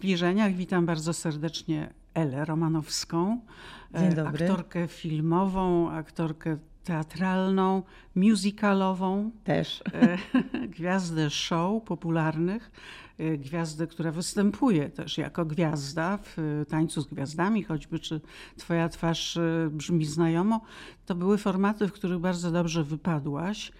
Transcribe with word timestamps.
zbliżeniach. 0.00 0.52
Witam 0.52 0.86
bardzo 0.86 1.12
serdecznie 1.12 1.92
Elę 2.14 2.44
Romanowską, 2.44 3.40
aktorkę 4.26 4.88
filmową, 4.88 5.90
aktorkę 5.90 6.58
teatralną, 6.84 7.82
musicalową, 8.14 9.30
Też. 9.44 9.82
e, 9.92 10.18
gwiazdę 10.76 11.30
show 11.30 11.82
popularnych, 11.82 12.70
e, 13.18 13.38
gwiazdę, 13.38 13.86
która 13.86 14.12
występuje 14.12 14.88
też 14.88 15.18
jako 15.18 15.44
gwiazda 15.44 16.18
w 16.18 16.38
e, 16.38 16.66
Tańcu 16.66 17.02
z 17.02 17.06
Gwiazdami, 17.06 17.62
choćby 17.62 17.98
czy 17.98 18.20
Twoja 18.56 18.88
twarz 18.88 19.38
brzmi 19.70 20.04
znajomo. 20.04 20.60
To 21.06 21.14
były 21.14 21.38
formaty, 21.38 21.88
w 21.88 21.92
których 21.92 22.18
bardzo 22.18 22.50
dobrze 22.50 22.84
wypadłaś. 22.84 23.72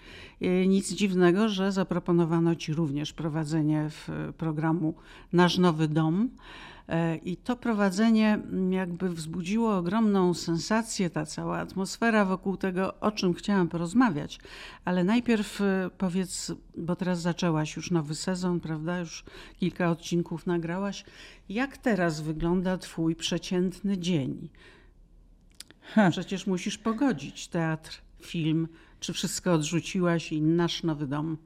Nic 0.66 0.92
dziwnego, 0.92 1.48
że 1.48 1.72
zaproponowano 1.72 2.54
Ci 2.54 2.74
również 2.74 3.12
prowadzenie 3.12 3.86
w 3.90 4.32
programu 4.36 4.94
Nasz 5.32 5.58
Nowy 5.58 5.88
Dom. 5.88 6.28
E, 6.90 7.16
I 7.16 7.36
to 7.36 7.56
prowadzenie 7.56 8.34
mm, 8.34 8.72
jakby 8.72 9.08
wzbudziło 9.08 9.76
ogromną 9.76 10.34
sensację, 10.34 11.10
ta 11.10 11.26
cała 11.26 11.58
atmosfera 11.58 12.24
wokół 12.24 12.56
tego, 12.56 13.00
o 13.00 13.12
czym 13.12 13.34
chciałam 13.34 13.68
porozmawiać. 13.68 14.38
Ale 14.84 15.04
najpierw 15.04 15.60
e, 15.60 15.90
powiedz, 15.98 16.52
bo 16.76 16.96
teraz 16.96 17.20
zaczęłaś 17.20 17.76
już 17.76 17.90
nowy 17.90 18.14
sezon, 18.14 18.60
prawda? 18.60 18.98
Już 18.98 19.24
kilka 19.58 19.90
odcinków 19.90 20.46
nagrałaś. 20.46 21.04
Jak 21.48 21.78
teraz 21.78 22.20
wygląda 22.20 22.78
Twój 22.78 23.16
przeciętny 23.16 23.98
dzień? 23.98 24.48
Ha. 25.80 26.10
Przecież 26.10 26.46
musisz 26.46 26.78
pogodzić 26.78 27.48
teatr, 27.48 28.02
film. 28.22 28.68
Czy 29.00 29.12
wszystko 29.12 29.52
odrzuciłaś 29.52 30.32
i 30.32 30.42
nasz 30.42 30.82
nowy 30.82 31.06
dom? 31.06 31.36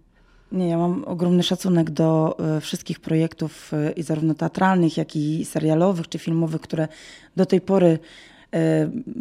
Nie, 0.55 0.69
ja 0.69 0.79
mam 0.79 1.05
ogromny 1.05 1.43
szacunek 1.43 1.91
do 1.91 2.37
e, 2.57 2.61
wszystkich 2.61 3.01
projektów, 3.01 3.73
e, 3.75 3.93
i 3.93 4.03
zarówno 4.03 4.35
teatralnych, 4.35 4.97
jak 4.97 5.17
i 5.17 5.45
serialowych 5.45 6.09
czy 6.09 6.19
filmowych, 6.19 6.61
które 6.61 6.89
do 7.37 7.47
tej 7.47 7.61
pory 7.61 7.99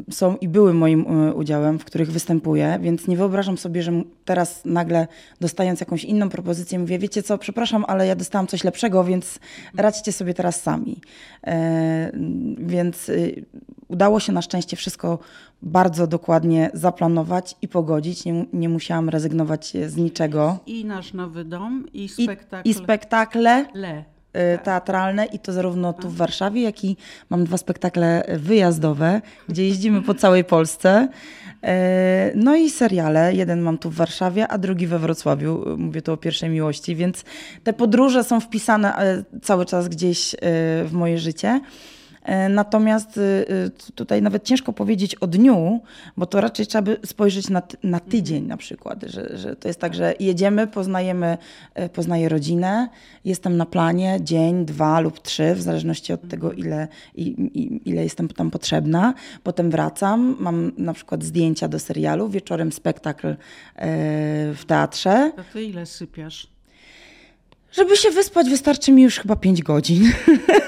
są 0.10 0.38
i 0.38 0.48
były 0.48 0.74
moim 0.74 1.06
e, 1.08 1.34
udziałem, 1.34 1.80
w 1.80 1.86
których 1.86 2.12
występuję, 2.12 2.80
więc 2.82 3.08
nie 3.08 3.18
wyobrażam 3.18 3.58
sobie, 3.58 3.84
że 3.84 3.92
teraz 4.26 4.66
nagle 4.66 5.08
dostając 5.42 5.80
jakąś 5.80 6.04
inną 6.04 6.30
propozycję 6.30 6.80
mówię, 6.80 7.00
wiecie 7.00 7.24
co, 7.24 7.38
przepraszam, 7.38 7.86
ale 7.88 8.08
ja 8.08 8.16
dostałam 8.16 8.48
coś 8.48 8.64
lepszego, 8.64 9.04
więc 9.04 9.40
radźcie 9.78 10.12
sobie 10.12 10.34
teraz 10.34 10.62
sami. 10.62 11.02
E, 11.48 12.12
Więc 12.58 13.10
y, 13.10 13.46
udało 13.88 14.20
się 14.20 14.34
na 14.34 14.42
szczęście 14.42 14.78
wszystko 14.78 15.20
bardzo 15.62 16.08
dokładnie 16.08 16.70
zaplanować 16.74 17.56
i 17.62 17.68
pogodzić. 17.68 18.26
Nie, 18.26 18.46
nie 18.54 18.70
musiałam 18.70 19.10
rezygnować 19.10 19.74
z 19.88 19.96
niczego. 19.98 20.60
I 20.66 20.86
nasz 20.86 21.14
nowy 21.14 21.46
dom, 21.46 21.86
i 21.94 22.04
I, 22.04 22.10
spektakl 22.10 22.70
i 22.70 22.74
spektakle 22.74 23.66
Le. 23.74 24.13
Y, 24.56 24.60
teatralne 24.64 25.26
i 25.26 25.40
to 25.40 25.54
zarówno 25.54 25.94
tu 25.94 26.10
w 26.10 26.16
Warszawie, 26.16 26.62
jak 26.62 26.84
i 26.84 26.98
mam 27.30 27.44
dwa 27.44 27.58
spektakle 27.58 28.24
wyjazdowe, 28.38 29.22
gdzie 29.50 29.68
jeździmy 29.68 30.02
po 30.02 30.14
całej 30.14 30.44
Polsce. 30.44 31.08
E, 31.64 32.32
No 32.36 32.56
i 32.56 32.70
seriale. 32.70 33.34
Jeden 33.34 33.62
mam 33.62 33.78
tu 33.78 33.90
w 33.90 33.96
Warszawie, 33.96 34.48
a 34.48 34.58
drugi 34.58 34.88
we 34.88 35.00
Wrocławiu. 35.00 35.78
Mówię 35.78 36.02
tu 36.02 36.14
o 36.14 36.18
pierwszej 36.18 36.50
miłości, 36.50 36.96
więc 36.96 37.24
te 37.64 37.74
podróże 37.74 38.24
są 38.24 38.40
wpisane 38.40 39.24
cały 39.42 39.66
czas 39.66 39.88
gdzieś 39.88 40.36
w 40.86 40.90
moje 40.92 41.18
życie. 41.18 41.62
E, 42.24 42.50
Natomiast 42.50 43.18
y, 43.18 43.22
y, 43.22 43.92
tutaj 43.96 44.22
nawet 44.22 44.44
ciężko 44.44 44.74
powiedzieć 44.74 45.16
o 45.16 45.28
dniu, 45.28 45.82
bo 46.18 46.26
to 46.26 46.42
raczej 46.42 46.68
trzeba 46.68 46.82
by 46.82 46.98
spojrzeć 47.06 47.50
na, 47.50 47.62
na 47.84 48.00
tydzień 48.00 48.48
na 48.48 48.58
przykład, 48.58 49.04
że, 49.08 49.38
że 49.38 49.56
to 49.56 49.68
jest 49.68 49.80
tak, 49.80 49.94
że 49.94 50.14
jedziemy, 50.20 50.68
poznajemy, 50.68 51.38
e, 51.74 51.90
poznaję 51.90 52.30
rodzinę, 52.30 52.90
jestem 53.26 53.58
na 53.58 53.66
planie 53.66 54.20
dzień, 54.22 54.66
dwa 54.66 55.00
lub 55.00 55.22
trzy, 55.22 55.56
w 55.56 55.62
zależności 55.62 56.14
od 56.14 56.28
tego, 56.28 56.52
ile, 56.52 56.88
i, 57.16 57.24
i, 57.24 57.90
ile 57.90 58.04
jestem 58.04 58.28
tam 58.28 58.52
potrzebna. 58.52 59.14
Potem 59.44 59.72
wracam, 59.72 60.36
mam 60.40 60.72
na 60.78 60.94
przykład 60.94 61.24
zdjęcia 61.24 61.68
do 61.68 61.80
serialu, 61.80 62.30
wieczorem 62.30 62.72
spektakl 62.72 63.28
e, 63.28 63.36
w 64.54 64.64
teatrze. 64.68 65.32
To 65.36 65.44
ty 65.54 65.64
ile 65.64 65.86
sypiasz? 65.86 66.53
Żeby 67.74 67.98
się 67.98 68.12
wyspać 68.12 68.50
wystarczy 68.50 68.92
mi 68.92 69.04
już 69.04 69.20
chyba 69.20 69.36
pięć 69.36 69.64
godzin. 69.64 70.12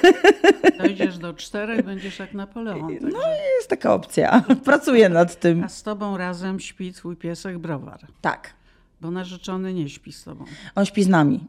Dojdziesz 0.80 1.18
do 1.18 1.34
czterech, 1.34 1.86
będziesz 1.86 2.20
jak 2.20 2.34
Napoleon. 2.34 2.80
No 2.82 2.88
Także. 3.00 3.18
Jest 3.58 3.70
taka 3.70 3.94
opcja. 3.94 4.44
Pracuję 4.66 5.10
nad 5.10 5.40
tym. 5.40 5.64
A 5.64 5.70
z 5.70 5.84
tobą 5.84 6.18
razem 6.18 6.60
śpi 6.60 6.94
twój 6.94 7.16
piesek 7.16 7.58
Browar, 7.58 8.00
Tak. 8.22 8.54
Bo 9.02 9.12
narzeczony 9.12 9.74
nie 9.74 9.90
śpi 9.90 10.12
z 10.12 10.24
tobą. 10.24 10.46
On 10.76 10.86
śpi 10.86 11.04
z 11.04 11.08
nami. 11.08 11.40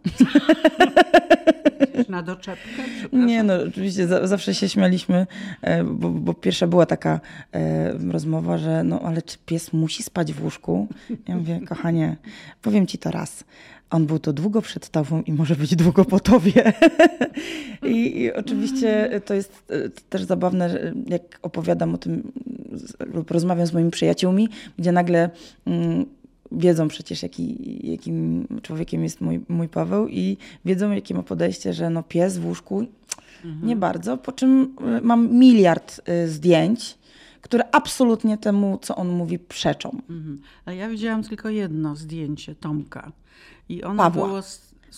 Na 2.08 2.22
doczepkę? 2.22 2.82
Nie, 3.12 3.42
no 3.42 3.54
oczywiście 3.68 4.06
za, 4.06 4.26
zawsze 4.26 4.54
się 4.54 4.68
śmialiśmy, 4.68 5.26
e, 5.62 5.84
bo, 5.84 6.10
bo 6.10 6.34
pierwsza 6.34 6.66
była 6.66 6.86
taka 6.86 7.20
e, 7.52 7.92
rozmowa, 7.92 8.58
że 8.58 8.84
no 8.84 9.00
ale 9.00 9.22
czy 9.22 9.38
pies 9.46 9.72
musi 9.72 10.02
spać 10.02 10.32
w 10.32 10.44
łóżku? 10.44 10.88
Ja 11.28 11.36
mówię, 11.36 11.60
kochanie, 11.68 12.16
powiem 12.62 12.86
ci 12.86 12.98
to 12.98 13.10
raz. 13.10 13.44
On 13.90 14.06
był 14.06 14.18
to 14.18 14.32
długo 14.32 14.62
przed 14.62 14.88
tobą 14.88 15.22
i 15.22 15.32
może 15.32 15.56
być 15.56 15.76
długo 15.76 16.04
po 16.04 16.20
tobie. 16.20 16.72
I, 17.82 18.22
I 18.22 18.32
oczywiście 18.32 19.20
to 19.24 19.34
jest 19.34 19.62
e, 19.68 19.88
też 19.88 20.22
zabawne, 20.22 20.92
jak 21.06 21.38
opowiadam 21.42 21.94
o 21.94 21.98
tym 21.98 22.32
lub 23.14 23.30
rozmawiam 23.30 23.66
z 23.66 23.72
moimi 23.72 23.90
przyjaciółmi, 23.90 24.48
gdzie 24.78 24.92
nagle 24.92 25.30
mm, 25.66 26.06
wiedzą 26.52 26.88
przecież, 26.88 27.22
jaki, 27.22 27.56
jakim 27.90 28.46
człowiekiem 28.62 29.02
jest 29.02 29.20
mój, 29.20 29.40
mój 29.48 29.68
Paweł 29.68 30.08
i 30.08 30.36
wiedzą, 30.64 30.92
jakie 30.92 31.14
ma 31.14 31.22
podejście, 31.22 31.72
że 31.72 31.90
no 31.90 32.02
pies 32.02 32.38
w 32.38 32.46
łóżku 32.46 32.86
nie 33.62 33.76
bardzo, 33.76 34.16
po 34.16 34.32
czym 34.32 34.74
y, 34.98 35.00
mam 35.00 35.32
miliard 35.32 36.00
y, 36.08 36.28
zdjęć, 36.28 36.98
które 37.40 37.64
absolutnie 37.72 38.38
temu, 38.38 38.78
co 38.82 38.96
on 38.96 39.08
mówi, 39.08 39.38
przeczą. 39.38 39.90
Mhm. 40.10 40.40
A 40.64 40.72
ja 40.72 40.88
widziałam 40.88 41.22
tylko 41.22 41.48
jedno 41.48 41.96
zdjęcie 41.96 42.54
Tomka. 42.54 43.12
I 43.68 43.82
ono 43.82 44.02
Pawła. 44.02 44.26
było... 44.26 44.40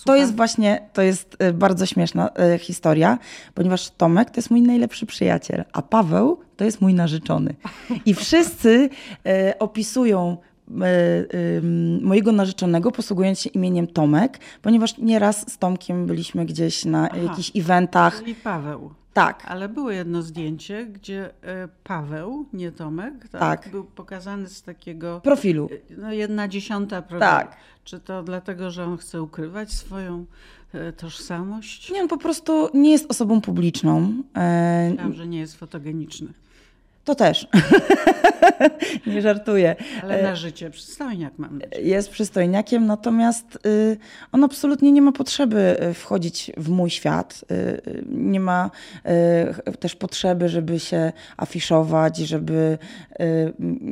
To 0.05 0.15
jest 0.15 0.35
właśnie, 0.35 0.89
to 0.93 1.01
jest 1.01 1.37
y, 1.43 1.53
bardzo 1.53 1.85
śmieszna 1.85 2.29
historia, 2.59 3.17
ponieważ 3.53 3.89
Tomek 3.89 4.29
to 4.29 4.37
jest 4.37 4.51
mój 4.51 4.61
najlepszy 4.61 5.05
przyjaciel, 5.05 5.63
a 5.73 5.81
Paweł 5.81 6.39
to 6.57 6.65
jest 6.65 6.81
mój 6.81 6.93
narzeczony. 6.93 7.55
I 8.05 8.13
wszyscy 8.13 8.89
opisują 9.59 10.37
mojego 12.01 12.31
narzeczonego, 12.31 12.91
posługując 12.91 13.39
się 13.39 13.49
imieniem 13.49 13.87
Tomek, 13.87 14.39
ponieważ 14.61 14.97
nieraz 14.97 15.51
z 15.53 15.57
Tomkiem 15.57 16.05
byliśmy 16.05 16.45
gdzieś 16.45 16.85
na 16.85 17.07
jakichś 17.07 17.51
eventach. 17.55 18.19
Czyli 18.19 18.35
Paweł. 18.35 18.89
Tak, 19.13 19.43
Ale 19.47 19.69
było 19.69 19.91
jedno 19.91 20.21
zdjęcie, 20.21 20.85
gdzie 20.85 21.29
e, 21.43 21.67
Paweł, 21.83 22.45
nie 22.53 22.71
Tomek, 22.71 23.13
tak, 23.31 23.39
Tak. 23.63 23.69
był 23.71 23.83
pokazany 23.83 24.47
z 24.49 24.63
takiego... 24.63 25.21
profilu. 25.23 25.69
No 25.97 26.11
jedna 26.11 26.47
dziesiąta 26.47 27.01
programu. 27.01 27.47
Tak. 27.49 27.57
Czy 27.83 27.99
to 27.99 28.23
dlatego, 28.23 28.71
że 28.71 28.85
on 28.85 28.97
chce 28.97 29.21
ukrywać 29.21 29.71
swoją 29.73 30.25
e, 30.73 30.91
tożsamość? 30.93 31.91
Nie, 31.91 32.01
on 32.01 32.07
po 32.07 32.17
prostu 32.17 32.69
nie 32.73 32.91
jest 32.91 33.11
osobą 33.11 33.41
publiczną. 33.41 34.13
E, 34.35 34.87
Myślałam, 34.89 35.13
że 35.13 35.27
nie 35.27 35.39
jest 35.39 35.55
fotogeniczny. 35.55 36.27
To 37.09 37.15
też. 37.15 37.47
nie 39.07 39.21
żartuję. 39.21 39.75
Ale 40.03 40.23
na 40.23 40.35
życie 40.35 40.69
przystojniak 40.69 41.33
mam 41.37 41.59
nadzieję. 41.59 41.87
Jest 41.87 42.09
przystojniakiem, 42.09 42.85
natomiast 42.85 43.59
y, 43.65 43.97
on 44.31 44.43
absolutnie 44.43 44.91
nie 44.91 45.01
ma 45.01 45.11
potrzeby 45.11 45.77
y, 45.83 45.93
wchodzić 45.93 46.51
w 46.57 46.69
mój 46.69 46.89
świat. 46.89 47.45
Y, 47.51 48.05
nie 48.11 48.39
ma 48.39 48.71
też 49.79 49.95
potrzeby, 49.95 50.49
żeby 50.49 50.79
się 50.79 51.11
afiszować, 51.37 52.17
żeby 52.17 52.77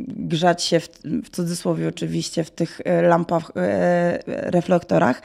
grzać 0.07 0.63
się, 0.63 0.79
w, 0.79 0.89
w 1.23 1.29
cudzysłowie 1.29 1.87
oczywiście, 1.87 2.43
w 2.43 2.51
tych 2.51 2.79
y, 2.79 3.01
lampach, 3.01 3.49
y, 3.49 3.53
reflektorach. 4.27 5.21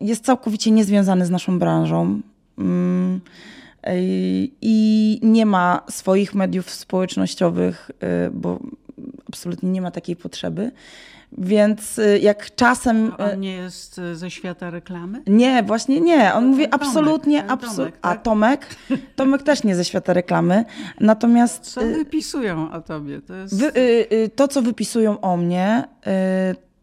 Jest 0.00 0.24
całkowicie 0.24 0.70
niezwiązany 0.70 1.26
z 1.26 1.30
naszą 1.30 1.58
branżą. 1.58 2.20
I- 4.62 5.20
nie 5.22 5.46
ma 5.46 5.82
swoich 5.90 6.34
mediów 6.34 6.70
społecznościowych, 6.70 7.90
y, 8.26 8.30
bo 8.30 8.58
absolutnie 9.28 9.70
nie 9.70 9.82
ma 9.82 9.90
takiej 9.90 10.16
potrzeby. 10.16 10.70
Więc 11.38 11.98
y, 11.98 12.18
jak 12.22 12.54
czasem. 12.54 13.12
A 13.18 13.28
y, 13.28 13.32
On 13.32 13.40
nie 13.40 13.52
jest 13.52 14.00
ze 14.14 14.30
świata 14.30 14.70
reklamy? 14.70 15.22
Nie, 15.26 15.62
właśnie 15.62 16.00
nie. 16.00 16.34
On 16.34 16.46
mówi 16.46 16.68
Tomek, 16.68 16.74
absolutnie. 16.86 17.42
absu- 17.46 17.76
Tomek, 17.76 17.94
A 18.02 18.08
tak? 18.08 18.22
Tomek? 18.22 18.66
Tomek 19.16 19.42
też 19.42 19.64
nie 19.64 19.76
ze 19.76 19.84
świata 19.84 20.12
reklamy. 20.12 20.64
Natomiast 21.00 21.60
Co 21.72 21.80
wypisują 21.80 22.72
o 22.72 22.80
tobie? 22.80 23.20
To 23.20 23.34
jest... 23.34 23.60
wy, 23.60 23.72
to, 24.36 24.48
co 24.48 24.62
wypisują 24.62 25.20
o 25.20 25.36
mnie, 25.36 25.84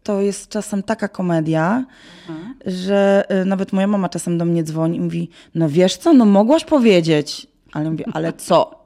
to 0.08 0.22
jest 0.22 0.50
czasem 0.50 0.84
taka 0.84 1.08
komedia, 1.08 1.86
Aha. 2.30 2.54
że 2.66 3.26
y, 3.42 3.46
nawet 3.46 3.74
moja 3.74 3.88
mama 3.88 4.10
czasem 4.10 4.38
do 4.38 4.46
mnie 4.46 4.64
dzwoni 4.64 4.98
i 4.98 5.02
mówi: 5.02 5.30
No 5.56 5.70
wiesz 5.70 5.98
co, 5.98 6.14
no 6.14 6.26
mogłaś 6.26 6.66
powiedzieć. 6.66 7.48
Ale 7.74 7.92
mówię, 7.92 8.06
ale 8.14 8.34
co? 8.34 8.86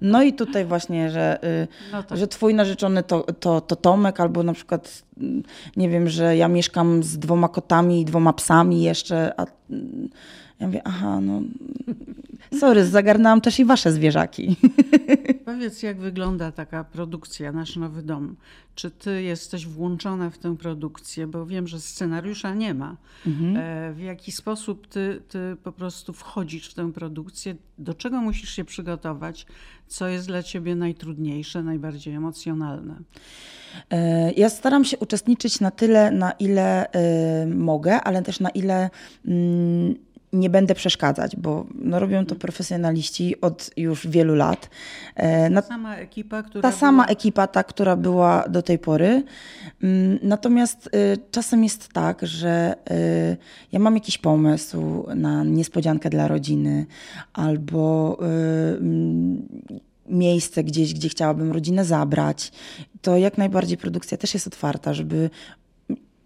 No 0.00 0.22
i 0.22 0.32
tutaj 0.32 0.64
właśnie, 0.64 1.10
że, 1.10 1.44
y, 1.44 1.68
No 1.92 2.02
tak. 2.02 2.18
że 2.18 2.28
twój 2.28 2.54
narzeczony 2.54 3.02
to, 3.02 3.22
to, 3.40 3.60
to 3.60 3.76
Tomek, 3.76 4.20
albo 4.20 4.42
na 4.42 4.52
przykład, 4.52 5.02
mm, 5.20 5.42
nie 5.76 5.88
wiem, 5.88 6.08
że 6.08 6.36
ja 6.36 6.48
mieszkam 6.48 7.02
z 7.02 7.18
dwoma 7.18 7.48
kotami 7.48 8.00
i 8.00 8.04
dwoma 8.04 8.32
psami 8.32 8.82
jeszcze, 8.82 9.40
a 9.40 9.46
mm, 9.70 10.08
ja 10.60 10.66
mówię, 10.66 10.80
aha, 10.84 11.20
no 11.20 11.42
sorry, 12.58 12.86
zagarnęłam 12.86 13.40
też 13.40 13.58
i 13.60 13.64
wasze 13.64 13.92
zwierzaki. 13.92 14.56
Powiedz, 15.44 15.82
jak 15.82 15.98
wygląda 15.98 16.52
taka 16.52 16.84
produkcja, 16.84 17.52
nasz 17.52 17.76
nowy 17.76 18.02
dom? 18.02 18.36
Czy 18.74 18.90
ty 18.90 19.22
jesteś 19.22 19.66
włączona 19.66 20.30
w 20.30 20.38
tę 20.38 20.56
produkcję? 20.56 21.26
Bo 21.26 21.46
wiem, 21.46 21.66
że 21.68 21.80
scenariusza 21.80 22.54
nie 22.54 22.74
ma. 22.74 22.96
E, 23.56 23.92
W 23.96 24.00
jaki 24.00 24.32
sposób 24.32 24.86
ty, 24.86 25.22
ty 25.28 25.38
po 25.64 25.72
prostu 25.72 26.12
wchodzisz 26.12 26.70
w 26.70 26.74
tę 26.74 26.92
produkcję? 26.92 27.54
Do 27.78 27.94
czego 27.94 28.20
musisz 28.20 28.50
się 28.50 28.64
przygotować? 28.64 29.46
Co 29.86 30.08
jest 30.08 30.26
dla 30.26 30.42
ciebie 30.42 30.74
najtrudniejsze, 30.74 31.62
najbardziej 31.62 32.14
emocjonalne? 32.14 32.94
E, 33.90 34.32
Ja 34.32 34.48
staram 34.48 34.84
się 34.84 34.98
uczestniczyć 34.98 35.60
na 35.60 35.70
tyle, 35.70 36.10
na 36.10 36.30
ile 36.32 36.92
e, 36.92 37.46
mogę, 37.46 38.00
ale 38.00 38.22
też 38.22 38.40
na 38.40 38.50
ile 38.50 38.90
mm, 39.26 39.94
nie 40.32 40.50
będę 40.50 40.74
przeszkadzać, 40.74 41.36
bo 41.36 41.66
no, 41.74 41.98
robią 41.98 42.26
to 42.26 42.34
profesjonaliści 42.34 43.40
od 43.40 43.70
już 43.76 44.06
wielu 44.06 44.34
lat. 44.34 44.70
E, 45.16 45.50
Ta 45.50 45.62
sama 45.62 45.96
ekipa, 45.96 46.42
która. 46.42 46.62
ta 46.62 46.76
sama 46.76 47.02
była- 47.02 47.12
ekipa, 47.12 47.46
ta, 47.46 47.64
która 47.64 47.96
była 47.96 48.44
do 48.48 48.62
tej 48.62 48.78
pory. 48.78 49.22
Mm, 49.82 50.18
Natomiast 50.22 50.86
y, 50.86 50.90
czasem 51.30 51.64
jest 51.64 51.88
tak, 51.92 52.26
że 52.26 52.74
y, 52.90 53.36
ja 53.72 53.78
mam 53.78 53.94
jakiś 53.94 54.18
pomysł 54.18 55.06
na 55.14 55.44
niespodziankę 55.44 56.10
dla 56.10 56.28
rodziny 56.28 56.86
albo 57.32 58.18
y, 58.20 58.76
mm, 58.78 59.48
miejsce 60.08 60.64
gdzieś, 60.64 60.94
gdzie 60.94 61.08
chciałabym 61.08 61.52
rodzinę 61.52 61.84
zabrać. 61.84 62.52
To 63.02 63.16
jak 63.16 63.38
najbardziej 63.38 63.78
produkcja 63.78 64.18
też 64.18 64.34
jest 64.34 64.46
otwarta, 64.46 64.94
żeby 64.94 65.30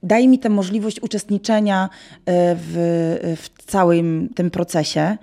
daje 0.04 0.28
mi 0.28 0.38
tę 0.38 0.48
możliwość 0.48 1.00
uczestniczenia 1.00 1.84
y, 1.84 2.20
w, 2.56 3.36
w 3.42 3.64
całym 3.64 4.28
tym 4.34 4.50
procesie. 4.50 5.16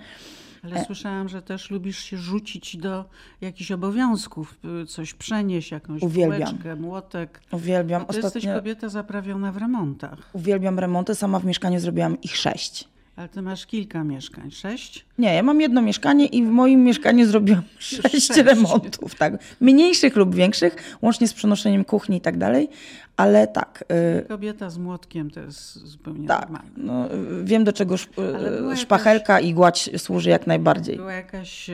Ale 0.63 0.85
słyszałam, 0.85 1.29
że 1.29 1.41
też 1.41 1.71
lubisz 1.71 1.99
się 1.99 2.17
rzucić 2.17 2.77
do 2.77 3.05
jakichś 3.41 3.71
obowiązków, 3.71 4.59
y, 4.83 4.85
coś 4.85 5.13
przenieść, 5.13 5.71
jakąś 5.71 6.01
Uwielbiam. 6.01 6.79
młotek. 6.79 7.41
Uwielbiam. 7.51 8.05
Ty 8.05 8.15
jesteś 8.15 8.25
Ostatnio 8.25 8.55
kobieta 8.55 8.89
zaprawiona 8.89 9.51
w 9.51 9.57
remontach, 9.57 10.19
uwielbiam 10.33 10.79
remonty. 10.79 11.15
Sama 11.15 11.39
w 11.39 11.45
mieszkaniu 11.45 11.79
zrobiłam 11.79 12.21
ich 12.21 12.37
sześć. 12.37 12.90
Ale 13.15 13.29
ty 13.29 13.41
masz 13.41 13.65
kilka 13.65 14.03
mieszkań. 14.03 14.51
Sześć? 14.51 15.05
Nie, 15.17 15.33
ja 15.33 15.43
mam 15.43 15.61
jedno 15.61 15.81
mieszkanie 15.81 16.25
i 16.25 16.43
w 16.43 16.47
moim 16.49 16.83
mieszkaniu 16.83 17.25
zrobiłam 17.25 17.63
sześć, 17.79 18.27
sześć. 18.27 18.39
remontów, 18.39 19.15
tak. 19.15 19.33
Mniejszych 19.61 20.15
lub 20.15 20.35
większych, 20.35 20.97
łącznie 21.01 21.27
z 21.27 21.33
przenoszeniem 21.33 21.85
kuchni 21.85 22.17
i 22.17 22.21
tak 22.21 22.37
dalej, 22.37 22.69
ale 23.17 23.47
tak, 23.47 23.83
y, 24.23 24.27
Kobieta 24.27 24.69
z 24.69 24.77
młotkiem 24.77 25.31
to 25.31 25.39
jest 25.39 25.73
zupełnie 25.87 26.27
tak. 26.27 26.41
normalne. 26.49 26.71
No, 26.77 27.09
wiem 27.43 27.63
do 27.63 27.73
czego 27.73 27.95
szp- 27.95 28.21
y, 28.21 28.51
jakaś- 28.61 28.79
szpachelka 28.79 29.39
i 29.39 29.53
gładź 29.53 29.89
służy 29.97 30.29
jak 30.29 30.47
najbardziej. 30.47 30.95
Była 30.97 31.13
jakaś 31.13 31.69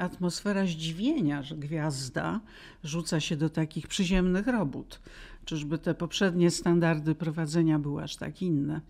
atmosfera 0.00 0.66
zdziwienia, 0.66 1.42
że 1.42 1.56
gwiazda 1.56 2.40
rzuca 2.84 3.20
się 3.20 3.36
do 3.36 3.50
takich 3.50 3.86
przyziemnych 3.86 4.46
robót. 4.46 5.00
Czyżby 5.44 5.78
te 5.78 5.94
poprzednie 5.94 6.50
standardy 6.50 7.14
prowadzenia 7.14 7.78
były 7.78 8.02
aż 8.02 8.16
tak 8.16 8.42
inne? 8.42 8.80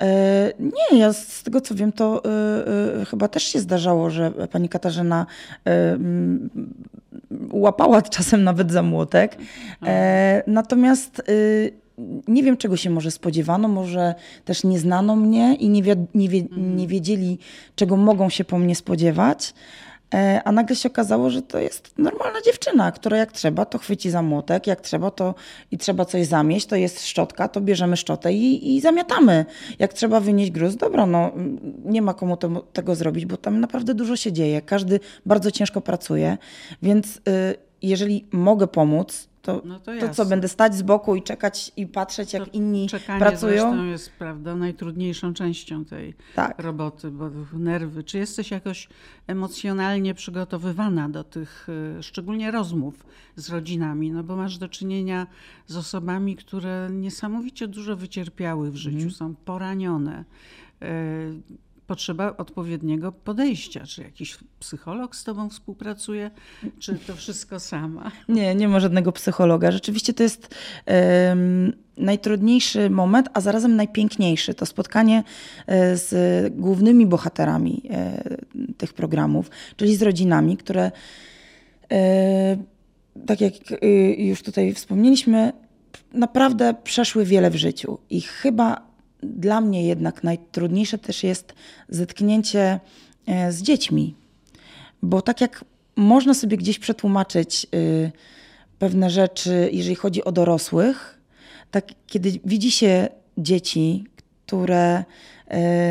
E, 0.00 0.52
Nie, 0.58 0.98
ja 0.98 1.12
z 1.12 1.42
tego 1.42 1.60
co 1.60 1.74
wiem, 1.74 1.92
to 1.92 2.22
y, 2.24 3.02
y, 3.02 3.04
chyba 3.04 3.28
też 3.28 3.42
się 3.42 3.60
zdarzało, 3.60 4.10
że 4.10 4.30
pani 4.30 4.68
Katarzyna 4.68 5.26
mm, 5.64 6.50
łapała 7.52 8.02
czasem 8.02 8.44
nawet 8.44 8.72
za 8.72 8.82
młotek. 8.82 9.36
E, 9.82 10.42
natomiast 10.46 11.22
nie 12.28 12.42
wiem, 12.42 12.56
czego 12.56 12.76
się 12.76 12.90
może 12.90 13.10
spodziewano, 13.10 13.68
może 13.68 14.14
też 14.44 14.64
nie 14.64 14.78
znano 14.78 15.16
mnie 15.16 15.54
i 15.54 15.68
nie, 15.68 15.82
nie, 16.14 16.28
wie, 16.28 16.42
nie 16.56 16.86
wiedzieli, 16.86 17.38
czego 17.76 17.96
mogą 17.96 18.28
się 18.28 18.44
po 18.44 18.58
mnie 18.58 18.74
spodziewać. 18.76 19.54
E, 20.14 20.42
A 20.44 20.52
nagle 20.52 20.76
się 20.76 20.88
okazało, 20.88 21.30
że 21.30 21.42
to 21.42 21.58
jest 21.58 21.98
normalna 21.98 22.40
dziewczyna, 22.40 22.92
która 22.92 23.16
jak 23.16 23.32
trzeba, 23.32 23.64
to 23.64 23.78
chwyci 23.78 24.10
za 24.10 24.22
młotek, 24.22 24.66
jak 24.66 24.80
trzeba, 24.80 25.10
to 25.10 25.34
i 25.70 25.78
trzeba 25.78 26.04
coś 26.04 26.26
zamieść, 26.26 26.66
to 26.66 26.76
jest 26.76 27.06
szczotka, 27.06 27.48
to 27.48 27.60
bierzemy 27.60 27.96
szczotę 27.96 28.32
i, 28.32 28.76
i 28.76 28.80
zamiatamy. 28.80 29.44
Jak 29.78 29.92
trzeba 29.92 30.20
wynieść 30.20 30.50
gruz, 30.50 30.76
dobra, 30.76 31.06
no 31.06 31.32
nie 31.84 32.02
ma 32.02 32.14
komu 32.14 32.36
to, 32.36 32.48
tego 32.72 32.94
zrobić, 32.94 33.26
bo 33.26 33.36
tam 33.36 33.60
naprawdę 33.60 33.94
dużo 33.94 34.16
się 34.16 34.32
dzieje. 34.32 34.62
Każdy 34.62 35.00
bardzo 35.26 35.50
ciężko 35.50 35.80
pracuje, 35.80 36.38
więc 36.82 37.16
y, 37.16 37.71
jeżeli 37.82 38.26
mogę 38.32 38.66
pomóc, 38.66 39.28
to, 39.42 39.62
No 39.64 39.80
to 39.80 39.92
to, 40.00 40.08
co, 40.08 40.26
będę 40.26 40.48
stać 40.48 40.74
z 40.74 40.82
boku 40.82 41.16
i 41.16 41.22
czekać 41.22 41.72
i 41.76 41.86
patrzeć, 41.86 42.32
jak 42.32 42.44
To 42.44 42.50
inni 42.52 42.88
Czekanie 42.88 43.20
pracują? 43.20 43.62
zresztą 43.62 43.84
jest 43.84 44.10
prawda, 44.12 44.56
najtrudniejszą 44.56 45.34
częścią 45.34 45.84
tej 45.84 46.14
Tak. 46.34 46.58
roboty, 46.58 47.10
bo 47.10 47.30
nerwy. 47.52 48.04
Czy 48.04 48.18
jesteś 48.18 48.50
jakoś 48.50 48.88
emocjonalnie 49.26 50.14
przygotowywana 50.14 51.08
do 51.08 51.24
tych, 51.24 51.66
y, 51.98 52.02
szczególnie 52.02 52.50
rozmów 52.50 53.06
z 53.36 53.50
rodzinami? 53.50 54.10
No 54.10 54.24
bo 54.24 54.36
masz 54.36 54.58
do 54.58 54.68
czynienia 54.68 55.26
z 55.66 55.76
osobami, 55.76 56.36
które 56.36 56.88
niesamowicie 56.92 57.68
dużo 57.68 57.96
wycierpiały 57.96 58.70
w 58.70 58.76
życiu, 58.76 59.10
są 59.10 59.34
poranione. 59.34 60.24
Potrzeba 61.92 62.36
odpowiedniego 62.36 63.12
podejścia. 63.12 63.86
Czy 63.86 64.02
jakiś 64.02 64.38
psycholog 64.60 65.16
z 65.16 65.24
tobą 65.24 65.48
współpracuje, 65.48 66.30
czy 66.78 66.94
to 66.94 67.16
wszystko 67.16 67.60
sama? 67.60 68.10
Nie, 68.28 68.54
nie 68.54 68.68
ma 68.68 68.80
żadnego 68.80 69.12
psychologa. 69.12 69.70
Rzeczywiście 69.70 70.14
to 70.14 70.22
jest 70.22 70.54
em, 70.86 71.72
najtrudniejszy 71.96 72.90
moment, 72.90 73.28
a 73.34 73.40
zarazem 73.40 73.76
najpiękniejszy. 73.76 74.54
To 74.54 74.66
spotkanie 74.66 75.24
e, 75.66 75.96
z 75.96 76.54
głównymi 76.54 77.06
bohaterami 77.06 77.82
e, 77.90 78.22
tych 78.76 78.92
programów, 78.92 79.50
czyli 79.76 79.96
z 79.96 80.02
rodzinami, 80.02 80.56
które, 80.56 80.90
e, 81.92 82.56
tak 83.26 83.40
jak 83.40 83.54
już 84.18 84.42
tutaj 84.42 84.74
wspomnieliśmy, 84.74 85.52
naprawdę 86.12 86.74
przeszły 86.84 87.24
wiele 87.24 87.50
w 87.50 87.56
życiu. 87.56 87.98
I 88.10 88.20
chyba 88.20 88.91
dla 89.22 89.60
mnie 89.60 89.86
jednak 89.86 90.24
najtrudniejsze 90.24 90.98
też 90.98 91.24
jest 91.24 91.54
zetknięcie 91.88 92.80
e, 93.26 93.52
z 93.52 93.62
dziećmi. 93.62 94.14
Bo 95.02 95.22
tak 95.22 95.40
jak 95.40 95.64
można 95.96 96.34
sobie 96.34 96.56
gdzieś 96.56 96.78
przetłumaczyć 96.78 97.66
y, 97.74 98.12
pewne 98.78 99.10
rzeczy, 99.10 99.68
jeżeli 99.72 99.94
chodzi 99.94 100.24
o 100.24 100.32
dorosłych, 100.32 101.18
tak 101.70 101.86
kiedy 102.06 102.32
widzi 102.44 102.70
się 102.70 103.08
dzieci, 103.38 104.04
które 104.46 105.04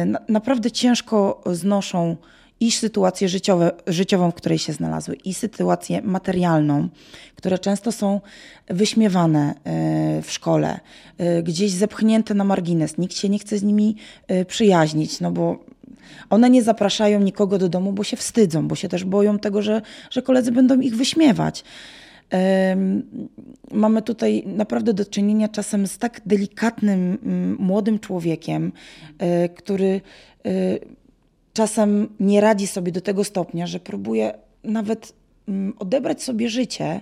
na, 0.05 0.19
naprawdę 0.29 0.71
ciężko 0.71 1.43
znoszą 1.45 2.17
i 2.61 2.71
sytuację 2.71 3.29
życiowe, 3.29 3.71
życiową, 3.87 4.31
w 4.31 4.35
której 4.35 4.59
się 4.59 4.73
znalazły, 4.73 5.15
i 5.15 5.33
sytuację 5.33 6.01
materialną, 6.01 6.89
które 7.35 7.59
często 7.59 7.91
są 7.91 8.21
wyśmiewane 8.67 9.53
y, 10.19 10.21
w 10.21 10.31
szkole, 10.31 10.79
y, 11.39 11.43
gdzieś 11.43 11.71
zepchnięte 11.71 12.33
na 12.33 12.43
margines. 12.43 12.97
Nikt 12.97 13.17
się 13.17 13.29
nie 13.29 13.39
chce 13.39 13.57
z 13.57 13.63
nimi 13.63 13.95
y, 14.31 14.45
przyjaźnić, 14.45 15.19
no 15.19 15.31
bo 15.31 15.65
one 16.29 16.49
nie 16.49 16.63
zapraszają 16.63 17.19
nikogo 17.19 17.57
do 17.57 17.69
domu, 17.69 17.93
bo 17.93 18.03
się 18.03 18.17
wstydzą, 18.17 18.67
bo 18.67 18.75
się 18.75 18.89
też 18.89 19.03
boją 19.03 19.39
tego, 19.39 19.61
że, 19.61 19.81
że 20.09 20.21
koledzy 20.21 20.51
będą 20.51 20.79
ich 20.79 20.95
wyśmiewać. 20.95 21.63
Mamy 23.71 24.01
tutaj 24.01 24.43
naprawdę 24.45 24.93
do 24.93 25.05
czynienia 25.05 25.47
czasem 25.47 25.87
z 25.87 25.97
tak 25.97 26.21
delikatnym, 26.25 27.17
młodym 27.59 27.99
człowiekiem, 27.99 28.71
e, 29.19 29.49
który 29.49 30.01
e, 30.45 30.51
czasem 31.53 32.07
nie 32.19 32.41
radzi 32.41 32.67
sobie 32.67 32.91
do 32.91 33.01
tego 33.01 33.23
stopnia, 33.23 33.67
że 33.67 33.79
próbuje 33.79 34.33
nawet 34.63 35.13
mm, 35.47 35.73
odebrać 35.79 36.23
sobie 36.23 36.49
życie 36.49 37.01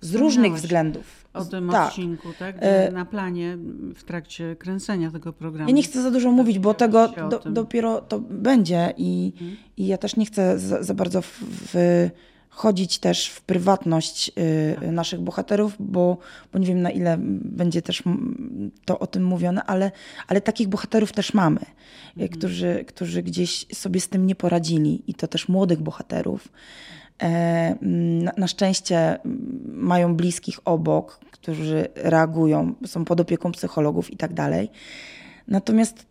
z 0.00 0.14
różnych 0.14 0.54
względów. 0.54 1.20
O 1.34 1.44
tym 1.44 1.68
Tak. 1.70 1.88
odcinku, 1.88 2.28
tak? 2.38 2.56
E, 2.58 2.92
na 2.92 3.04
planie 3.04 3.58
w 3.94 4.04
trakcie 4.04 4.56
kręcenia 4.56 5.10
tego 5.10 5.32
programu. 5.32 5.68
Ja 5.68 5.74
nie 5.76 5.82
chcę 5.82 6.02
za 6.02 6.10
dużo 6.10 6.32
mówić, 6.32 6.58
bo 6.58 6.74
tego 6.74 7.08
Powiedziałaś 7.08 7.34
o 7.34 7.38
do, 7.44 7.50
dopiero 7.50 8.00
to 8.00 8.20
będzie 8.20 8.94
i, 8.96 9.32
i 9.76 9.86
ja 9.86 9.98
też 9.98 10.16
nie 10.16 10.26
chcę 10.26 10.58
za, 10.58 10.82
za 10.82 10.94
bardzo 10.94 11.22
w, 11.22 11.38
w, 11.40 12.10
chodzić 12.50 12.98
też 12.98 13.26
w 13.28 13.40
prywatność 13.40 14.32
y, 14.82 14.92
naszych 14.92 15.20
bohaterów, 15.20 15.76
bo, 15.78 16.18
bo 16.52 16.58
nie 16.58 16.66
wiem 16.66 16.82
na 16.82 16.90
ile 16.90 17.16
będzie 17.44 17.82
też 17.82 18.02
to 18.84 18.98
o 18.98 19.06
tym 19.06 19.24
mówione, 19.24 19.62
ale, 19.62 19.92
ale 20.28 20.40
takich 20.40 20.68
bohaterów 20.68 21.12
też 21.12 21.34
mamy, 21.34 21.60
y, 22.20 22.28
którzy, 22.28 22.84
którzy 22.88 23.22
gdzieś 23.22 23.66
sobie 23.72 24.00
z 24.00 24.08
tym 24.08 24.26
nie 24.26 24.34
poradzili 24.34 25.02
i 25.06 25.14
to 25.14 25.28
też 25.28 25.48
młodych 25.48 25.82
bohaterów. 25.82 26.48
E, 27.22 27.76
Na, 28.24 28.32
na 28.36 28.46
szczęście 28.46 29.18
mają 29.66 30.16
bliskich 30.16 30.58
obok, 30.64 31.20
którzy 31.30 31.88
reagują, 31.94 32.74
są 32.86 33.04
pod 33.04 33.20
opieką 33.20 33.52
psychologów 33.52 34.10
i 34.10 34.16
tak 34.16 34.32
dalej. 34.34 34.70
Natomiast 35.48 36.06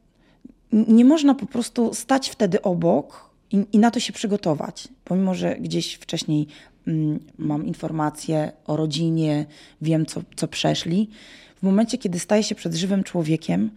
nie 0.71 1.05
można 1.05 1.35
po 1.35 1.45
prostu 1.45 1.93
stać 1.93 2.29
wtedy 2.29 2.61
obok 2.61 3.28
i, 3.51 3.65
i 3.73 3.79
na 3.79 3.91
to 3.91 3.99
się 3.99 4.13
przygotować. 4.13 4.87
Pomimo, 5.03 5.35
że 5.35 5.55
gdzieś 5.55 5.93
wcześniej 5.93 6.47
mm, 6.87 7.19
mam 7.37 7.65
informacje 7.65 8.51
o 8.67 8.75
rodzinie, 8.75 9.45
wiem, 9.81 10.05
co, 10.05 10.21
co 10.35 10.47
przeszli. 10.47 11.09
W 11.55 11.63
momencie, 11.63 11.97
kiedy 11.97 12.19
staję 12.19 12.43
się 12.43 12.55
przed 12.55 12.75
żywym 12.75 13.03
człowiekiem, 13.03 13.71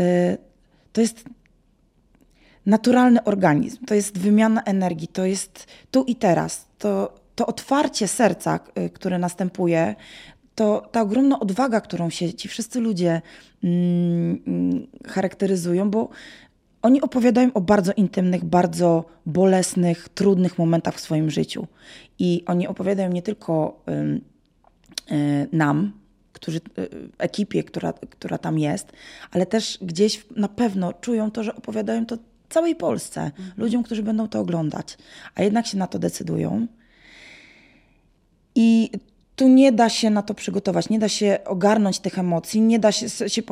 y, 0.00 0.38
to 0.92 1.00
jest 1.00 1.24
naturalny 2.66 3.24
organizm, 3.24 3.84
to 3.86 3.94
jest 3.94 4.18
wymiana 4.18 4.62
energii, 4.62 5.08
to 5.08 5.24
jest 5.24 5.66
tu 5.90 6.04
i 6.04 6.16
teraz. 6.16 6.66
To, 6.78 7.14
to 7.34 7.46
otwarcie 7.46 8.08
serca, 8.08 8.60
y, 8.78 8.90
które 8.90 9.18
następuje, 9.18 9.94
to 10.54 10.88
ta 10.92 11.02
ogromna 11.02 11.40
odwaga, 11.40 11.80
którą 11.80 12.10
się 12.10 12.34
ci 12.34 12.48
wszyscy 12.48 12.80
ludzie 12.80 13.22
mm, 13.64 14.42
mm, 14.46 14.86
charakteryzują, 15.06 15.90
bo 15.90 16.08
oni 16.82 17.00
opowiadają 17.00 17.52
o 17.52 17.60
bardzo 17.60 17.92
intymnych, 17.92 18.44
bardzo 18.44 19.04
bolesnych, 19.26 20.08
trudnych 20.08 20.58
momentach 20.58 20.94
w 20.94 21.00
swoim 21.00 21.30
życiu. 21.30 21.66
I 22.18 22.42
oni 22.46 22.68
opowiadają 22.68 23.12
nie 23.12 23.22
tylko 23.22 23.82
y, 23.88 25.14
y, 25.14 25.48
nam, 25.52 25.92
którzy, 26.32 26.58
y, 26.58 26.88
ekipie, 27.18 27.64
która, 27.64 27.92
która 27.92 28.38
tam 28.38 28.58
jest, 28.58 28.92
ale 29.30 29.46
też 29.46 29.78
gdzieś 29.82 30.26
na 30.36 30.48
pewno 30.48 30.92
czują 30.92 31.30
to, 31.30 31.42
że 31.42 31.56
opowiadają 31.56 32.06
to 32.06 32.18
całej 32.48 32.76
Polsce, 32.76 33.20
mhm. 33.20 33.52
ludziom, 33.56 33.82
którzy 33.82 34.02
będą 34.02 34.28
to 34.28 34.40
oglądać, 34.40 34.98
a 35.34 35.42
jednak 35.42 35.66
się 35.66 35.78
na 35.78 35.86
to 35.86 35.98
decydują. 35.98 36.66
I 38.54 38.90
tu 39.36 39.48
nie 39.48 39.72
da 39.72 39.88
się 39.88 40.10
na 40.10 40.22
to 40.22 40.34
przygotować, 40.34 40.88
nie 40.88 40.98
da 40.98 41.08
się 41.08 41.38
ogarnąć 41.44 41.98
tych 41.98 42.18
emocji, 42.18 42.60
nie 42.60 42.78
da 42.78 42.92
się, 42.92 43.06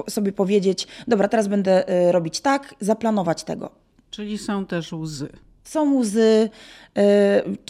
sobie 0.09 0.33
powiedzieć, 0.33 0.87
dobra, 1.09 1.29
teraz 1.29 1.49
będę 1.49 1.91
y, 2.09 2.13
robić 2.13 2.41
tak, 2.41 2.75
zaplanować 2.81 3.45
tego. 3.45 3.71
Czyli 4.11 4.39
są 4.39 4.67
też 4.67 4.93
łzy. 4.93 5.29
Są 5.65 5.95
łzy, 5.95 6.51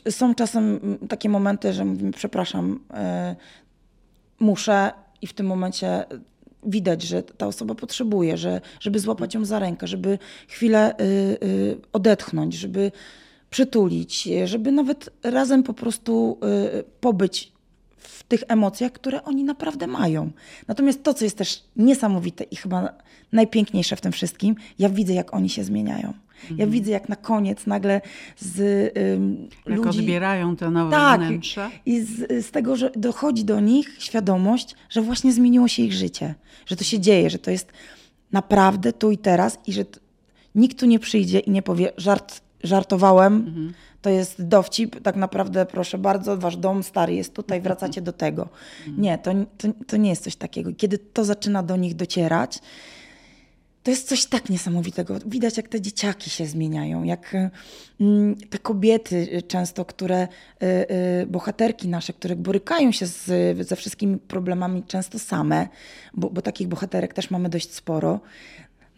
y, 0.07 0.13
są 0.13 0.35
czasem 0.35 0.81
takie 1.09 1.29
momenty, 1.29 1.73
że 1.73 1.85
mówimy, 1.85 2.13
przepraszam, 2.13 2.81
y, 2.91 3.37
muszę 4.41 4.93
i 5.23 5.27
w 5.27 5.33
tym 5.33 5.47
momencie 5.47 6.05
widać, 6.67 7.03
że 7.03 7.23
ta 7.23 7.47
osoba 7.47 7.75
potrzebuje, 7.75 8.37
że, 8.37 8.61
żeby 8.81 9.01
złapać 9.01 9.35
ją 9.35 9.45
za 9.45 9.59
rękę, 9.59 9.87
żeby 9.87 10.19
chwilę 10.49 10.95
odetchnąć, 11.93 12.55
żeby 12.55 12.93
przytulić, 13.51 14.29
żeby 14.45 14.73
nawet 14.73 15.11
razem 15.23 15.63
po 15.63 15.75
prostu 15.75 16.39
pobyć 17.01 17.53
w 18.01 18.23
tych 18.23 18.43
emocjach, 18.49 18.93
które 18.93 19.25
oni 19.25 19.45
naprawdę 19.45 19.87
mają. 19.87 20.31
Natomiast 20.69 21.03
to, 21.03 21.15
co 21.15 21.25
jest 21.25 21.37
też 21.37 21.65
niesamowite 21.77 22.45
i 22.45 22.57
chyba 22.57 22.89
najpiękniejsze 23.33 23.97
w 23.97 24.01
tym 24.01 24.13
wszystkim, 24.13 24.55
ja 24.79 24.89
widzę, 24.89 25.13
jak 25.13 25.35
oni 25.35 25.49
się 25.49 25.65
zmieniają. 25.65 26.13
Ja 26.45 26.51
mhm. 26.51 26.71
widzę, 26.71 26.91
jak 26.91 27.09
na 27.09 27.17
koniec 27.17 27.67
nagle 27.67 28.01
z 28.39 28.59
ym, 28.99 29.49
jak 29.67 29.79
ludzi... 29.79 29.99
odbierają 29.99 30.57
te 30.57 30.71
nowe 30.71 30.91
tak, 30.91 31.21
wnętrza. 31.21 31.71
I 31.87 32.01
z, 32.01 32.47
z 32.47 32.51
tego, 32.51 32.77
że 32.77 32.91
dochodzi 32.97 33.45
do 33.45 33.61
nich 33.61 33.97
świadomość, 33.99 34.75
że 34.91 35.03
właśnie 35.03 35.33
zmieniło 35.33 35.69
się 35.69 35.83
ich 35.83 35.93
życie. 35.93 36.35
Że 36.67 36.77
to 36.77 36.85
się 36.85 37.01
dzieje, 37.01 37.31
że 37.31 37.39
to 37.39 37.51
jest 37.51 37.73
naprawdę 38.33 38.93
tu 38.93 39.11
i 39.11 39.19
teraz 39.19 39.59
i 39.67 39.73
że 39.73 39.85
nikt 40.55 40.81
tu 40.81 40.87
nie 40.87 40.99
przyjdzie 40.99 41.39
i 41.39 41.51
nie 41.51 41.63
powie, 41.63 41.93
żart, 41.97 42.41
żartowałem, 42.63 43.35
mhm 43.35 43.73
to 44.03 44.11
jest 44.11 44.45
dowcip, 44.47 45.03
tak 45.03 45.17
naprawdę 45.17 45.67
proszę 45.67 45.99
bardzo, 45.99 46.37
wasz 46.37 46.57
dom 46.57 46.83
stary 46.83 47.15
jest 47.15 47.35
tutaj, 47.35 47.61
wracacie 47.61 48.03
do 48.03 48.13
tego. 48.13 48.49
Nie, 48.99 49.19
to, 49.19 49.31
to, 49.59 49.69
to 49.87 49.97
nie 49.97 50.11
jest 50.11 50.25
coś 50.25 50.37
takiego. 50.37 50.71
Kiedy 50.77 50.99
to 50.99 51.25
zaczyna 51.25 51.63
do 51.63 51.77
nich 51.77 51.95
docierać, 51.95 52.59
to 53.83 53.91
jest 53.91 54.09
coś 54.09 54.27
tak 54.27 54.49
niesamowitego. 54.51 55.19
Widać, 55.27 55.57
jak 55.57 55.69
te 55.69 55.81
dzieciaki 55.81 56.31
się 56.31 56.47
zmieniają, 56.47 57.03
jak 57.03 57.37
mm, 58.01 58.37
te 58.37 58.59
kobiety 58.59 59.43
często, 59.49 59.85
które, 59.85 60.29
y, 60.63 60.67
y, 61.23 61.27
bohaterki 61.27 61.89
nasze, 61.89 62.13
które 62.13 62.37
borykają 62.37 62.93
się 62.93 63.07
z, 63.07 63.27
ze 63.69 63.77
wszystkimi 63.77 64.19
problemami 64.19 64.83
często 64.83 65.19
same, 65.19 65.69
bo, 66.15 66.31
bo 66.31 66.43
takich 66.43 66.69
bohaterek 66.69 67.15
też 67.15 67.31
mamy 67.31 67.49
dość 67.49 67.75
sporo, 67.75 68.21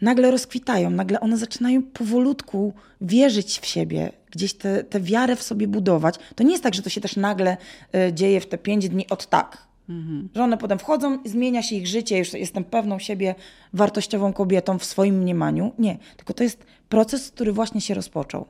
nagle 0.01 0.31
rozkwitają, 0.31 0.89
nagle 0.89 1.19
one 1.19 1.37
zaczynają 1.37 1.83
powolutku 1.83 2.73
wierzyć 3.01 3.59
w 3.59 3.65
siebie, 3.65 4.11
gdzieś 4.33 4.53
tę 4.89 4.99
wiarę 4.99 5.35
w 5.35 5.43
sobie 5.43 5.67
budować. 5.67 6.15
To 6.35 6.43
nie 6.43 6.51
jest 6.51 6.63
tak, 6.63 6.73
że 6.73 6.81
to 6.81 6.89
się 6.89 7.01
też 7.01 7.15
nagle 7.15 7.57
y, 7.95 8.13
dzieje 8.13 8.41
w 8.41 8.45
te 8.45 8.57
pięć 8.57 8.89
dni 8.89 9.09
od 9.09 9.27
tak. 9.27 9.67
Mhm. 9.89 10.29
Że 10.35 10.43
one 10.43 10.57
potem 10.57 10.79
wchodzą, 10.79 11.19
zmienia 11.25 11.63
się 11.63 11.75
ich 11.75 11.87
życie, 11.87 12.17
już 12.17 12.33
jestem 12.33 12.63
pewną 12.63 12.99
siebie 12.99 13.35
wartościową 13.73 14.33
kobietą 14.33 14.79
w 14.79 14.85
swoim 14.85 15.15
mniemaniu. 15.15 15.71
Nie, 15.79 15.97
tylko 16.17 16.33
to 16.33 16.43
jest 16.43 16.65
proces, 16.89 17.31
który 17.31 17.51
właśnie 17.51 17.81
się 17.81 17.93
rozpoczął. 17.93 18.45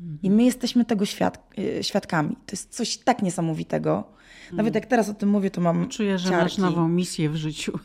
Mhm. 0.00 0.18
I 0.22 0.30
my 0.30 0.44
jesteśmy 0.44 0.84
tego 0.84 1.04
świad 1.04 1.54
y, 1.58 1.84
świadkami. 1.84 2.36
To 2.46 2.52
jest 2.52 2.74
coś 2.74 2.96
tak 2.96 3.22
niesamowitego. 3.22 3.96
Mhm. 3.96 4.56
Nawet 4.56 4.74
jak 4.74 4.86
teraz 4.86 5.08
o 5.08 5.14
tym 5.14 5.28
mówię, 5.28 5.50
to 5.50 5.60
mam. 5.60 5.88
Czuję, 5.88 6.18
że 6.18 6.28
ciarki. 6.28 6.44
masz 6.44 6.58
nową 6.58 6.88
misję 6.88 7.30
w 7.30 7.36
życiu. 7.36 7.78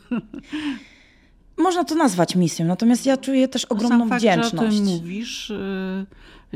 Można 1.56 1.84
to 1.84 1.94
nazwać 1.94 2.36
misją, 2.36 2.66
natomiast 2.66 3.06
ja 3.06 3.16
czuję 3.16 3.48
też 3.48 3.64
ogromną 3.64 3.98
Sam 3.98 4.08
fakt, 4.08 4.20
wdzięczność. 4.20 4.74
Że 4.74 4.82
o 4.82 4.84
tym 4.84 4.94
mówisz, 4.94 5.50
yy, 5.50 6.06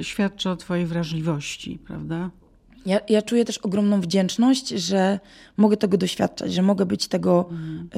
świadczy 0.02 0.50
o 0.50 0.56
Twojej 0.56 0.86
wrażliwości, 0.86 1.78
prawda? 1.86 2.30
Ja, 2.86 3.00
ja, 3.08 3.22
czuję 3.22 3.44
też 3.44 3.58
ogromną 3.58 4.00
wdzięczność, 4.00 4.68
że 4.68 5.20
mogę 5.56 5.76
tego 5.76 5.96
doświadczać, 5.96 6.52
że 6.52 6.62
mogę 6.62 6.86
być 6.86 7.08
tego, 7.08 7.48
mhm. 7.50 7.88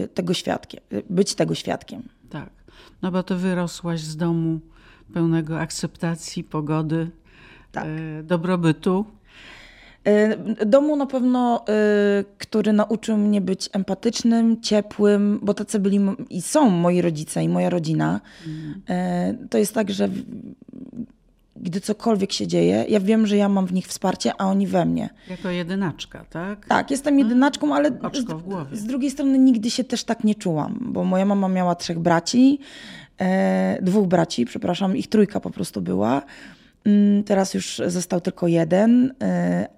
yy, 0.00 0.08
tego 0.08 0.34
świadkiem, 0.34 0.80
być 1.10 1.34
tego 1.34 1.54
świadkiem. 1.54 2.02
Tak. 2.30 2.50
No 3.02 3.10
bo 3.10 3.22
ty 3.22 3.34
wyrosłaś 3.34 4.00
z 4.00 4.16
domu 4.16 4.60
pełnego 5.14 5.60
akceptacji, 5.60 6.44
pogody, 6.44 7.10
tak. 7.72 7.86
yy, 7.86 8.22
dobrobytu. 8.22 9.04
Y, 10.08 10.66
domu 10.66 10.96
na 10.96 11.06
pewno, 11.06 11.64
y, 12.20 12.24
który 12.38 12.72
nauczył 12.72 13.16
mnie 13.16 13.40
być 13.40 13.68
empatycznym, 13.72 14.60
ciepłym, 14.60 15.38
bo 15.42 15.54
tacy 15.54 15.78
byli 15.78 16.00
i 16.30 16.42
są 16.42 16.70
moi 16.70 17.02
rodzice 17.02 17.44
i 17.44 17.48
moja 17.48 17.70
rodzina. 17.70 18.20
Mm. 18.46 19.48
To 19.48 19.58
jest 19.58 19.74
tak, 19.74 19.90
że 19.90 20.08
gdy 21.56 21.80
cokolwiek 21.80 22.32
się 22.32 22.46
dzieje, 22.46 22.84
ja 22.88 23.00
wiem, 23.00 23.26
że 23.26 23.36
ja 23.36 23.48
mam 23.48 23.66
w 23.66 23.72
nich 23.72 23.86
wsparcie, 23.86 24.32
a 24.38 24.46
oni 24.46 24.66
we 24.66 24.84
mnie. 24.84 25.10
Jako 25.30 25.50
jedynaczka, 25.50 26.24
tak? 26.30 26.66
Tak, 26.66 26.90
jestem 26.90 27.18
jedynaczką, 27.18 27.74
ale 27.74 27.90
z, 27.90 28.78
z, 28.78 28.84
drugiej 28.84 29.10
strony 29.10 29.38
nigdy 29.38 29.70
się 29.70 29.84
też 29.84 30.04
tak 30.04 30.24
nie 30.24 30.34
czułam, 30.34 30.78
bo 30.80 31.04
moja 31.04 31.24
mama 31.24 31.48
miała 31.48 31.74
trzech 31.74 31.98
braci, 31.98 32.58
e, 33.20 33.78
dwóch 33.82 34.06
braci, 34.06 34.46
przepraszam, 34.46 34.96
ich 34.96 35.08
trójka 35.08 35.40
po 35.40 35.50
prostu 35.50 35.80
była. 35.80 36.22
Mm, 36.84 37.24
teraz 37.24 37.54
już 37.54 37.82
został 37.86 38.20
tylko 38.20 38.48
jeden, 38.48 39.06
y, 39.06 39.12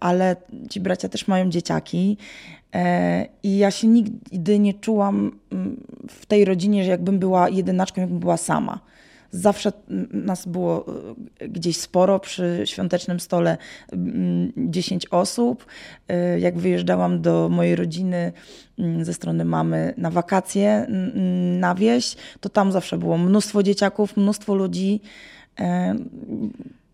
ale 0.01 0.37
ci 0.71 0.81
bracia 0.81 1.09
też 1.09 1.29
mają 1.29 1.51
dzieciaki. 1.51 2.17
Y, 2.75 2.79
I 3.43 3.59
ja 3.59 3.71
się 3.71 3.87
nigdy 3.87 4.59
nie 4.59 4.75
czułam 4.75 5.39
mm, 5.53 5.77
w 6.09 6.27
tej 6.27 6.45
rodzinie, 6.45 6.85
że 6.85 6.91
jakbym 6.91 7.19
była 7.19 7.49
jedynaczką, 7.49 8.01
jakbym 8.01 8.19
była 8.21 8.37
sama. 8.37 8.81
Zawsze 9.31 9.73
nas 10.11 10.47
było 10.47 10.87
y, 11.43 11.49
gdzieś 11.49 11.77
sporo 11.77 12.19
przy 12.19 12.63
świątecznym 12.65 13.21
stole 13.21 13.57
10 14.57 15.05
mm, 15.05 15.23
osób. 15.23 15.67
Jak 16.39 16.59
wyjeżdżałam 16.59 17.23
do 17.23 17.49
mojej 17.49 17.77
rodziny 17.77 18.33
ze 19.03 19.15
strony 19.15 19.45
mamy 19.45 19.95
na 19.97 20.11
wakacje 20.11 20.87
na 21.61 21.75
wieś, 21.75 22.17
to 22.41 22.49
tam 22.49 22.73
zawsze 22.73 22.99
było 22.99 23.19
mnóstwo 23.19 23.63
dzieciaków, 23.63 24.17
mnóstwo 24.17 24.55
ludzi. 24.55 25.01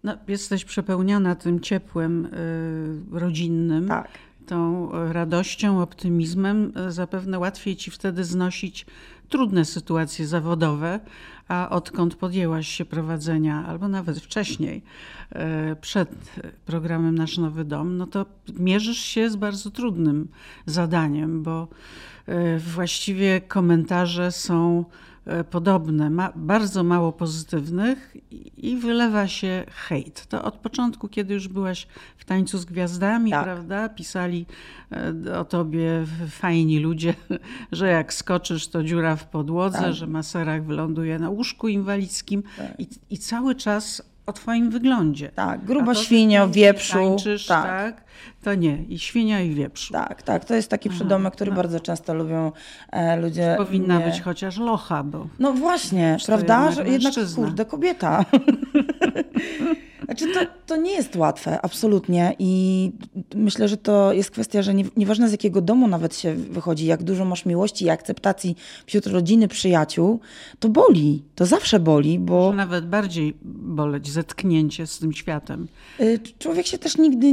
No, 0.05 0.17
jesteś 0.29 0.65
przepełniana 0.65 1.35
tym 1.35 1.61
ciepłem 1.61 2.27
y, 2.27 3.19
rodzinnym. 3.19 3.89
Tak. 3.89 4.09
Tą 4.47 4.91
radością, 5.13 5.83
optymizmem. 5.83 6.73
Zapewne 6.89 7.39
łatwiej 7.39 7.77
ci 7.77 7.91
wtedy 7.91 8.25
znosić 8.25 8.87
trudne 9.31 9.65
sytuacje 9.65 10.27
zawodowe, 10.27 11.01
a 11.49 11.69
odkąd 11.71 12.15
podjęłaś 12.15 12.69
się 12.69 12.85
prowadzenia, 12.85 13.67
albo 13.67 13.89
nawet 13.89 14.19
wcześniej, 14.19 14.83
y, 15.73 15.77
przed 15.81 16.11
programem 16.67 17.15
Nasz 17.15 17.39
Nowy 17.39 17.65
Dom, 17.65 17.97
no 17.97 18.07
to 18.07 18.27
mierzysz 18.59 18.99
się 18.99 19.31
z 19.31 19.37
bardzo 19.37 19.71
trudnym 19.71 20.29
zadaniem, 20.67 21.43
bo 21.43 21.69
y, 22.29 22.59
właściwie 22.59 23.41
komentarze 23.41 24.33
są 24.33 24.85
podobne, 25.51 26.11
ma 26.11 26.33
bardzo 26.37 26.85
mało 26.85 27.13
pozytywnych 27.13 28.17
i 28.57 28.77
wylewa 28.77 29.29
się 29.29 29.65
hejt. 29.71 30.27
To 30.27 30.45
od 30.45 30.55
początku, 30.55 31.09
kiedy 31.09 31.35
już 31.35 31.49
byłaś 31.49 31.87
w 32.17 32.25
tańcu 32.25 32.59
z 32.59 32.65
gwiazdami, 32.65 33.31
tak. 33.31 33.45
prawda? 33.45 33.89
Pisali 33.89 34.47
e, 35.27 35.39
o 35.39 35.45
tobie 35.45 36.05
fajni 36.29 36.79
ludzie, 36.79 37.15
że 37.73 37.89
jak 37.89 38.15
skoczysz, 38.15 38.69
to 38.69 38.83
dziura 38.83 39.17
w 39.17 39.27
podłodze, 39.27 39.79
tak. 39.79 39.95
że 39.95 40.07
maserak 40.07 40.65
wyląduje 40.65 41.19
na 41.19 41.31
łóżku 41.31 41.69
inwalidzkim 41.69 42.43
tak. 42.57 42.81
i, 42.81 42.89
i 43.11 43.19
cały 43.19 43.55
czas 43.55 44.10
o 44.31 44.33
twoim 44.33 44.71
wyglądzie. 44.71 45.29
Tak, 45.29 45.65
grubo 45.65 45.95
świnio, 45.95 46.49
wieprzu. 46.49 46.93
Tańczysz, 46.93 47.47
tak. 47.47 47.65
tak. 47.65 48.05
To 48.43 48.55
nie, 48.55 48.85
i 48.89 48.99
świnia 48.99 49.41
i 49.41 49.55
wieprzu. 49.55 49.93
Tak, 49.93 50.23
tak, 50.23 50.45
to 50.45 50.55
jest 50.55 50.71
taki 50.71 50.89
Aha, 50.89 50.97
przydomek, 50.97 51.35
który 51.35 51.51
no. 51.51 51.57
bardzo 51.57 51.81
często 51.81 52.15
lubią 52.15 52.53
e, 52.93 53.17
ludzie. 53.17 53.55
Powinna 53.59 53.99
nie... 53.99 54.05
być 54.05 54.21
chociaż 54.21 54.59
locha, 54.59 55.03
bo... 55.03 55.27
No 55.39 55.53
właśnie, 55.53 56.17
prawda, 56.27 56.73
że 56.73 56.89
jednak, 56.89 57.15
kurde, 57.37 57.65
kobieta. 57.65 58.25
Znaczy 60.11 60.35
to, 60.35 60.41
to 60.67 60.77
nie 60.77 60.93
jest 60.93 61.17
łatwe, 61.17 61.61
absolutnie. 61.63 62.35
I 62.39 62.93
myślę, 63.35 63.69
że 63.69 63.77
to 63.77 64.13
jest 64.13 64.31
kwestia, 64.31 64.63
że 64.63 64.75
nie, 64.75 64.85
nieważne 64.97 65.29
z 65.29 65.33
jakiego 65.33 65.61
domu 65.61 65.89
nawet 65.89 66.17
się 66.17 66.35
wychodzi, 66.35 66.87
jak 66.87 67.03
dużo 67.03 67.25
masz 67.25 67.47
miłości 67.47 67.85
i 67.85 67.91
akceptacji 67.91 68.57
wśród 68.87 69.07
rodziny, 69.07 69.49
przyjaciół, 69.49 70.21
to 70.59 70.69
boli. 70.69 71.23
To 71.35 71.47
zawsze 71.47 71.81
boli, 71.81 72.19
bo. 72.19 72.41
Może 72.41 72.57
nawet 72.57 72.87
bardziej 72.87 73.35
boleć 73.43 74.11
zetknięcie 74.11 74.87
z 74.87 74.99
tym 74.99 75.13
światem. 75.13 75.69
Y, 76.01 76.21
człowiek 76.39 76.67
się 76.67 76.79
też 76.79 76.99
nigdy 76.99 77.33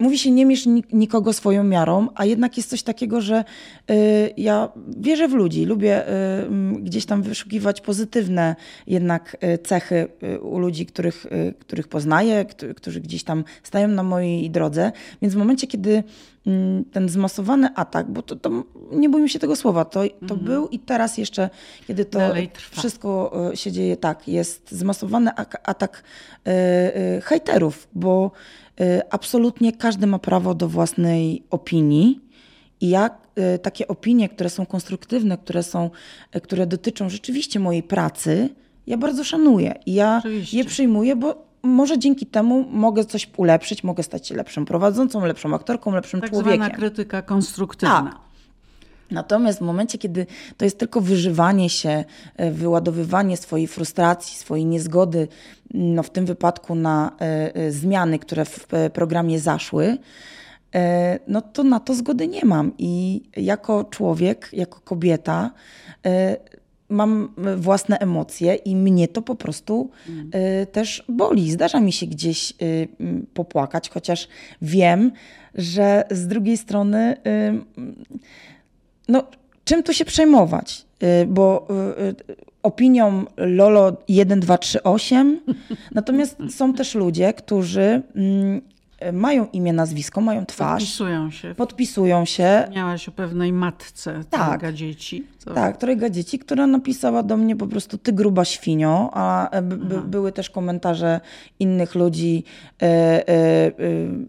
mówi 0.00 0.18
się 0.18 0.30
nie 0.30 0.46
mierz 0.46 0.64
nikogo 0.92 1.32
swoją 1.32 1.64
miarą, 1.64 2.08
a 2.14 2.24
jednak 2.24 2.56
jest 2.56 2.70
coś 2.70 2.82
takiego, 2.82 3.20
że 3.20 3.44
y, 3.90 3.94
ja 4.36 4.68
wierzę 4.96 5.28
w 5.28 5.32
ludzi, 5.32 5.64
lubię 5.64 6.08
y, 6.08 6.80
gdzieś 6.80 7.06
tam 7.06 7.22
wyszukiwać 7.22 7.80
pozytywne 7.80 8.56
jednak 8.86 9.36
y, 9.54 9.58
cechy 9.58 10.08
u 10.42 10.58
ludzi, 10.58 10.86
których, 10.86 11.26
których 11.58 11.88
poznaję, 11.88 12.44
którzy 12.76 13.00
gdzieś 13.00 13.24
tam 13.24 13.44
stają 13.62 13.88
na 13.88 14.02
mojej 14.02 14.50
drodze. 14.50 14.92
Więc 15.22 15.34
w 15.34 15.36
momencie, 15.36 15.66
kiedy 15.66 16.02
mm, 16.46 16.84
ten 16.84 17.08
zmasowany 17.08 17.68
atak, 17.74 18.10
bo 18.10 18.22
to, 18.22 18.36
to 18.36 18.64
nie 18.92 19.08
bójmy 19.08 19.28
się 19.28 19.38
tego 19.38 19.56
słowa, 19.56 19.84
to, 19.84 20.00
to 20.00 20.34
mhm. 20.34 20.44
był 20.44 20.68
i 20.68 20.78
teraz 20.78 21.18
jeszcze, 21.18 21.50
kiedy 21.86 22.04
to 22.04 22.18
wszystko 22.70 23.32
się 23.54 23.72
dzieje, 23.72 23.96
tak, 23.96 24.28
jest 24.28 24.70
zmasowany 24.70 25.30
atak 25.64 26.02
hejterów, 27.22 27.88
bo 27.94 28.32
absolutnie 29.10 29.72
każdy 29.72 30.06
ma 30.06 30.18
prawo 30.18 30.54
do 30.54 30.68
własnej 30.68 31.42
opinii. 31.50 32.20
I 32.80 32.88
ja 32.88 33.10
y, 33.54 33.58
takie 33.58 33.88
opinie, 33.88 34.28
które 34.28 34.50
są 34.50 34.66
konstruktywne, 34.66 35.38
które, 35.38 35.62
są, 35.62 35.90
y, 36.36 36.40
które 36.40 36.66
dotyczą 36.66 37.08
rzeczywiście 37.08 37.60
mojej 37.60 37.82
pracy, 37.82 38.48
ja 38.86 38.96
bardzo 38.96 39.24
szanuję. 39.24 39.74
I 39.86 39.94
ja 39.94 40.18
Oczywiście. 40.18 40.58
je 40.58 40.64
przyjmuję, 40.64 41.16
bo 41.16 41.50
może 41.62 41.98
dzięki 41.98 42.26
temu 42.26 42.66
mogę 42.70 43.04
coś 43.04 43.30
ulepszyć, 43.36 43.84
mogę 43.84 44.02
stać 44.02 44.28
się 44.28 44.34
lepszą 44.34 44.64
prowadzącą, 44.64 45.26
lepszą 45.26 45.54
aktorką, 45.54 45.94
lepszym 45.94 46.20
tak 46.20 46.30
człowiekiem. 46.30 46.60
Tak 46.60 46.76
krytyka 46.76 47.22
konstruktywna. 47.22 48.02
Tak. 48.02 48.29
Natomiast 49.10 49.58
w 49.58 49.62
momencie, 49.62 49.98
kiedy 49.98 50.26
to 50.56 50.64
jest 50.64 50.78
tylko 50.78 51.00
wyżywanie 51.00 51.70
się, 51.70 52.04
wyładowywanie 52.52 53.36
swojej 53.36 53.66
frustracji, 53.66 54.36
swojej 54.36 54.66
niezgody 54.66 55.28
no 55.74 56.02
w 56.02 56.10
tym 56.10 56.26
wypadku 56.26 56.74
na 56.74 57.16
e, 57.20 57.54
e, 57.54 57.72
zmiany, 57.72 58.18
które 58.18 58.44
w 58.44 58.66
programie 58.92 59.40
zaszły, 59.40 59.98
e, 60.74 61.18
no 61.28 61.42
to 61.42 61.64
na 61.64 61.80
to 61.80 61.94
zgody 61.94 62.28
nie 62.28 62.44
mam. 62.44 62.72
I 62.78 63.22
jako 63.36 63.84
człowiek, 63.84 64.48
jako 64.52 64.80
kobieta, 64.80 65.50
mam 66.88 67.34
własne 67.56 67.98
emocje 67.98 68.54
i 68.54 68.76
mnie 68.76 69.08
to 69.08 69.22
po 69.22 69.34
prostu 69.34 69.90
mm. 70.08 70.30
też 70.72 71.04
boli. 71.08 71.52
Zdarza 71.52 71.80
mi 71.80 71.92
się 71.92 72.06
gdzieś 72.06 72.54
popłakać, 73.34 73.90
chociaż 73.90 74.28
wiem, 74.62 75.12
że 75.54 76.04
z 76.10 76.26
drugiej 76.26 76.56
strony, 76.56 77.16
no, 79.10 79.24
czym 79.64 79.82
tu 79.82 79.94
się 79.94 80.04
przejmować? 80.04 80.86
Bo 81.26 81.68
opinią 82.62 83.24
Lolo 83.36 83.92
1238. 83.92 85.40
Natomiast 85.94 86.36
są 86.50 86.74
też 86.74 86.94
ludzie, 86.94 87.32
którzy 87.32 88.02
mm, 88.14 88.60
mają 89.12 89.46
imię, 89.52 89.72
nazwisko, 89.72 90.20
mają 90.20 90.46
twarz. 90.46 90.82
Podpisują 90.82 91.30
się. 91.30 91.54
Podpisują 91.54 92.24
się. 92.24 92.68
Miałaś 92.74 93.08
o 93.08 93.12
pewnej 93.12 93.52
matce 93.52 94.24
tak, 94.30 94.48
trojga 94.48 94.72
dzieci. 94.72 95.26
Co? 95.38 95.54
Tak, 95.54 95.76
trojga 95.76 96.10
dzieci, 96.10 96.38
która 96.38 96.66
napisała 96.66 97.22
do 97.22 97.36
mnie 97.36 97.56
po 97.56 97.66
prostu 97.66 97.98
ty 97.98 98.12
gruba 98.12 98.44
świnio, 98.44 99.10
a 99.12 99.50
e, 99.50 99.62
były 100.02 100.32
też 100.32 100.50
komentarze 100.50 101.20
innych 101.58 101.94
ludzi, 101.94 102.44
e, 102.82 102.86
e, 102.86 103.26
e 103.28 103.72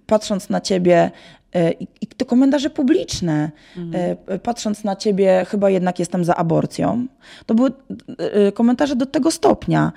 patrząc 0.06 0.50
na 0.50 0.62
ciebie, 0.62 1.12
E, 1.56 1.72
I 2.02 2.08
to 2.08 2.26
komentarze 2.26 2.70
publiczne, 2.70 3.52
mhm. 3.78 4.18
E, 4.28 4.40
patrząc 4.40 4.84
na 4.84 4.96
ciebie, 4.96 5.46
chyba 5.50 5.70
jednak 5.70 6.00
jestem 6.00 6.26
za 6.26 6.36
aborcją. 6.36 7.08
To 7.46 7.56
były 7.56 7.72
e, 8.18 8.52
komentarze 8.52 8.96
do 8.96 9.06
tego 9.06 9.32
stopnia. 9.32 9.92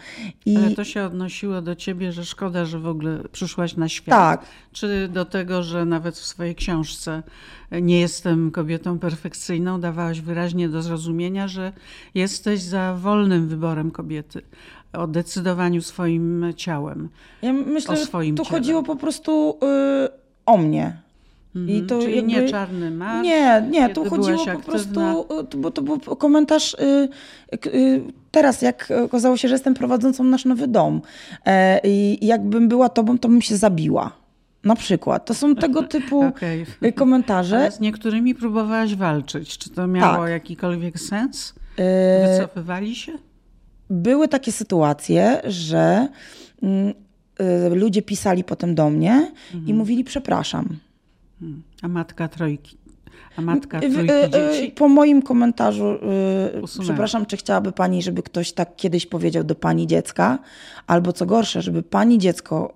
I... 0.46 0.56
Ale 0.56 0.70
to 0.70 0.84
się 0.84 1.02
odnosiło 1.02 1.62
do 1.62 1.74
ciebie, 1.74 2.12
że 2.12 2.24
szkoda, 2.24 2.64
że 2.64 2.78
w 2.78 2.86
ogóle 2.86 3.18
przyszłaś 3.32 3.76
na 3.76 3.88
świat. 3.88 4.40
Tak. 4.40 4.46
Czy 4.72 5.08
do 5.08 5.24
tego, 5.24 5.62
że 5.62 5.84
nawet 5.84 6.14
w 6.14 6.26
swojej 6.26 6.54
książce 6.54 7.22
nie 7.82 8.00
jestem 8.00 8.50
kobietą 8.50 8.98
perfekcyjną, 8.98 9.80
dawałaś 9.80 10.20
wyraźnie 10.20 10.68
do 10.68 10.82
zrozumienia, 10.82 11.48
że 11.48 11.72
jesteś 12.14 12.60
za 12.60 12.94
wolnym 12.94 13.48
wyborem 13.48 13.90
kobiety, 13.90 14.42
o 14.92 15.06
decydowaniu 15.06 15.82
swoim 15.82 16.52
ciałem. 16.56 17.08
Ja 17.42 17.52
myślę, 17.52 17.94
o 17.94 17.96
swoim 17.96 18.36
że 18.36 18.42
tu 18.42 18.48
ciele. 18.48 18.58
chodziło 18.58 18.82
po 18.82 18.96
prostu 18.96 19.58
y, 20.06 20.08
o 20.46 20.56
mnie. 20.56 21.03
I 21.54 21.82
to 21.82 22.00
Czyli 22.00 22.16
jakby, 22.16 22.32
nie 22.32 22.48
czarny 22.48 22.90
marsz? 22.90 23.24
Nie, 23.24 23.66
nie, 23.70 23.88
tu 23.88 24.04
chodziło 24.10 24.46
po 24.46 24.58
prostu, 24.58 25.00
y, 25.54 25.56
bo 25.56 25.70
to 25.70 25.82
był 25.82 25.98
komentarz 25.98 26.74
y, 26.74 27.08
y, 27.66 28.02
teraz, 28.30 28.62
jak 28.62 28.92
okazało 29.04 29.36
się, 29.36 29.48
że 29.48 29.54
jestem 29.54 29.74
prowadzącą 29.74 30.24
nasz 30.24 30.44
nowy 30.44 30.68
dom 30.68 31.00
e, 31.46 31.80
i 31.84 32.26
jakbym 32.26 32.68
była 32.68 32.88
tobą, 32.88 33.18
to 33.18 33.28
bym 33.28 33.42
się 33.42 33.56
zabiła. 33.56 34.12
Na 34.64 34.76
przykład. 34.76 35.24
To 35.24 35.34
są 35.34 35.54
tego 35.54 35.82
typu 35.96 36.22
okay. 36.22 36.92
komentarze. 36.94 37.56
Ale 37.56 37.72
z 37.72 37.80
niektórymi 37.80 38.34
próbowałaś 38.34 38.94
walczyć. 38.94 39.58
Czy 39.58 39.70
to 39.70 39.86
miało 39.86 40.22
tak. 40.22 40.30
jakikolwiek 40.30 41.00
sens? 41.00 41.54
E, 41.76 42.38
Wycofywali 42.38 42.94
się? 42.94 43.12
Były 43.90 44.28
takie 44.28 44.52
sytuacje, 44.52 45.40
że 45.44 46.08
mm, 46.62 46.94
ludzie 47.70 48.02
pisali 48.02 48.44
potem 48.44 48.74
do 48.74 48.90
mnie 48.90 49.32
mhm. 49.52 49.68
i 49.68 49.74
mówili 49.74 50.04
przepraszam. 50.04 50.78
A 51.82 51.88
matka 51.88 52.28
trojki. 52.28 52.76
A 53.36 53.40
matka 53.40 53.80
trójki 53.80 54.12
e, 54.12 54.30
dzieci? 54.30 54.72
Po 54.72 54.88
moim 54.88 55.22
komentarzu, 55.22 55.86
y, 56.64 56.80
przepraszam, 56.80 57.26
czy 57.26 57.36
chciałaby 57.36 57.72
pani, 57.72 58.02
żeby 58.02 58.22
ktoś 58.22 58.52
tak 58.52 58.76
kiedyś 58.76 59.06
powiedział 59.06 59.44
do 59.44 59.54
pani 59.54 59.86
dziecka? 59.86 60.38
Albo 60.86 61.12
co 61.12 61.26
gorsze, 61.26 61.62
żeby 61.62 61.82
pani 61.82 62.18
dziecko 62.18 62.72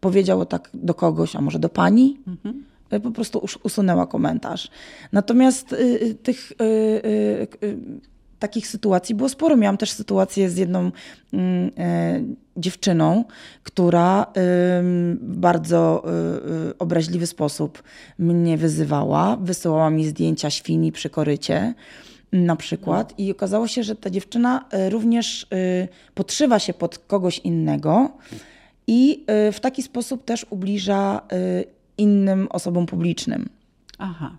powiedziało 0.00 0.46
tak 0.46 0.70
do 0.74 0.94
kogoś, 0.94 1.36
a 1.36 1.40
może 1.40 1.58
do 1.58 1.68
pani? 1.68 2.18
Mhm. 2.26 2.64
Po 3.02 3.10
prostu 3.10 3.46
usunęła 3.62 4.06
komentarz. 4.06 4.70
Natomiast 5.12 5.74
tych 6.22 6.52
takich 8.44 8.68
sytuacji 8.68 9.14
było 9.14 9.28
sporo. 9.28 9.56
Miałam 9.56 9.76
też 9.76 9.90
sytuację 9.90 10.50
z 10.50 10.56
jedną 10.56 10.90
mm, 11.32 11.70
e, 11.78 12.20
dziewczyną, 12.56 13.24
która 13.62 14.26
w 14.34 15.16
bardzo 15.20 16.04
e, 16.04 16.08
e, 16.70 16.78
obraźliwy 16.78 17.26
sposób 17.26 17.82
mnie 18.18 18.56
wyzywała. 18.56 19.36
Wysyłała 19.36 19.90
mi 19.90 20.06
zdjęcia 20.06 20.50
świni 20.50 20.92
przy 20.92 21.10
korycie 21.10 21.74
na 22.32 22.56
przykład 22.56 23.14
i 23.18 23.30
okazało 23.32 23.68
się, 23.68 23.82
że 23.82 23.96
ta 23.96 24.10
dziewczyna 24.10 24.64
również 24.90 25.46
podszywa 26.14 26.58
się 26.58 26.74
pod 26.74 26.98
kogoś 26.98 27.38
innego 27.38 28.10
i 28.86 29.24
w 29.52 29.60
taki 29.60 29.82
sposób 29.82 30.24
też 30.24 30.46
ubliża 30.50 31.20
innym 31.98 32.48
osobom 32.50 32.86
publicznym. 32.86 33.48
Aha. 33.98 34.36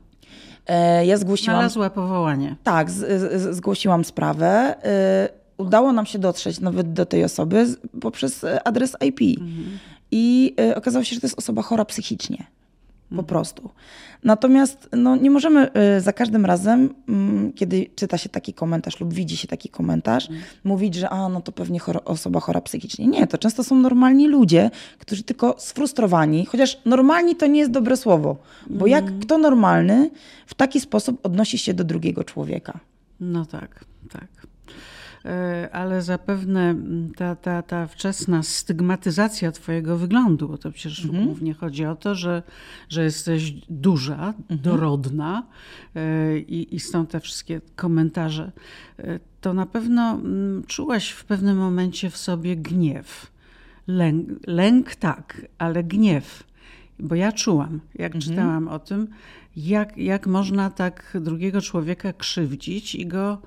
E, 0.67 1.05
ja 1.05 1.17
zgłosiłam. 1.17 1.55
Znalazła 1.55 1.89
powołanie. 1.89 2.55
Tak, 2.63 2.91
z, 2.91 2.95
z, 3.41 3.55
zgłosiłam 3.55 4.05
sprawę. 4.05 4.75
E, 4.83 5.29
udało 5.57 5.91
nam 5.91 6.05
się 6.05 6.19
dotrzeć 6.19 6.59
nawet 6.59 6.93
do 6.93 7.05
tej 7.05 7.23
osoby 7.23 7.67
poprzez 8.01 8.45
adres 8.65 8.97
IP. 9.01 9.21
Mhm. 9.21 9.79
I 10.11 10.55
e, 10.59 10.75
okazało 10.75 11.03
się, 11.03 11.15
że 11.15 11.21
to 11.21 11.27
jest 11.27 11.39
osoba 11.39 11.61
chora 11.61 11.85
psychicznie. 11.85 12.45
Po 13.09 13.15
mhm. 13.15 13.25
prostu. 13.25 13.69
Natomiast 14.23 14.89
no, 14.93 15.15
nie 15.15 15.31
możemy 15.31 15.69
y, 15.97 16.01
za 16.01 16.13
każdym 16.13 16.45
razem, 16.45 16.93
mm, 17.09 17.53
kiedy 17.53 17.85
czyta 17.95 18.17
się 18.17 18.29
taki 18.29 18.53
komentarz 18.53 18.99
lub 18.99 19.13
widzi 19.13 19.37
się 19.37 19.47
taki 19.47 19.69
komentarz, 19.69 20.29
mm. 20.29 20.41
mówić, 20.63 20.95
że 20.95 21.09
a, 21.09 21.29
no 21.29 21.41
to 21.41 21.51
pewnie 21.51 21.79
chora, 21.79 21.99
osoba 22.05 22.39
chora 22.39 22.61
psychicznie. 22.61 23.07
Nie, 23.07 23.27
to 23.27 23.37
często 23.37 23.63
są 23.63 23.75
normalni 23.75 24.27
ludzie, 24.27 24.71
którzy 24.99 25.23
tylko 25.23 25.55
sfrustrowani, 25.57 26.45
chociaż 26.45 26.81
normalni 26.85 27.35
to 27.35 27.47
nie 27.47 27.59
jest 27.59 27.71
dobre 27.71 27.97
słowo, 27.97 28.37
bo 28.69 28.87
jak 28.87 29.07
mm. 29.07 29.19
kto 29.19 29.37
normalny 29.37 30.09
w 30.45 30.53
taki 30.53 30.79
sposób 30.79 31.25
odnosi 31.25 31.57
się 31.57 31.73
do 31.73 31.83
drugiego 31.83 32.23
człowieka. 32.23 32.79
No 33.19 33.45
tak, 33.45 33.85
tak. 34.11 34.54
E, 35.25 35.69
ale 35.71 36.01
zapewne 36.01 36.69
mm, 36.69 37.11
ta, 37.15 37.35
ta, 37.35 37.61
ta 37.61 37.87
wczesna 37.87 38.43
stygmatyzacja 38.43 39.51
Twojego 39.51 39.97
wyglądu, 39.97 40.47
bo 40.47 40.57
to 40.57 40.71
przecież 40.71 41.05
mhm. 41.05 41.25
głównie 41.25 41.53
chodzi 41.53 41.85
o 41.85 41.95
to, 41.95 42.15
że, 42.15 42.43
że 42.89 43.03
jesteś 43.03 43.51
duża, 43.69 44.33
mhm. 44.37 44.59
dorodna 44.59 45.43
e, 45.95 46.37
i, 46.39 46.75
i 46.75 46.79
stąd 46.79 47.09
te 47.09 47.19
wszystkie 47.19 47.61
komentarze, 47.75 48.51
e, 48.99 49.19
to 49.41 49.53
na 49.53 49.65
pewno 49.65 50.11
mm, 50.11 50.63
czułaś 50.67 51.09
w 51.09 51.25
pewnym 51.25 51.57
momencie 51.57 52.09
w 52.09 52.17
sobie 52.17 52.55
gniew. 52.55 53.31
Lęk, 53.87 54.29
lęk 54.47 54.95
tak, 54.95 55.45
ale 55.57 55.83
gniew. 55.83 56.43
Bo 56.99 57.15
ja 57.15 57.31
czułam, 57.31 57.79
jak 57.95 58.15
mhm. 58.15 58.21
czytałam 58.21 58.67
o 58.67 58.79
tym, 58.79 59.07
jak, 59.57 59.97
jak 59.97 60.27
można 60.27 60.69
tak 60.69 61.17
drugiego 61.21 61.61
człowieka 61.61 62.13
krzywdzić 62.13 62.95
i 62.95 63.07
go 63.07 63.37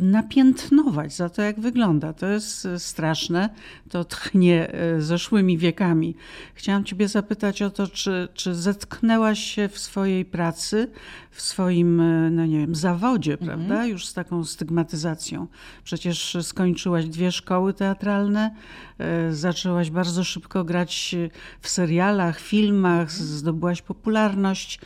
napiętnować 0.00 1.16
za 1.16 1.28
to, 1.28 1.42
jak 1.42 1.60
wygląda. 1.60 2.12
To 2.12 2.26
jest 2.26 2.68
straszne, 2.78 3.48
to 3.88 4.04
tchnie 4.04 4.72
e, 4.72 5.00
zeszłymi 5.00 5.58
wiekami. 5.58 6.14
Chciałam 6.54 6.84
Ciebie 6.84 7.08
zapytać 7.08 7.62
o 7.62 7.70
to, 7.70 7.88
czy, 7.88 8.28
czy 8.34 8.54
zetknęłaś 8.54 9.38
się 9.38 9.68
w 9.68 9.78
swojej 9.78 10.24
pracy, 10.24 10.90
w 11.30 11.42
swoim, 11.42 12.00
e, 12.00 12.30
no 12.30 12.46
nie 12.46 12.58
wiem, 12.58 12.74
zawodzie, 12.74 13.32
mhm. 13.32 13.48
prawda, 13.48 13.86
już 13.86 14.06
z 14.06 14.14
taką 14.14 14.44
stygmatyzacją. 14.44 15.46
Przecież 15.84 16.36
skończyłaś 16.42 17.04
dwie 17.04 17.32
szkoły 17.32 17.74
teatralne, 17.74 18.54
e, 18.98 19.32
zaczęłaś 19.32 19.90
bardzo 19.90 20.24
szybko 20.24 20.64
grać 20.64 21.14
w 21.60 21.68
serialach, 21.68 22.40
filmach, 22.40 23.12
zdobyłaś 23.12 23.82
popularność. 23.82 24.80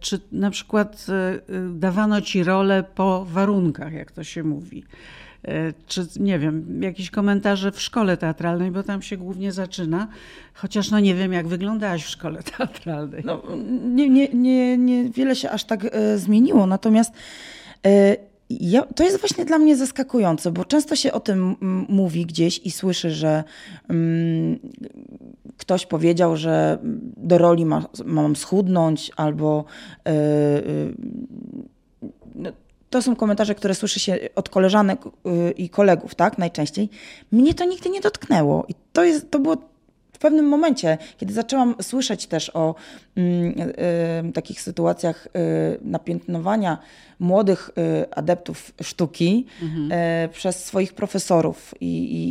Czy 0.00 0.20
na 0.32 0.50
przykład 0.50 1.06
dawano 1.70 2.20
ci 2.20 2.44
rolę 2.44 2.84
po 2.94 3.24
warunkach, 3.24 3.92
jak 3.92 4.12
to 4.14 4.24
się 4.24 4.42
mówi. 4.42 4.84
E, 5.48 5.72
czy 5.86 6.06
nie 6.20 6.38
wiem, 6.38 6.82
jakieś 6.82 7.10
komentarze 7.10 7.72
w 7.72 7.80
szkole 7.80 8.16
teatralnej, 8.16 8.70
bo 8.70 8.82
tam 8.82 9.02
się 9.02 9.16
głównie 9.16 9.52
zaczyna. 9.52 10.08
Chociaż 10.54 10.90
no 10.90 11.00
nie 11.00 11.14
wiem, 11.14 11.32
jak 11.32 11.46
wyglądałaś 11.46 12.04
w 12.04 12.08
szkole 12.08 12.42
teatralnej. 12.56 13.22
No, 13.24 13.42
nie, 13.84 14.08
nie, 14.08 14.28
nie, 14.28 14.78
nie 14.78 15.10
wiele 15.10 15.36
się 15.36 15.50
aż 15.50 15.64
tak 15.64 15.84
e, 15.84 16.18
zmieniło, 16.18 16.66
natomiast 16.66 17.12
e, 17.86 18.16
ja, 18.50 18.82
to 18.82 19.04
jest 19.04 19.20
właśnie 19.20 19.44
dla 19.44 19.58
mnie 19.58 19.76
zaskakujące, 19.76 20.52
bo 20.52 20.64
często 20.64 20.96
się 20.96 21.12
o 21.12 21.20
tym 21.20 21.56
mówi 21.88 22.26
gdzieś 22.26 22.58
i 22.58 22.70
słyszy, 22.70 23.10
że 23.10 23.44
mm, 23.88 24.58
ktoś 25.56 25.86
powiedział, 25.86 26.36
że 26.36 26.78
do 27.16 27.38
roli 27.38 27.66
ma, 27.66 27.86
mam 28.04 28.36
schudnąć 28.36 29.10
albo 29.16 29.64
no, 32.34 32.52
to 32.94 33.02
są 33.02 33.16
komentarze, 33.16 33.54
które 33.54 33.74
słyszy 33.74 34.00
się 34.00 34.18
od 34.34 34.48
koleżanek 34.48 35.06
y, 35.06 35.50
i 35.50 35.68
kolegów, 35.68 36.14
tak, 36.14 36.38
najczęściej. 36.38 36.88
Mnie 37.32 37.54
to 37.54 37.64
nigdy 37.64 37.90
nie 37.90 38.00
dotknęło. 38.00 38.64
I 38.68 38.74
to, 38.92 39.04
jest, 39.04 39.30
to 39.30 39.38
było 39.38 39.56
w 40.12 40.18
pewnym 40.18 40.48
momencie, 40.48 40.98
kiedy 41.18 41.34
zaczęłam 41.34 41.74
słyszeć 41.82 42.26
też 42.26 42.50
o 42.54 42.74
mm, 43.16 43.70
y, 44.28 44.32
takich 44.32 44.60
sytuacjach 44.60 45.26
y, 45.26 45.30
napiętnowania 45.82 46.78
młodych 47.18 47.70
y, 48.02 48.10
adeptów 48.10 48.72
sztuki 48.82 49.46
mhm. 49.62 49.92
Y, 49.92 50.28
przez 50.28 50.64
swoich 50.64 50.92
profesorów 50.92 51.74
i, 51.80 51.86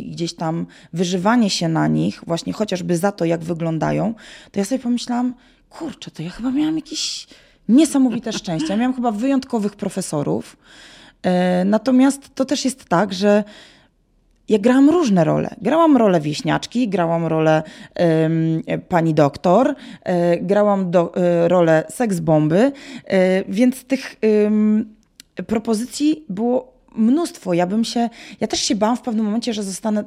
i, 0.08 0.10
gdzieś 0.10 0.34
tam 0.34 0.66
wyżywanie 0.92 1.50
się 1.50 1.68
na 1.68 1.88
nich, 1.88 2.20
właśnie 2.26 2.52
chociażby 2.52 2.96
za 2.96 3.12
to, 3.12 3.24
jak 3.24 3.40
wyglądają, 3.40 4.14
to 4.52 4.60
ja 4.60 4.64
sobie 4.64 4.78
pomyślałam, 4.78 5.34
kurczę, 5.70 6.10
to 6.10 6.22
ja 6.22 6.30
chyba 6.30 6.50
miałam 6.50 6.76
jakiś 6.76 7.26
niesamowite 7.68 8.32
szczęście. 8.32 8.68
Ja 8.68 8.76
miałam 8.76 8.94
chyba 8.94 9.10
wyjątkowych 9.10 9.76
profesorów. 9.76 10.56
E, 11.22 11.64
natomiast 11.64 12.34
to 12.34 12.44
też 12.44 12.64
jest 12.64 12.84
tak, 12.84 13.12
że 13.12 13.44
ja 14.48 14.58
grałam 14.58 14.90
różne 14.90 15.24
role. 15.24 15.54
Grałam 15.62 15.96
rolę 15.96 16.20
wieśniaczki, 16.20 16.88
grałam 16.88 17.26
rolę 17.26 17.62
pani 18.88 19.14
doktor, 19.14 19.74
e, 20.02 20.38
grałam 20.38 20.90
do, 20.90 21.16
e, 21.16 21.48
rolę 21.48 21.84
seksbomby, 21.90 22.72
e, 23.04 23.44
więc 23.48 23.84
tych 23.84 24.16
propozycji 25.46 26.24
było 26.28 26.73
mnóstwo. 26.94 27.54
Ja 27.54 27.66
bym 27.66 27.84
się, 27.84 28.08
ja 28.40 28.46
też 28.46 28.60
się 28.60 28.74
bałam 28.74 28.96
w 28.96 29.00
pewnym 29.00 29.24
momencie, 29.24 29.54
że 29.54 29.62
zostanę 29.62 30.04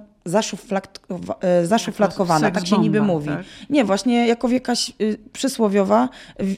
e, 1.42 1.66
zaszufladkowana, 1.66 2.52
tak 2.52 2.68
się 2.68 2.78
niby 2.78 3.02
mówi. 3.02 3.28
Tak? 3.28 3.46
Nie, 3.70 3.86
właśnie 3.86 4.28
jako 4.28 4.50
jakaś 4.50 4.92
y, 5.02 5.18
przysłowiowa, 5.34 6.10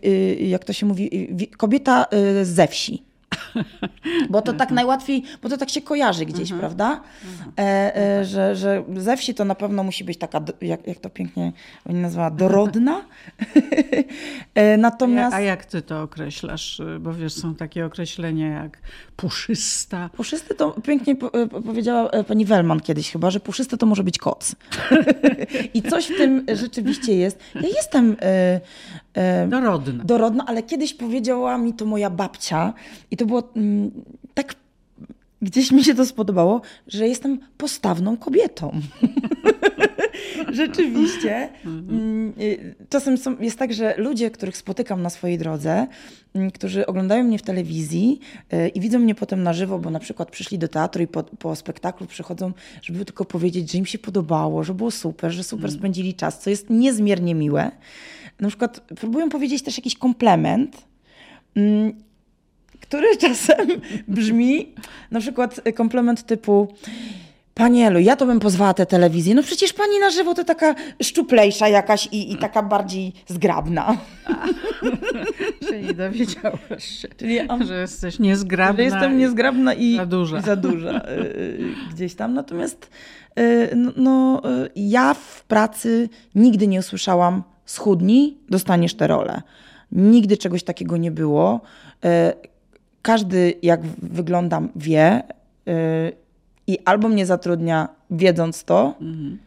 y, 0.06 0.38
jak 0.42 0.66
to 0.66 0.74
się 0.74 0.86
mówi, 0.86 1.30
kobieta 1.58 2.06
y, 2.42 2.46
ze 2.46 2.68
wsi. 2.68 3.09
Bo 4.30 4.42
to 4.42 4.54
tak 4.54 4.72
najłatwiej, 4.72 5.24
bo 5.44 5.50
to 5.50 5.58
tak 5.58 5.70
się 5.70 5.82
kojarzy 5.82 6.26
gdzieś, 6.26 6.52
mhm. 6.52 6.60
prawda? 6.60 7.02
Mhm. 7.26 7.52
E, 7.58 7.96
e, 7.96 8.26
że, 8.26 8.56
że 8.56 8.84
ze 8.96 9.18
wsi 9.18 9.34
to 9.34 9.46
na 9.46 9.56
pewno 9.56 9.84
musi 9.84 10.04
być 10.04 10.18
taka, 10.18 10.42
jak, 10.62 10.88
jak 10.88 11.00
to 11.00 11.10
pięknie 11.10 11.52
oni 11.90 12.00
nazwała, 12.00 12.32
dorodna. 12.32 13.02
e, 14.56 14.78
natomiast... 14.78 15.36
A 15.36 15.42
jak 15.42 15.66
ty 15.66 15.82
to 15.82 16.02
określasz? 16.02 16.82
Bo 17.00 17.14
wiesz, 17.14 17.34
są 17.34 17.56
takie 17.56 17.86
określenia 17.86 18.48
jak 18.48 18.78
puszysta. 19.16 20.10
Puszysty 20.10 20.56
to 20.56 20.72
pięknie 20.72 21.16
e, 21.34 21.48
powiedziała 21.48 22.10
e, 22.10 22.24
pani 22.24 22.46
Wellman 22.46 22.80
kiedyś 22.80 23.12
chyba, 23.12 23.32
że 23.32 23.40
puszysty 23.40 23.78
to 23.78 23.86
może 23.86 24.04
być 24.04 24.18
koc. 24.18 24.56
I 25.74 25.82
coś 25.82 26.06
w 26.06 26.18
tym 26.18 26.46
rzeczywiście 26.54 27.16
jest. 27.16 27.40
Ja 27.56 27.68
jestem 27.68 28.16
e, 28.22 28.62
dorodna. 29.48 30.04
dorodna, 30.04 30.46
ale 30.48 30.64
kiedyś 30.64 30.94
powiedziała 30.94 31.58
mi 31.58 31.74
to 31.74 31.86
moja 31.86 32.10
babcia 32.10 32.74
i 33.12 33.18
to 33.18 33.26
było 33.26 33.44
mm, 33.56 33.92
tak 34.34 34.56
gdzieś 35.42 35.72
mi 35.72 35.84
się 35.84 35.96
to 35.96 36.06
spodobało, 36.06 36.62
że 36.88 37.08
jestem 37.08 37.40
postawną 37.58 38.18
kobietą. 38.18 38.72
Rzeczywiście. 40.52 41.50
Mm, 41.66 42.34
y, 42.40 42.76
czasem 42.90 43.18
są, 43.18 43.40
jest 43.40 43.60
tak, 43.60 43.74
że 43.74 43.94
ludzie, 43.98 44.32
których 44.32 44.58
spotykam 44.58 45.02
na 45.02 45.10
swojej 45.10 45.38
drodze, 45.38 45.88
mm, 46.34 46.52
którzy 46.52 46.86
oglądają 46.86 47.24
mnie 47.24 47.38
w 47.38 47.42
telewizji 47.42 48.20
y, 48.54 48.68
i 48.68 48.80
widzą 48.80 49.00
mnie 49.00 49.16
potem 49.16 49.44
na 49.44 49.54
żywo, 49.54 49.80
bo 49.80 49.90
na 49.90 50.00
przykład 50.00 50.32
przyszli 50.32 50.60
do 50.60 50.68
teatru 50.68 51.04
i 51.04 51.08
po, 51.08 51.24
po 51.24 51.56
spektaklu 51.56 52.08
przychodzą, 52.08 52.52
żeby 52.82 53.06
tylko 53.06 53.26
powiedzieć, 53.26 53.72
że 53.72 53.78
im 53.78 53.86
się 53.86 54.00
podobało, 54.00 54.64
że 54.64 54.74
było 54.74 54.92
super, 54.92 55.32
że 55.32 55.44
super 55.44 55.70
mm. 55.70 55.80
spędzili 55.80 56.14
czas, 56.14 56.40
co 56.40 56.50
jest 56.50 56.70
niezmiernie 56.70 57.36
miłe. 57.36 57.72
Na 58.40 58.48
przykład 58.48 58.80
próbują 58.80 59.30
powiedzieć 59.30 59.64
też 59.64 59.78
jakiś 59.78 59.98
komplement 59.98 60.90
który 62.82 63.18
czasem 63.22 63.68
brzmi 64.08 64.76
na 65.12 65.20
przykład 65.20 65.62
komplement 65.76 66.26
typu 66.26 66.68
Pani 67.54 67.84
Elu, 67.84 68.00
ja 68.00 68.16
to 68.16 68.26
bym 68.26 68.40
pozwała 68.40 68.74
tę 68.74 68.86
telewizję. 68.86 69.36
No 69.36 69.44
przecież 69.44 69.74
pani 69.74 70.00
na 70.00 70.10
żywo 70.10 70.34
to 70.34 70.44
taka 70.44 70.76
szczuplejsza 71.04 71.68
jakaś 71.68 72.08
i, 72.12 72.32
i 72.32 72.38
taka 72.38 72.64
bardziej 72.64 73.14
zgrabna. 73.28 73.98
Czyli 75.68 75.96
dowiedziałaś 75.96 76.86
się, 76.86 77.08
Czyli, 77.18 77.40
że 77.68 77.82
jesteś 77.82 78.20
niezgrabna. 78.20 78.78
Że 78.78 78.84
jestem 78.84 79.18
niezgrabna 79.18 79.74
i 79.74 79.96
za 79.96 80.06
duża. 80.06 80.40
I 80.40 80.42
za 80.42 80.56
duża 80.56 80.92
y, 80.92 81.20
y, 81.20 81.76
gdzieś 81.94 82.16
tam. 82.16 82.34
Natomiast 82.34 82.90
y, 83.40 83.70
no, 83.76 83.92
no, 83.96 84.42
ja 84.76 85.14
w 85.14 85.44
pracy 85.44 86.10
nigdy 86.36 86.68
nie 86.68 86.80
usłyszałam 86.80 87.44
schudnij, 87.72 88.38
dostaniesz 88.50 88.94
tę 88.94 89.08
rolę. 89.08 89.42
Nigdy 89.92 90.38
czegoś 90.38 90.64
takiego 90.64 90.98
nie 90.98 91.12
było 91.12 91.62
każdy 93.02 93.54
jak 93.62 93.82
wyglądam 94.02 94.70
wie 94.76 95.24
yy, 95.66 95.74
i 96.68 96.80
albo 96.86 97.10
mnie 97.10 97.26
zatrudnia 97.26 97.90
wiedząc 98.12 98.64
to, 98.64 98.96
mhm. 99.02 99.38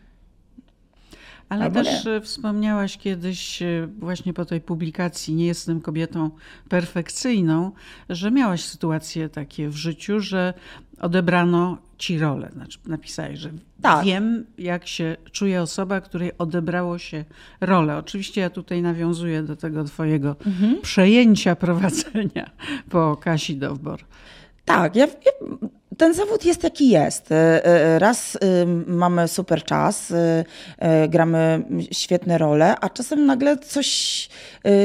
Ale 1.49 1.65
Albo 1.65 1.83
też 1.83 2.05
nie. 2.05 2.21
wspomniałaś 2.21 2.99
kiedyś, 2.99 3.63
właśnie 3.99 4.33
po 4.33 4.45
tej 4.45 4.61
publikacji 4.61 5.35
Nie 5.35 5.47
jestem 5.47 5.81
kobietą 5.81 6.31
perfekcyjną, 6.69 7.73
że 8.09 8.31
miałaś 8.31 8.65
sytuacje 8.65 9.29
takie 9.29 9.69
w 9.69 9.77
życiu, 9.77 10.21
że 10.21 10.55
odebrano 11.01 11.79
ci 12.03 12.19
rolę. 12.19 12.51
Znaczy, 12.53 12.79
napisałeś, 12.87 13.39
że 13.39 13.51
tak. 13.83 14.05
wiem, 14.05 14.47
jak 14.59 14.87
się 14.87 15.17
czuje 15.33 15.63
osoba, 15.63 16.01
której 16.01 16.39
odebrało 16.39 16.99
się 16.99 17.25
rolę. 17.61 17.97
Oczywiście 17.97 18.41
ja 18.41 18.51
tutaj 18.51 18.83
nawiązuję 18.83 19.43
do 19.43 19.57
tego 19.57 19.85
twojego 19.85 20.37
mhm. 20.47 20.81
przejęcia 20.81 21.57
prowadzenia 21.67 22.51
po 22.91 23.17
Kasi 23.17 23.57
Dowbor. 23.57 24.01
Tak, 24.65 24.97
ja, 24.97 25.07
ja, 25.07 25.33
ten 25.99 26.15
zawód 26.15 26.45
jest 26.45 26.65
jaki 26.65 26.89
jest. 26.89 27.33
E, 27.33 27.65
e, 27.65 27.99
raz 27.99 28.39
mamy 28.87 29.29
super 29.29 29.65
czas, 29.65 30.13
e, 30.79 31.09
gramy 31.09 31.65
świetne 31.93 32.39
role, 32.39 32.77
a 32.81 32.89
czasem 32.89 33.27
nagle 33.27 33.59
coś 33.59 34.29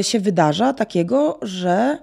się 0.02 0.20
wydarza 0.20 0.74
takiego, 0.74 1.40
że 1.42 1.98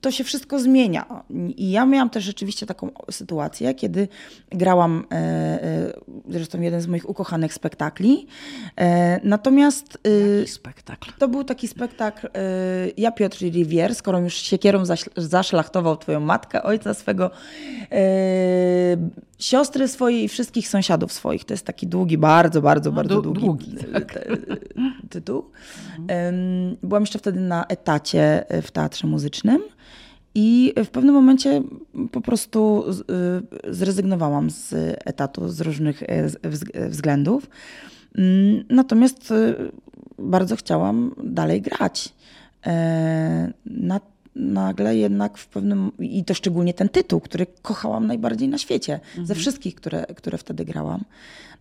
to 0.00 0.10
się 0.10 0.24
wszystko 0.24 0.58
zmienia. 0.58 1.24
I 1.56 1.70
ja 1.70 1.86
miałam 1.86 2.10
też 2.10 2.24
rzeczywiście 2.24 2.66
taką 2.66 2.90
sytuację, 3.10 3.74
kiedy 3.74 4.08
grałam 4.50 5.04
e, 5.10 5.16
e, 5.16 5.92
zresztą 6.28 6.60
jeden 6.60 6.80
z 6.80 6.86
moich 6.86 7.08
ukochanych 7.08 7.54
spektakli. 7.54 8.26
E, 8.76 9.20
natomiast 9.24 9.98
Jaki 10.38 10.52
spektakl? 10.52 11.12
To 11.18 11.28
był 11.28 11.44
taki 11.44 11.68
spektakl 11.68 12.28
Ja 12.96 13.12
Piotr 13.12 13.38
Rivier, 13.38 13.94
skoro 13.94 14.18
już 14.18 14.34
siekierą 14.34 14.82
zaszlachtował 15.16 15.96
twoją 15.96 16.20
matkę, 16.20 16.62
ojca 16.62 16.94
swego, 16.94 17.30
siostry 19.38 19.88
swojej 19.88 20.24
i 20.24 20.28
wszystkich 20.28 20.68
sąsiadów 20.68 21.12
swoich. 21.12 21.44
To 21.44 21.54
jest 21.54 21.66
taki 21.66 21.86
długi, 21.86 22.18
bardzo, 22.18 22.62
bardzo, 22.62 22.90
no, 22.90 22.96
bardzo 22.96 23.22
długi, 23.22 23.40
długi 23.40 23.76
tak. 23.92 24.28
tytuł. 25.10 25.50
Byłam 26.82 27.02
jeszcze 27.02 27.18
wtedy 27.18 27.40
na 27.40 27.66
etacie 27.66 28.44
w 28.62 28.70
teatrze 28.70 29.06
muzycznym. 29.06 29.62
I 30.34 30.72
w 30.84 30.88
pewnym 30.88 31.14
momencie 31.14 31.62
po 32.12 32.20
prostu 32.20 32.84
y, 33.68 33.74
zrezygnowałam 33.74 34.50
z 34.50 34.74
etatu 35.04 35.48
z 35.48 35.60
różnych 35.60 36.02
e, 36.02 36.28
względów. 36.88 37.50
Mm, 38.18 38.64
natomiast 38.68 39.30
y, 39.30 39.54
bardzo 40.18 40.56
chciałam 40.56 41.14
dalej 41.24 41.62
grać. 41.62 42.14
E, 42.66 43.52
na, 43.66 44.00
nagle 44.34 44.96
jednak 44.96 45.38
w 45.38 45.46
pewnym, 45.46 45.92
i 45.98 46.24
to 46.24 46.34
szczególnie 46.34 46.74
ten 46.74 46.88
tytuł, 46.88 47.20
który 47.20 47.46
kochałam 47.62 48.06
najbardziej 48.06 48.48
na 48.48 48.58
świecie, 48.58 48.94
mhm. 48.94 49.26
ze 49.26 49.34
wszystkich, 49.34 49.74
które, 49.74 50.06
które 50.16 50.38
wtedy 50.38 50.64
grałam. 50.64 51.04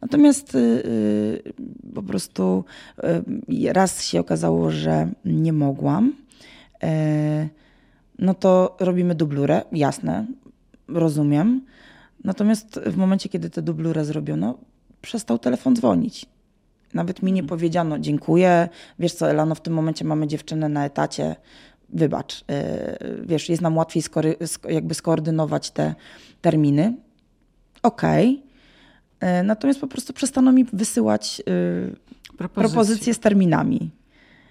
Natomiast 0.01 0.55
y, 0.55 1.53
po 1.95 2.03
prostu 2.03 2.63
raz 3.67 4.03
się 4.03 4.19
okazało, 4.19 4.71
że 4.71 5.09
nie 5.25 5.53
mogłam. 5.53 6.13
No 8.19 8.33
to 8.33 8.77
robimy 8.79 9.15
dublurę, 9.15 9.61
jasne, 9.71 10.25
rozumiem. 10.87 11.61
Natomiast 12.23 12.79
w 12.85 12.97
momencie, 12.97 13.29
kiedy 13.29 13.49
tę 13.49 13.61
dublurę 13.61 14.05
zrobiono, 14.05 14.57
przestał 15.01 15.39
telefon 15.39 15.75
dzwonić. 15.75 16.25
Nawet 16.93 17.23
mi 17.23 17.31
nie 17.31 17.41
mhm. 17.41 17.49
powiedziano, 17.49 17.99
dziękuję. 17.99 18.69
Wiesz 18.99 19.13
co, 19.13 19.29
Elano, 19.29 19.55
w 19.55 19.61
tym 19.61 19.73
momencie 19.73 20.05
mamy 20.05 20.27
dziewczynę 20.27 20.69
na 20.69 20.85
etacie. 20.85 21.35
Wybacz, 21.89 22.45
wiesz, 23.23 23.49
jest 23.49 23.61
nam 23.61 23.77
łatwiej 23.77 24.03
jakby 24.69 24.93
skoordynować 24.93 25.71
te 25.71 25.95
terminy. 26.41 26.93
Okej. 27.83 28.43
Okay. 29.17 29.43
Natomiast 29.43 29.81
po 29.81 29.87
prostu 29.87 30.13
przestano 30.13 30.51
mi 30.51 30.63
wysyłać 30.63 31.41
e, 31.41 32.35
propozycje, 32.37 32.69
propozycje 32.69 33.13
z 33.13 33.19
terminami. 33.19 33.89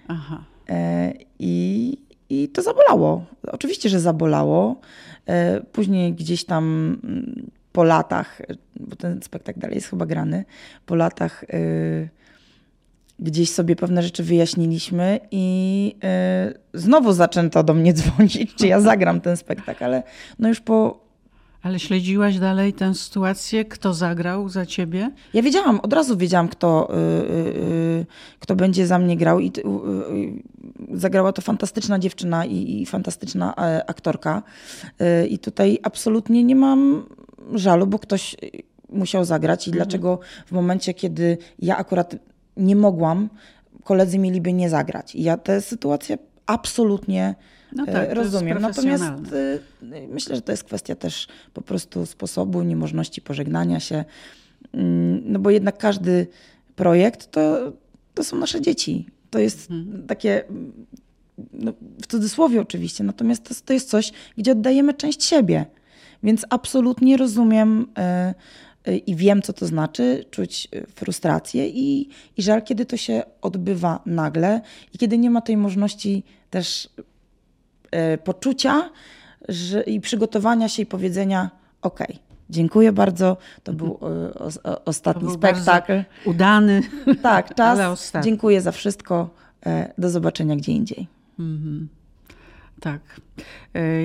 Aha. 0.07 0.43
E, 0.69 1.13
I, 1.39 1.97
I 2.29 2.49
to 2.49 2.61
zabolało. 2.61 3.25
Oczywiście, 3.47 3.89
że 3.89 3.99
zabolało. 3.99 4.75
Później 5.71 6.13
gdzieś 6.13 6.45
tam 6.45 6.63
mm, 7.03 7.51
po 7.71 7.83
latach, 7.83 8.41
bo 8.79 8.95
ten 8.95 9.21
spektakl 9.21 9.59
dalej 9.59 9.75
jest 9.75 9.87
chyba 9.87 10.05
grany, 10.05 10.45
po 10.85 10.95
latach 10.95 11.45
gdzieś 13.19 13.51
sobie 13.51 13.75
pewne 13.75 14.03
rzeczy 14.03 14.23
wyjaśniliśmy 14.23 15.19
i 15.31 15.95
znowu 16.73 17.13
zaczęto 17.13 17.63
do 17.63 17.73
mnie 17.73 17.93
dzwonić, 17.99 18.55
czy 18.55 18.67
ja 18.67 18.81
zagram 18.81 19.21
ten 19.21 19.37
spektakl, 19.37 19.83
ale 19.83 20.03
no 20.39 20.47
już 20.47 20.59
po 20.59 21.08
ale 21.61 21.79
śledziłaś 21.79 22.39
dalej 22.39 22.73
tę 22.73 22.95
sytuację? 22.95 23.65
Kto 23.65 23.93
zagrał 23.93 24.49
za 24.49 24.65
ciebie? 24.65 25.11
Ja 25.33 25.41
wiedziałam, 25.41 25.79
od 25.79 25.93
razu 25.93 26.17
wiedziałam, 26.17 26.47
kto, 26.47 26.91
yy, 26.91 28.05
kto 28.39 28.55
będzie 28.55 28.87
za 28.87 28.99
mnie 28.99 29.17
grał. 29.17 29.39
I 29.39 29.45
yy, 29.45 30.97
zagrała 30.99 31.33
to 31.33 31.41
fantastyczna 31.41 31.99
dziewczyna 31.99 32.45
i, 32.45 32.81
i 32.81 32.85
fantastyczna 32.85 33.53
e, 33.57 33.89
aktorka. 33.89 34.43
Yy, 34.99 35.27
I 35.27 35.39
tutaj 35.39 35.79
absolutnie 35.83 36.43
nie 36.43 36.55
mam 36.55 37.05
żalu, 37.53 37.87
bo 37.87 37.99
ktoś 37.99 38.35
musiał 38.89 39.25
zagrać. 39.25 39.67
I 39.67 39.69
mhm. 39.69 39.83
dlaczego 39.83 40.19
w 40.45 40.51
momencie, 40.51 40.93
kiedy 40.93 41.37
ja 41.59 41.77
akurat 41.77 42.15
nie 42.57 42.75
mogłam, 42.75 43.29
koledzy 43.83 44.19
mieliby 44.19 44.53
nie 44.53 44.69
zagrać. 44.69 45.15
I 45.15 45.23
ja 45.23 45.37
tę 45.37 45.61
sytuację 45.61 46.17
absolutnie 46.45 47.35
no 47.75 47.83
e, 47.83 47.91
tak, 47.93 48.13
rozumiem. 48.13 48.61
Natomiast 48.61 49.03
e, 49.03 49.59
myślę, 50.07 50.35
że 50.35 50.41
to 50.41 50.51
jest 50.51 50.63
kwestia 50.63 50.95
też 50.95 51.27
po 51.53 51.61
prostu 51.61 52.05
sposobu, 52.05 52.63
niemożności 52.63 53.21
pożegnania 53.21 53.79
się. 53.79 54.05
Mm, 54.73 55.21
no 55.25 55.39
bo 55.39 55.49
jednak 55.49 55.77
każdy 55.77 56.27
projekt 56.75 57.31
to, 57.31 57.73
to 58.13 58.23
są 58.23 58.37
nasze 58.37 58.61
dzieci. 58.61 59.05
To 59.29 59.39
jest 59.39 59.71
mhm. 59.71 60.07
takie, 60.07 60.43
no, 61.53 61.73
w 62.01 62.07
cudzysłowie 62.07 62.61
oczywiście, 62.61 63.03
natomiast 63.03 63.43
to, 63.43 63.55
to 63.65 63.73
jest 63.73 63.89
coś, 63.89 64.11
gdzie 64.37 64.51
oddajemy 64.51 64.93
część 64.93 65.23
siebie. 65.23 65.65
Więc 66.23 66.45
absolutnie 66.49 67.17
rozumiem 67.17 67.87
y, 68.87 68.97
i 68.97 69.15
wiem, 69.15 69.41
co 69.41 69.53
to 69.53 69.67
znaczy 69.67 70.25
czuć 70.31 70.67
frustrację 70.95 71.69
i, 71.69 72.09
i 72.37 72.41
żal, 72.41 72.63
kiedy 72.63 72.85
to 72.85 72.97
się 72.97 73.23
odbywa 73.41 74.01
nagle 74.05 74.61
i 74.93 74.97
kiedy 74.97 75.17
nie 75.17 75.29
ma 75.29 75.41
tej 75.41 75.57
możliwości 75.57 76.23
też 76.49 76.89
poczucia 78.23 78.89
że, 79.49 79.81
i 79.81 80.01
przygotowania 80.01 80.69
się 80.69 80.83
i 80.83 80.85
powiedzenia: 80.85 81.49
OK, 81.81 81.99
dziękuję 82.49 82.91
bardzo. 82.91 83.37
To 83.63 83.73
był 83.73 83.99
e, 84.01 84.33
o, 84.33 84.49
o, 84.63 84.85
ostatni 84.85 85.21
to 85.21 85.27
był 85.27 85.35
spektakl. 85.37 86.03
Udany. 86.25 86.81
Tak, 87.21 87.53
czas. 87.55 88.11
Dziękuję 88.23 88.61
za 88.61 88.71
wszystko. 88.71 89.29
E, 89.65 89.93
do 89.97 90.09
zobaczenia 90.09 90.55
gdzie 90.55 90.71
indziej. 90.71 91.07
Mhm. 91.39 91.87
Tak. 92.79 93.01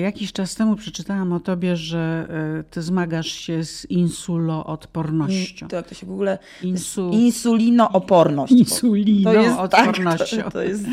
Jakiś 0.01 0.33
czas 0.33 0.55
temu 0.55 0.75
przeczytałam 0.75 1.33
o 1.33 1.39
tobie, 1.39 1.75
że 1.75 2.27
ty 2.71 2.81
zmagasz 2.81 3.27
się 3.27 3.63
z 3.63 3.85
insuloodpornością. 3.85 5.67
Tak, 5.67 5.87
to 5.87 5.95
się 5.95 6.05
w 6.05 6.11
ogóle. 6.11 6.39
Insu... 6.63 7.09
Insulinooporność. 7.09 8.53
Insulinooodpornością. 8.53 10.37
Tak, 10.37 10.45
to, 10.45 10.51
to 10.51 10.61
jest 10.61 10.85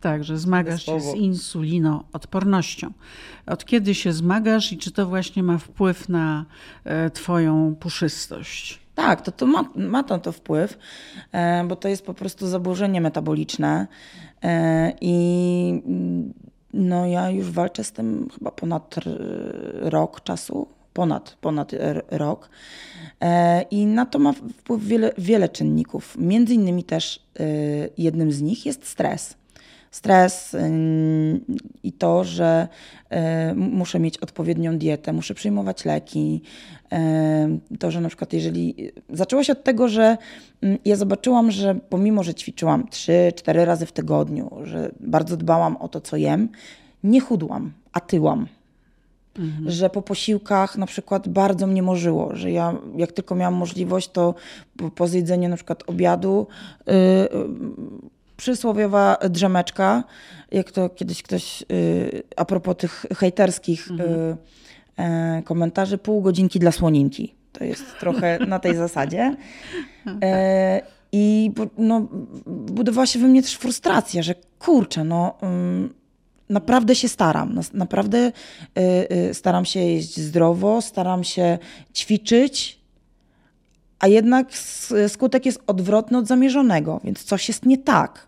tak, 0.00 0.24
że 0.24 0.38
zmagasz 0.38 0.86
się 0.86 1.00
z 1.00 1.14
insulinoodpornością. 1.14 2.90
Od 3.46 3.64
kiedy 3.64 3.94
się 3.94 4.12
zmagasz 4.12 4.72
i 4.72 4.78
czy 4.78 4.90
to 4.90 5.06
właśnie 5.06 5.42
ma 5.42 5.58
wpływ 5.58 6.08
na 6.08 6.44
e, 6.84 7.10
Twoją 7.10 7.76
puszystość? 7.80 8.80
Tak, 8.94 9.22
to, 9.22 9.32
to 9.32 9.46
ma, 9.46 9.64
ma 9.76 10.02
to, 10.02 10.18
to 10.18 10.32
wpływ, 10.32 10.78
e, 11.32 11.64
bo 11.64 11.76
to 11.76 11.88
jest 11.88 12.06
po 12.06 12.14
prostu 12.14 12.46
zaburzenie 12.46 13.00
metaboliczne 13.00 13.86
e, 14.42 14.92
i 15.00 15.82
no 16.72 17.06
ja 17.06 17.30
już 17.30 17.50
walczę 17.50 17.84
z 17.84 17.92
tym 17.92 18.28
chyba 18.38 18.50
ponad 18.50 18.94
rok 19.80 20.20
czasu, 20.20 20.68
ponad, 20.92 21.36
ponad 21.40 21.72
rok. 22.10 22.50
I 23.70 23.86
na 23.86 24.06
to 24.06 24.18
ma 24.18 24.32
wpływ 24.32 24.84
wiele, 24.84 25.12
wiele 25.18 25.48
czynników. 25.48 26.16
Między 26.18 26.54
innymi 26.54 26.84
też 26.84 27.26
jednym 27.98 28.32
z 28.32 28.42
nich 28.42 28.66
jest 28.66 28.86
stres 28.86 29.36
stres 29.96 30.56
i 31.82 31.92
to, 31.92 32.24
że 32.24 32.68
e, 33.10 33.54
muszę 33.54 34.00
mieć 34.00 34.18
odpowiednią 34.18 34.78
dietę, 34.78 35.12
muszę 35.12 35.34
przyjmować 35.34 35.84
leki. 35.84 36.42
To, 37.78 37.90
że 37.90 38.00
na 38.00 38.08
przykład 38.08 38.32
jeżeli. 38.32 38.92
Zaczęło 39.10 39.44
się 39.44 39.52
od 39.52 39.64
tego, 39.64 39.88
że 39.88 40.16
ja 40.84 40.96
zobaczyłam, 40.96 41.50
że 41.50 41.74
pomimo, 41.88 42.22
że 42.22 42.34
ćwiczyłam 42.34 42.84
3-4 42.84 43.64
razy 43.64 43.86
w 43.86 43.92
tygodniu, 43.92 44.50
że 44.62 44.90
bardzo 45.00 45.36
dbałam 45.36 45.76
o 45.76 45.88
to, 45.88 46.00
co 46.00 46.16
jem, 46.16 46.48
nie 47.04 47.20
chudłam, 47.20 47.72
a 47.92 48.00
tyłam. 48.00 48.46
Mhm. 49.38 49.70
Że 49.70 49.90
po 49.90 50.02
posiłkach 50.02 50.78
na 50.78 50.86
przykład 50.86 51.28
bardzo 51.28 51.66
mnie 51.66 51.82
morzyło, 51.82 52.36
że 52.36 52.50
ja 52.50 52.74
jak 52.96 53.12
tylko 53.12 53.34
miałam 53.34 53.54
możliwość, 53.54 54.10
to 54.10 54.34
po, 54.76 54.90
po 54.90 55.06
zjedzeniu 55.06 55.48
na 55.48 55.56
przykład 55.56 55.82
obiadu 55.86 56.46
yy, 56.86 56.94
przysłowiowa 58.36 59.16
drzemeczka, 59.30 60.04
jak 60.50 60.70
to 60.72 60.88
kiedyś 60.88 61.22
ktoś, 61.22 61.64
y, 61.72 62.22
a 62.36 62.44
propos 62.44 62.76
tych 62.76 63.06
hejterskich 63.16 63.90
mhm. 63.90 64.10
Y, 64.10 64.36
e, 64.96 65.42
komentarzy, 65.44 65.98
pół 65.98 66.22
godzinki 66.22 66.58
dla 66.58 66.72
słoninki. 66.72 67.34
To 67.52 67.64
jest 67.64 67.98
trochę 68.00 68.38
na 68.38 68.58
tej 68.58 68.76
zasadzie. 68.76 69.36
E, 70.22 70.80
I 71.12 71.52
no, 71.78 72.08
budowała 72.46 73.06
się 73.06 73.18
we 73.18 73.28
mnie 73.28 73.42
też 73.42 73.54
frustracja, 73.54 74.22
że 74.22 74.34
kurczę, 74.58 75.04
no 75.04 75.38
mm, 75.42 75.94
naprawdę 76.48 76.94
się 76.94 77.08
staram. 77.08 77.60
Naprawdę 77.74 78.32
y, 79.30 79.34
staram 79.34 79.64
się 79.64 79.80
jeść 79.80 80.20
zdrowo, 80.20 80.82
staram 80.82 81.24
się 81.24 81.58
ćwiczyć, 81.94 82.75
a 83.98 84.06
jednak 84.06 84.46
skutek 85.08 85.46
jest 85.46 85.62
odwrotny 85.66 86.18
od 86.18 86.26
zamierzonego, 86.26 87.00
więc 87.04 87.24
coś 87.24 87.48
jest 87.48 87.66
nie 87.66 87.78
tak. 87.78 88.26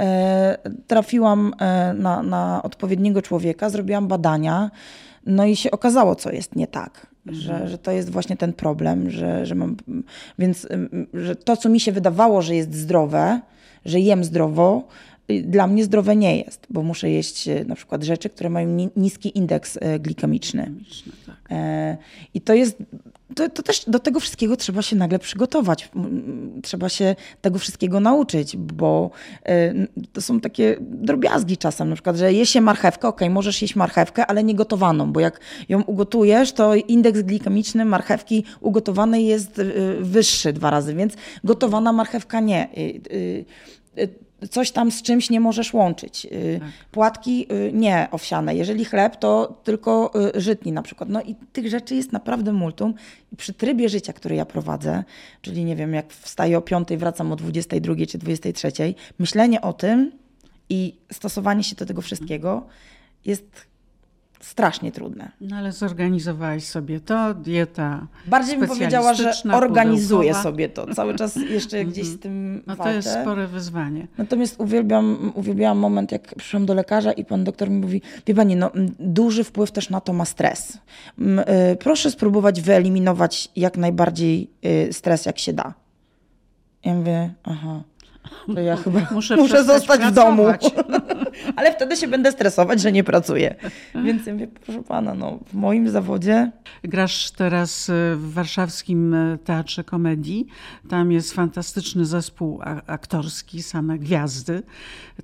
E, 0.00 0.58
trafiłam 0.86 1.54
e, 1.58 1.94
na, 1.94 2.22
na 2.22 2.62
odpowiedniego 2.62 3.22
człowieka, 3.22 3.70
zrobiłam 3.70 4.08
badania, 4.08 4.70
no 5.26 5.44
i 5.44 5.56
się 5.56 5.70
okazało, 5.70 6.14
co 6.14 6.32
jest 6.32 6.56
nie 6.56 6.66
tak. 6.66 7.06
Mhm. 7.26 7.42
Że, 7.42 7.68
że 7.68 7.78
to 7.78 7.90
jest 7.90 8.10
właśnie 8.10 8.36
ten 8.36 8.52
problem, 8.52 9.10
że, 9.10 9.46
że 9.46 9.54
mam. 9.54 9.76
Więc 10.38 10.68
że 11.14 11.36
to, 11.36 11.56
co 11.56 11.68
mi 11.68 11.80
się 11.80 11.92
wydawało, 11.92 12.42
że 12.42 12.54
jest 12.54 12.74
zdrowe, 12.74 13.40
że 13.84 14.00
jem 14.00 14.24
zdrowo, 14.24 14.88
y, 15.30 15.42
dla 15.42 15.66
mnie 15.66 15.84
zdrowe 15.84 16.16
nie 16.16 16.38
jest, 16.38 16.66
bo 16.70 16.82
muszę 16.82 17.10
jeść 17.10 17.48
e, 17.48 17.64
na 17.64 17.74
przykład 17.74 18.02
rzeczy, 18.02 18.28
które 18.28 18.50
mają 18.50 18.88
niski 18.96 19.38
indeks 19.38 19.78
glikemiczny. 20.00 20.70
Tak. 21.26 21.48
I 22.34 22.40
to 22.40 22.54
jest 22.54 22.76
to, 23.34 23.48
to, 23.48 23.62
też 23.62 23.84
do 23.86 23.98
tego 23.98 24.20
wszystkiego 24.20 24.56
trzeba 24.56 24.82
się 24.82 24.96
nagle 24.96 25.18
przygotować. 25.18 25.88
Trzeba 26.62 26.88
się 26.88 27.16
tego 27.40 27.58
wszystkiego 27.58 28.00
nauczyć, 28.00 28.56
bo 28.56 29.10
y, 29.48 29.88
to 30.12 30.20
są 30.20 30.40
takie 30.40 30.76
drobiazgi 30.80 31.56
czasem, 31.56 31.88
na 31.88 31.94
przykład, 31.94 32.16
że 32.16 32.32
je 32.32 32.46
się 32.46 32.60
marchewkę, 32.60 33.08
ok, 33.08 33.20
możesz 33.30 33.62
jeść 33.62 33.76
marchewkę, 33.76 34.26
ale 34.26 34.44
nie 34.44 34.54
gotowaną, 34.54 35.12
bo 35.12 35.20
jak 35.20 35.40
ją 35.68 35.82
ugotujesz, 35.82 36.52
to 36.52 36.74
indeks 36.74 37.22
glikemiczny 37.22 37.84
marchewki 37.84 38.44
ugotowanej 38.60 39.26
jest 39.26 39.58
y, 39.58 39.96
wyższy 40.00 40.52
dwa 40.52 40.70
razy, 40.70 40.94
więc 40.94 41.14
gotowana 41.44 41.92
marchewka 41.92 42.40
nie. 42.40 42.68
Coś 44.50 44.70
tam 44.70 44.90
z 44.90 45.02
czymś 45.02 45.30
nie 45.30 45.40
możesz 45.40 45.74
łączyć. 45.74 46.26
Y, 46.26 46.60
Tak. 46.60 46.68
Płatki 46.90 47.46
y, 47.52 47.72
nie 47.72 48.08
owsiane. 48.10 48.54
Jeżeli 48.54 48.84
chleb, 48.84 49.16
to 49.16 49.60
tylko 49.64 50.12
y, 50.36 50.40
żytni 50.40 50.72
na 50.72 50.82
przykład. 50.82 51.08
No 51.08 51.22
i 51.22 51.34
tych 51.52 51.68
rzeczy 51.68 51.94
jest 51.94 52.12
naprawdę 52.12 52.52
multum. 52.52 52.94
I 53.32 53.36
przy 53.36 53.52
trybie 53.52 53.88
życia, 53.88 54.12
który 54.12 54.34
ja 54.34 54.44
prowadzę, 54.44 55.04
czyli 55.42 55.64
nie 55.64 55.76
wiem, 55.76 55.94
jak 55.94 56.12
wstaję 56.12 56.58
o 56.58 56.60
5, 56.60 56.88
wracam 56.96 57.32
o 57.32 57.36
22 57.36 57.94
czy 58.08 58.18
23, 58.18 58.72
myślenie 59.18 59.60
o 59.60 59.72
tym 59.72 60.12
i 60.68 60.94
stosowanie 61.12 61.64
się 61.64 61.76
do 61.76 61.86
tego 61.86 62.02
wszystkiego 62.02 62.66
jest 63.24 63.66
strasznie 64.40 64.92
trudne. 64.92 65.28
No 65.40 65.56
ale 65.56 65.72
zorganizowałaś 65.72 66.64
sobie 66.64 67.00
to, 67.00 67.34
dieta 67.34 68.06
Bardziej 68.26 68.58
bym 68.58 68.68
powiedziała, 68.68 69.14
że 69.14 69.32
organizuję 69.52 70.18
pudełkowa. 70.20 70.42
sobie 70.42 70.68
to. 70.68 70.94
Cały 70.94 71.14
czas 71.14 71.36
jeszcze 71.36 71.84
gdzieś 71.90 72.06
z 72.06 72.18
tym 72.18 72.62
No 72.66 72.76
to 72.76 72.82
walczę. 72.82 72.96
jest 72.96 73.12
spore 73.22 73.46
wyzwanie. 73.46 74.06
Natomiast 74.18 74.60
uwielbiam, 74.60 75.32
uwielbiałam 75.34 75.78
moment, 75.78 76.12
jak 76.12 76.34
przyszłam 76.34 76.66
do 76.66 76.74
lekarza 76.74 77.12
i 77.12 77.24
pan 77.24 77.44
doktor 77.44 77.70
mi 77.70 77.80
mówi, 77.80 78.02
wie 78.26 78.34
pani, 78.34 78.56
no, 78.56 78.70
duży 78.98 79.44
wpływ 79.44 79.72
też 79.72 79.90
na 79.90 80.00
to 80.00 80.12
ma 80.12 80.24
stres. 80.24 80.78
Y, 81.72 81.76
Proszę 81.76 82.10
spróbować 82.10 82.60
wyeliminować 82.60 83.48
jak 83.56 83.76
najbardziej 83.76 84.50
y, 84.88 84.92
stres, 84.92 85.26
jak 85.26 85.38
się 85.38 85.52
da. 85.52 85.74
Ja 86.84 86.94
mówię, 86.94 87.34
aha, 87.44 87.82
to 88.54 88.60
ja 88.60 88.76
chyba 88.84 89.00
Muszę 89.10 89.36
muszę, 89.36 89.64
zostać 89.64 90.00
w 90.00 90.12
domu. 90.12 90.44
pracować. 90.44 90.74
Ale 91.56 91.72
wtedy 91.72 91.96
się 91.96 92.08
będę 92.08 92.32
stresować, 92.32 92.80
że 92.80 92.92
nie 92.92 93.04
pracuję. 93.04 93.54
Więc 94.04 94.26
ja 94.26 94.32
mówię, 94.32 94.48
proszę 94.64 94.82
pana, 94.82 95.14
no, 95.14 95.38
w 95.46 95.54
moim 95.54 95.88
zawodzie 95.88 96.50
Grasz 96.82 97.30
teraz 97.30 97.90
e, 97.90 97.92
w 98.16 98.32
warszawskim 98.32 99.14
e, 99.14 99.38
Teatrze 99.44 99.84
Komedii. 99.84 100.46
Tam 100.88 101.12
jest 101.12 101.32
fantastyczny 101.32 102.06
zespół 102.06 102.60
aktorski, 102.86 103.62
same 103.62 103.98
gwiazdy. 103.98 104.62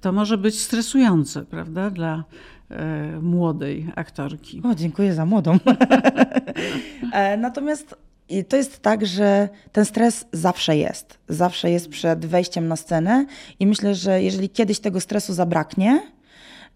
To 0.01 0.13
może 0.13 0.39
być 0.39 0.61
stresujące, 0.61 1.45
prawda, 1.45 1.91
dla 1.91 2.25
e, 2.71 3.21
młodej 3.21 3.87
aktorki. 3.97 4.63
O, 4.65 4.75
dziękuję 4.75 5.15
za 5.15 5.27
młodą. 5.27 5.59
Natomiast 7.39 7.97
i 8.29 8.45
to 8.45 8.57
jest 8.57 8.81
tak, 8.81 9.07
że 9.07 9.49
ten 9.73 9.85
stres 9.85 10.25
zawsze 10.33 10.77
jest. 10.77 11.19
Zawsze 11.29 11.71
jest 11.71 11.89
przed 11.89 12.27
wejściem 12.27 12.69
na 12.69 12.77
scenę 12.77 13.27
i 13.61 13.67
myślę, 13.67 13.95
że 13.95 14.23
jeżeli 14.23 14.49
kiedyś 14.49 14.81
tego 14.81 15.01
stresu 15.01 15.33
zabraknie, 15.35 16.03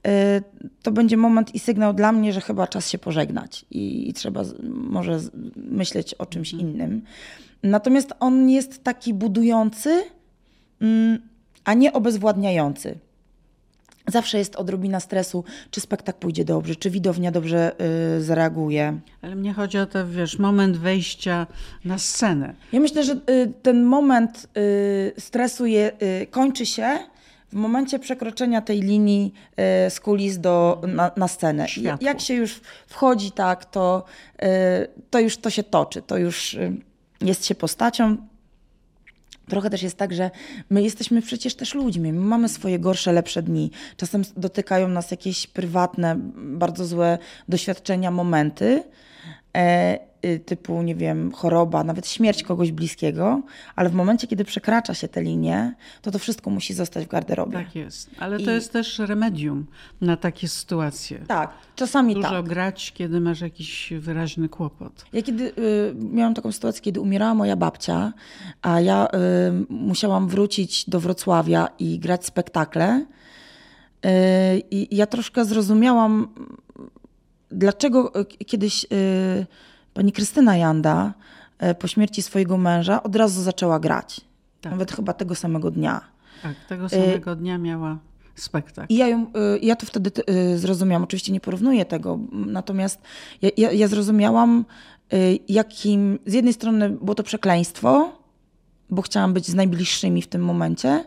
e, 0.06 0.40
to 0.82 0.92
będzie 0.92 1.16
moment 1.16 1.54
i 1.54 1.58
sygnał 1.58 1.94
dla 1.94 2.12
mnie, 2.12 2.32
że 2.32 2.40
chyba 2.40 2.66
czas 2.66 2.90
się 2.90 2.98
pożegnać 2.98 3.64
i, 3.70 4.08
i 4.08 4.12
trzeba 4.12 4.42
może 4.68 5.20
myśleć 5.56 6.14
o 6.14 6.26
czymś 6.26 6.52
innym. 6.52 7.02
Natomiast 7.62 8.12
on 8.20 8.50
jest 8.50 8.84
taki 8.84 9.14
budujący, 9.14 10.02
mm, 10.80 11.18
a 11.64 11.74
nie 11.74 11.92
obezwładniający. 11.92 12.98
Zawsze 14.08 14.38
jest 14.38 14.56
odrobina 14.56 15.00
stresu, 15.00 15.44
czy 15.70 15.80
spektakl 15.80 16.18
pójdzie 16.18 16.44
dobrze, 16.44 16.76
czy 16.76 16.90
widownia 16.90 17.30
dobrze 17.30 17.72
y, 18.16 18.22
zareaguje. 18.22 18.98
Ale 19.22 19.36
mnie 19.36 19.52
chodzi 19.52 19.78
o 19.78 19.86
to, 19.86 20.08
wiesz, 20.08 20.38
moment 20.38 20.76
wejścia 20.76 21.46
na 21.84 21.98
scenę. 21.98 22.54
Ja 22.72 22.80
myślę, 22.80 23.04
że 23.04 23.12
y, 23.12 23.52
ten 23.62 23.84
moment 23.84 24.48
y, 24.56 25.20
stresu 25.20 25.66
je, 25.66 25.92
y, 26.22 26.26
kończy 26.26 26.66
się 26.66 26.98
w 27.48 27.54
momencie 27.54 27.98
przekroczenia 27.98 28.60
tej 28.62 28.80
linii 28.80 29.32
y, 29.86 29.90
z 29.90 30.00
kulis 30.00 30.38
do, 30.38 30.82
na, 30.86 31.10
na 31.16 31.28
scenę. 31.28 31.68
Światło. 31.68 32.06
Jak 32.06 32.20
się 32.20 32.34
już 32.34 32.60
wchodzi 32.86 33.32
tak, 33.32 33.64
to, 33.64 34.04
y, 34.42 34.46
to 35.10 35.20
już 35.20 35.36
to 35.36 35.50
się 35.50 35.62
toczy, 35.62 36.02
to 36.02 36.18
już 36.18 36.54
y, 36.54 36.72
jest 37.20 37.46
się 37.46 37.54
postacią. 37.54 38.16
Trochę 39.48 39.70
też 39.70 39.82
jest 39.82 39.96
tak, 39.96 40.14
że 40.14 40.30
my 40.70 40.82
jesteśmy 40.82 41.22
przecież 41.22 41.54
też 41.54 41.74
ludźmi. 41.74 42.12
My 42.12 42.20
mamy 42.20 42.48
swoje 42.48 42.78
gorsze, 42.78 43.12
lepsze 43.12 43.42
dni. 43.42 43.70
Czasem 43.96 44.22
dotykają 44.36 44.88
nas 44.88 45.10
jakieś 45.10 45.46
prywatne, 45.46 46.16
bardzo 46.36 46.86
złe 46.86 47.18
doświadczenia, 47.48 48.10
momenty. 48.10 48.82
E, 49.56 50.07
typu, 50.46 50.82
nie 50.82 50.94
wiem, 50.94 51.32
choroba, 51.32 51.84
nawet 51.84 52.08
śmierć 52.08 52.42
kogoś 52.42 52.72
bliskiego, 52.72 53.42
ale 53.76 53.88
w 53.88 53.94
momencie, 53.94 54.26
kiedy 54.26 54.44
przekracza 54.44 54.94
się 54.94 55.08
te 55.08 55.22
linie, 55.22 55.74
to 56.02 56.10
to 56.10 56.18
wszystko 56.18 56.50
musi 56.50 56.74
zostać 56.74 57.04
w 57.04 57.08
garderobie. 57.08 57.52
Tak 57.58 57.74
jest. 57.76 58.10
Ale 58.18 58.36
to 58.38 58.50
I- 58.50 58.54
jest 58.54 58.72
też 58.72 58.98
remedium 58.98 59.66
na 60.00 60.16
takie 60.16 60.48
sytuacje. 60.48 61.18
Tak, 61.28 61.50
czasami 61.76 62.14
Dużo 62.14 62.28
tak. 62.28 62.48
grać, 62.48 62.92
kiedy 62.92 63.20
masz 63.20 63.40
jakiś 63.40 63.92
wyraźny 63.98 64.48
kłopot. 64.48 65.04
Ja 65.12 65.22
kiedy 65.22 65.44
y, 65.44 65.94
miałam 66.12 66.34
taką 66.34 66.52
sytuację, 66.52 66.82
kiedy 66.82 67.00
umierała 67.00 67.34
moja 67.34 67.56
babcia, 67.56 68.12
a 68.62 68.80
ja 68.80 69.06
y, 69.06 69.08
musiałam 69.68 70.28
wrócić 70.28 70.90
do 70.90 71.00
Wrocławia 71.00 71.68
i 71.78 71.98
grać 71.98 72.24
spektakle. 72.26 73.06
Y, 74.06 74.08
I 74.70 74.96
ja 74.96 75.06
troszkę 75.06 75.44
zrozumiałam, 75.44 76.28
dlaczego 77.50 78.20
y, 78.20 78.24
kiedyś 78.44 78.84
y, 78.84 79.46
pani 79.98 80.12
Krystyna 80.12 80.56
Janda 80.56 81.14
y, 81.62 81.74
po 81.74 81.88
śmierci 81.88 82.22
swojego 82.22 82.58
męża 82.58 83.02
od 83.02 83.16
razu 83.16 83.42
zaczęła 83.42 83.80
grać. 83.80 84.20
Tak. 84.60 84.72
Nawet 84.72 84.92
chyba 84.92 85.12
tego 85.12 85.34
samego 85.34 85.70
dnia. 85.70 86.00
Tak, 86.42 86.54
tego 86.68 86.88
samego 86.88 87.36
dnia 87.36 87.58
miała 87.58 87.98
spektakl. 88.34 88.92
I 88.92 88.96
ja, 88.96 89.08
ją, 89.08 89.22
y, 89.22 89.58
ja 89.62 89.76
to 89.76 89.86
wtedy 89.86 90.10
zrozumiałam. 90.56 91.04
Oczywiście 91.04 91.32
nie 91.32 91.40
porównuję 91.40 91.84
tego, 91.84 92.18
natomiast 92.32 93.00
ja, 93.42 93.50
ja, 93.56 93.72
ja 93.72 93.88
zrozumiałam, 93.88 94.64
jakim 95.48 96.18
z 96.26 96.32
jednej 96.32 96.52
strony 96.52 96.90
było 96.90 97.14
to 97.14 97.22
przekleństwo, 97.22 98.12
bo 98.90 99.02
chciałam 99.02 99.34
być 99.34 99.46
z 99.46 99.54
najbliższymi 99.54 100.22
w 100.22 100.26
tym 100.26 100.44
momencie, 100.44 101.04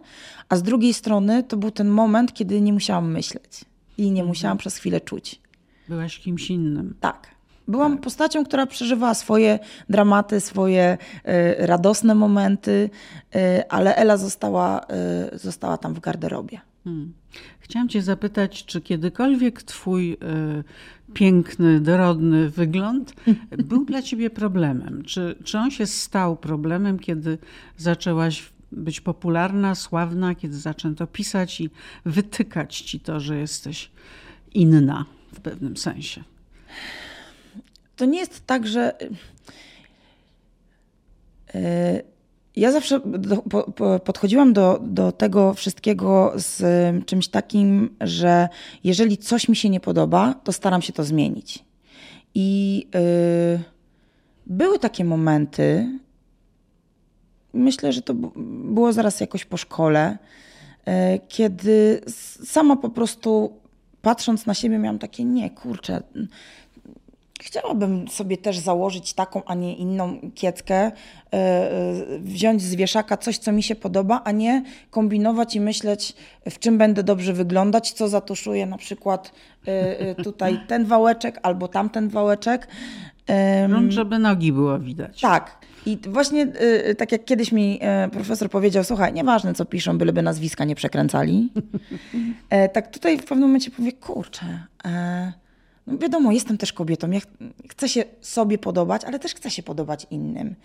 a 0.49 0.56
z 0.56 0.63
drugiej 0.63 0.93
strony 0.93 1.43
to 1.43 1.58
był 1.58 1.71
ten 1.71 1.89
moment, 1.89 2.34
kiedy 2.34 2.62
nie 2.62 2.73
musiałam 2.73 3.12
myśleć 3.12 3.65
i 3.97 4.12
nie 4.12 4.23
musiałam 4.23 4.58
przez 4.58 4.77
chwilę 4.77 5.01
czuć. 5.01 5.41
Byłaś 5.89 6.19
kimś 6.19 6.49
innym. 6.49 6.95
Tak. 6.99 7.40
Byłam 7.67 7.97
postacią, 7.97 8.45
która 8.45 8.65
przeżywała 8.65 9.13
swoje 9.13 9.60
dramaty, 9.89 10.39
swoje 10.39 10.97
y, 10.97 11.65
radosne 11.65 12.15
momenty, 12.15 12.89
y, 13.36 13.69
ale 13.69 13.95
Ela 13.95 14.17
została, 14.17 14.86
y, 15.34 15.38
została 15.38 15.78
tam 15.78 15.93
w 15.93 16.00
garderobie. 16.00 16.60
Hmm. 16.84 17.13
Chciałam 17.60 17.89
Cię 17.89 18.02
zapytać, 18.02 18.65
czy 18.65 18.82
kiedykolwiek 18.82 19.63
Twój 19.63 20.17
piękny, 21.13 21.80
dorodny 21.80 22.50
wygląd 22.50 23.13
był 23.69 23.86
dla 23.86 24.02
Ciebie 24.02 24.30
problemem? 24.30 25.04
Czy, 25.04 25.36
czy 25.43 25.58
on 25.58 25.71
się 25.71 25.86
stał 25.86 26.36
problemem, 26.36 27.00
kiedy 27.00 27.38
zaczęłaś 27.78 28.52
być 28.71 29.02
popularna, 29.02 29.76
sławna, 29.76 30.36
kiedy 30.36 30.58
zaczęto 30.58 31.08
pisać 31.08 31.62
i 31.62 31.69
wytykać 32.06 32.82
Ci 32.82 33.00
to, 33.00 33.19
że 33.19 33.38
jesteś 33.38 33.91
inna 34.54 35.06
w 35.34 35.39
pewnym 35.39 35.78
sensie? 35.78 36.24
To 38.02 38.06
nie 38.06 38.20
jest 38.20 38.46
tak, 38.46 38.68
że. 38.68 38.94
y, 41.56 42.04
Ja 42.56 42.72
zawsze 42.72 43.00
podchodziłam 44.06 44.54
do, 44.54 44.80
do 44.84 45.12
tego 45.12 45.54
wszystkiego 45.54 46.34
z 46.36 46.58
czymś 47.06 47.28
takim, 47.28 47.96
że 48.02 48.50
jeżeli 48.84 49.18
coś 49.18 49.50
mi 49.50 49.56
się 49.56 49.70
nie 49.70 49.80
podoba, 49.80 50.34
to 50.44 50.52
staram 50.52 50.82
się 50.82 50.94
to 50.94 51.04
zmienić. 51.04 51.64
I 52.36 52.88
y, 52.96 53.60
były 54.48 54.80
takie 54.80 55.06
momenty, 55.06 56.00
myślę, 57.54 57.94
że 57.94 58.02
to 58.02 58.14
było 58.74 58.94
zaraz 58.94 59.20
jakoś 59.20 59.46
po 59.46 59.58
szkole, 59.58 60.18
y, 60.18 61.20
kiedy 61.28 62.02
sama 62.44 62.76
po 62.76 62.90
prostu 62.90 63.62
patrząc 64.02 64.46
na 64.46 64.54
siebie 64.54 64.78
miałam 64.78 65.00
takie, 65.00 65.24
nie, 65.24 65.50
kurczę, 65.50 66.02
Chciałabym 67.43 68.08
sobie 68.08 68.38
też 68.38 68.58
założyć 68.60 69.13
taką, 69.13 69.43
a 69.45 69.56
nie 69.56 69.75
inną 69.75 70.19
kieckę, 70.36 70.75
e, 70.75 70.91
e, 71.34 71.71
wziąć 72.19 72.62
z 72.62 72.75
wieszaka 72.75 73.17
coś, 73.17 73.38
co 73.38 73.51
mi 73.51 73.63
się 73.63 73.75
podoba, 73.75 74.21
a 74.23 74.32
nie 74.32 74.63
kombinować 74.89 75.56
i 75.56 75.62
myśleć, 75.62 76.15
w 76.49 76.60
czym 76.60 76.77
będę 76.77 77.04
dobrze 77.04 77.34
wyglądać, 77.34 77.91
co 77.91 78.08
zatuszuję 78.08 78.65
na 78.65 78.77
przykład 78.77 79.32
e, 79.65 80.15
tutaj 80.15 80.60
ten 80.67 80.86
wałeczek 80.86 81.39
albo 81.43 81.67
tamten 81.67 82.10
wałeczek. 82.10 82.67
No, 83.69 83.91
żeby 83.91 84.19
nogi 84.19 84.51
było 84.51 84.80
widać. 84.80 85.21
tak. 85.21 85.58
I 85.86 85.97
właśnie 86.08 86.47
tak 86.97 87.12
jak 87.12 87.25
kiedyś 87.25 87.51
mi 87.51 87.80
profesor 88.12 88.49
powiedział, 88.49 88.84
słuchaj, 88.84 89.13
nieważne 89.13 89.54
co 89.54 89.65
piszą, 89.65 89.97
byleby 89.97 90.21
nazwiska 90.21 90.65
nie 90.65 90.75
przekręcali. 90.75 91.49
Tak 92.73 92.91
tutaj 92.91 93.17
w 93.17 93.25
pewnym 93.25 93.49
momencie 93.49 93.71
powie, 93.71 93.91
kurczę, 93.91 94.45
no 95.88 95.98
wiadomo, 95.98 96.32
jestem 96.32 96.58
też 96.58 96.74
kobietą, 96.74 97.12
ja 97.12 97.20
ch- 97.20 97.28
chcę 97.70 97.89
się 97.89 98.04
sobie 98.22 98.58
podobać, 98.58 99.06
ale 99.06 99.20
też 99.20 99.34
chcę 99.36 99.50
się 99.52 99.63
podobać 99.63 100.08
innym. 100.12 100.56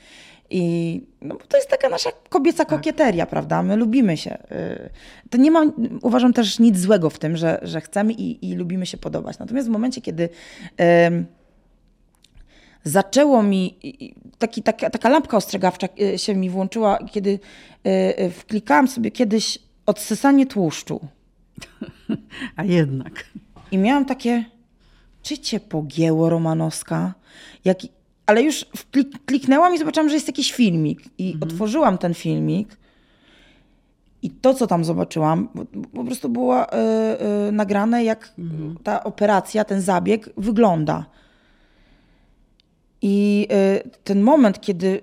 I 0.50 1.02
no, 1.22 1.37
to 1.48 1.57
jest 1.57 1.68
taka 1.70 1.88
nasza 1.88 2.11
kobieca 2.29 2.64
kokieteria, 2.64 3.26
prawda? 3.26 3.62
My 3.62 3.76
lubimy 3.76 4.16
się. 4.16 4.38
y, 4.52 4.90
To 5.31 5.38
nie 5.38 5.50
ma, 5.50 5.62
uważam 6.02 6.33
też 6.33 6.58
nic 6.58 6.79
złego 6.79 7.10
w 7.10 7.19
tym, 7.19 7.37
że, 7.37 7.58
że 7.62 7.81
chcemy 7.81 8.12
i, 8.12 8.50
i 8.50 8.54
lubimy 8.54 8.87
się 8.87 8.96
podobać. 8.98 9.38
Natomiast 9.38 9.69
w 9.69 9.71
momencie, 9.71 10.00
kiedy 10.00 10.29
em, 10.77 11.27
zaczęło 12.85 13.42
mi, 13.42 13.79
taki, 14.38 14.62
taka, 14.62 14.90
taka 14.90 15.08
lampka 15.08 15.37
ostrzegawcza 15.37 15.88
y, 16.00 16.19
się 16.19 16.35
mi 16.35 16.50
włączyła, 16.50 16.98
kiedy 17.12 17.31
y, 17.87 17.90
y, 18.25 18.31
wklikałam 18.31 18.88
sobie 18.88 19.10
kiedyś 19.10 19.58
odsysanie 19.87 20.46
tłuszczu. 20.46 21.00
A 22.56 22.64
jednak. 22.64 23.25
I 23.71 23.79
miałam 23.79 24.04
takie, 24.04 24.44
czy 25.27 25.38
cię 25.38 25.60
pogięło 25.60 26.31
Romanowska? 26.31 27.14
Jak, 27.64 27.79
ale 28.27 28.42
już 28.42 28.66
wklik- 28.77 29.18
kliknęłam 29.27 29.74
i 29.74 29.79
zobaczyłam, 29.79 30.08
że 30.08 30.14
jest 30.14 30.27
jakiś 30.27 30.52
filmik. 30.52 31.00
I 31.18 31.37
otworzyłam 31.40 31.98
ten 31.98 32.14
filmik. 32.14 32.77
I 34.22 34.31
to, 34.31 34.54
co 34.54 34.66
tam 34.66 34.85
zobaczyłam, 34.85 35.48
po, 35.94 36.04
prostu 36.04 36.29
było 36.29 36.64
y, 36.64 36.77
y, 37.48 37.52
nagrane, 37.52 38.04
jak 38.04 38.33
ta 38.83 39.04
operacja, 39.04 39.64
ten 39.64 39.81
zabieg 39.81 40.31
wygląda. 40.37 41.06
I 43.02 43.48
y, 43.85 43.90
ten 44.04 44.20
moment, 44.20 44.60
kiedy 44.60 45.00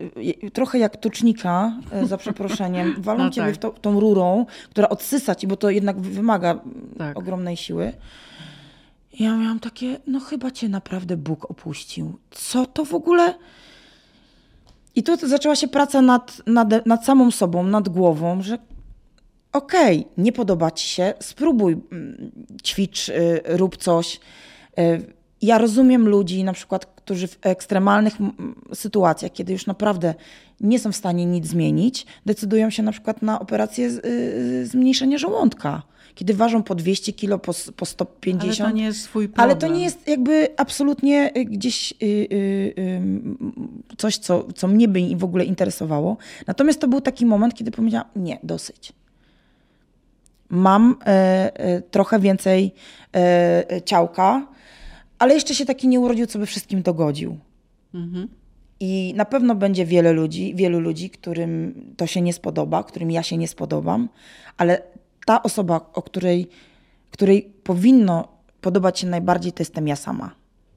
trochę 0.53 0.79
jak 0.79 0.97
tucznika, 0.97 1.73
za 2.03 2.17
przeproszeniem, 2.17 2.95
walą 3.01 3.23
No 3.23 3.29
ciebie 3.29 3.47
tak. 3.47 3.55
w 3.55 3.57
to, 3.57 3.69
tą 3.71 3.99
rurą, 3.99 4.45
która 4.69 4.89
odsysa 4.89 5.35
ci, 5.35 5.47
bo 5.47 5.57
to 5.57 5.69
jednak 5.69 5.99
wymaga 5.99 6.59
Tak. 6.97 7.17
ogromnej 7.17 7.57
siły. 7.57 7.93
Ja 9.19 9.37
miałam 9.37 9.59
takie, 9.59 9.99
no 10.07 10.19
chyba 10.19 10.51
cię 10.51 10.69
naprawdę 10.69 11.17
Bóg 11.17 11.51
opuścił. 11.51 12.19
Co 12.31 12.65
to 12.65 12.85
w 12.85 12.93
ogóle? 12.93 13.33
I 14.95 15.03
tu 15.03 15.27
zaczęła 15.27 15.55
się 15.55 15.67
praca 15.67 16.01
nad, 16.01 16.41
nad, 16.47 16.85
nad 16.85 17.05
samą 17.05 17.31
sobą, 17.31 17.63
nad 17.63 17.89
głową, 17.89 18.41
że 18.41 18.57
okej, 19.53 20.07
nie 20.17 20.31
podoba 20.31 20.71
ci 20.71 20.87
się, 20.89 21.13
spróbuj, 21.19 21.73
mm, 21.91 22.31
ćwicz, 22.63 23.09
y, 23.09 23.41
rób 23.45 23.77
coś. 23.77 24.19
Y, 24.79 25.13
Ja 25.41 25.57
rozumiem 25.57 26.09
ludzi, 26.09 26.43
na 26.43 26.53
przykład, 26.53 26.85
którzy 26.85 27.27
w 27.27 27.37
ekstremalnych 27.41 28.13
sytuacjach, 28.73 29.31
kiedy 29.31 29.53
już 29.53 29.65
naprawdę 29.65 30.15
nie 30.61 30.79
są 30.79 30.91
w 30.91 30.95
stanie 30.95 31.25
nic 31.25 31.47
zmienić, 31.47 32.05
decydują 32.25 32.69
się 32.69 32.83
na 32.83 32.91
przykład 32.91 33.21
na 33.21 33.39
operację 33.39 33.87
y, 34.05 34.65
zmniejszenia 34.67 35.17
żołądka. 35.17 35.81
Kiedy 36.15 36.33
ważą 36.33 36.63
po 36.63 36.75
200 36.75 37.13
kilo, 37.13 37.39
po, 37.39 37.53
po 37.53 37.85
Ale 37.85 37.85
150. 37.85 38.71
to 38.71 38.77
nie 38.77 38.83
jest 38.83 39.03
twój 39.03 39.27
problem. 39.27 39.43
Ale 39.43 39.55
to 39.55 39.67
nie 39.67 39.83
jest 39.83 40.07
jakby 40.07 40.47
absolutnie 40.57 41.31
y, 41.37 41.45
gdzieś 41.45 41.91
y, 41.91 42.05
y, 42.05 42.73
ym, 42.77 43.83
coś, 43.97 44.17
co, 44.17 44.47
co 44.55 44.67
mnie 44.67 44.87
by 44.87 44.99
w 45.15 45.23
ogóle 45.23 45.45
interesowało. 45.45 46.17
Natomiast 46.47 46.79
to 46.79 46.87
był 46.87 47.01
taki 47.01 47.25
moment, 47.25 47.53
kiedy 47.53 47.71
powiedziałam, 47.71 48.07
nie, 48.15 48.39
dosyć. 48.43 48.93
Mam 50.49 50.95
e, 51.05 51.51
e, 51.59 51.81
trochę 51.81 52.19
więcej 52.19 52.73
e, 53.15 53.81
ciałka, 53.85 54.47
ale 55.19 55.33
jeszcze 55.33 55.55
się 55.55 55.65
taki 55.65 55.87
nie 55.87 55.99
urodził, 55.99 56.27
co 56.27 56.39
by 56.39 56.45
wszystkim 56.45 56.81
dogodził. 56.81 57.37
Mhm. 57.93 58.27
I 58.79 59.13
na 59.15 59.25
pewno 59.25 59.55
będzie 59.55 59.85
wiele 59.85 60.11
ludzi, 60.11 60.55
wielu 60.55 60.79
ludzi, 60.79 61.09
którym 61.09 61.73
to 61.97 62.07
się 62.07 62.21
nie 62.21 62.33
spodoba, 62.33 62.83
którym 62.83 63.11
ja 63.11 63.23
się 63.23 63.37
nie 63.37 63.47
spodobam, 63.47 64.09
ale 64.57 64.81
ta 65.25 65.43
osoba, 65.43 65.91
o 65.93 66.01
której, 66.01 66.49
której 67.11 67.53
powinno 67.63 68.27
podobać 68.61 68.99
się 68.99 69.07
najbardziej, 69.07 69.51
to 69.51 69.61
jestem 69.61 69.87
ja 69.87 69.95
sama. 69.95 70.35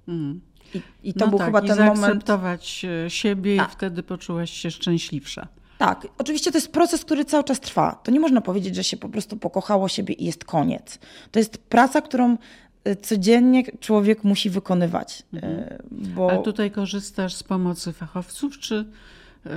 Mhm. 0.09 0.41
I, 0.75 0.81
i 1.03 1.15
to 1.15 1.25
no 1.25 1.31
był 1.31 1.39
tak, 1.39 1.47
chyba 1.47 1.61
i 1.61 1.67
ten 1.67 1.79
moment. 1.79 1.99
zaakceptować 1.99 2.85
e, 3.07 3.11
siebie 3.11 3.57
Tak. 3.57 3.69
i 3.69 3.73
wtedy 3.73 4.03
poczułaś 4.03 4.51
się 4.51 4.71
szczęśliwsza. 4.71 5.49
Tak, 5.79 6.07
oczywiście 6.19 6.53
to 6.53 6.59
jest 6.59 6.73
proces, 6.73 7.05
który 7.05 7.25
cały 7.25 7.45
czas 7.45 7.61
trwa. 7.61 8.01
To 8.03 8.11
nie 8.11 8.21
można 8.21 8.41
powiedzieć, 8.41 8.77
że 8.77 8.85
się 8.85 8.97
po 8.97 9.09
prostu 9.09 9.37
pokochało 9.37 9.89
siebie 9.89 10.15
i 10.15 10.25
jest 10.25 10.45
koniec. 10.45 10.99
To 11.31 11.39
jest 11.39 11.59
praca, 11.59 12.01
którą 12.01 12.37
y, 12.89 12.97
codziennie 12.97 13.63
człowiek 13.81 14.25
musi 14.25 14.51
wykonywać. 14.51 15.23
y, 15.35 15.39
Bo... 15.91 16.31
Ale 16.31 16.43
tutaj 16.43 16.71
korzystasz 16.71 17.35
z 17.35 17.43
pomocy 17.43 17.93
fachowców, 17.93 18.59
czy 18.59 18.85
e, 19.47 19.51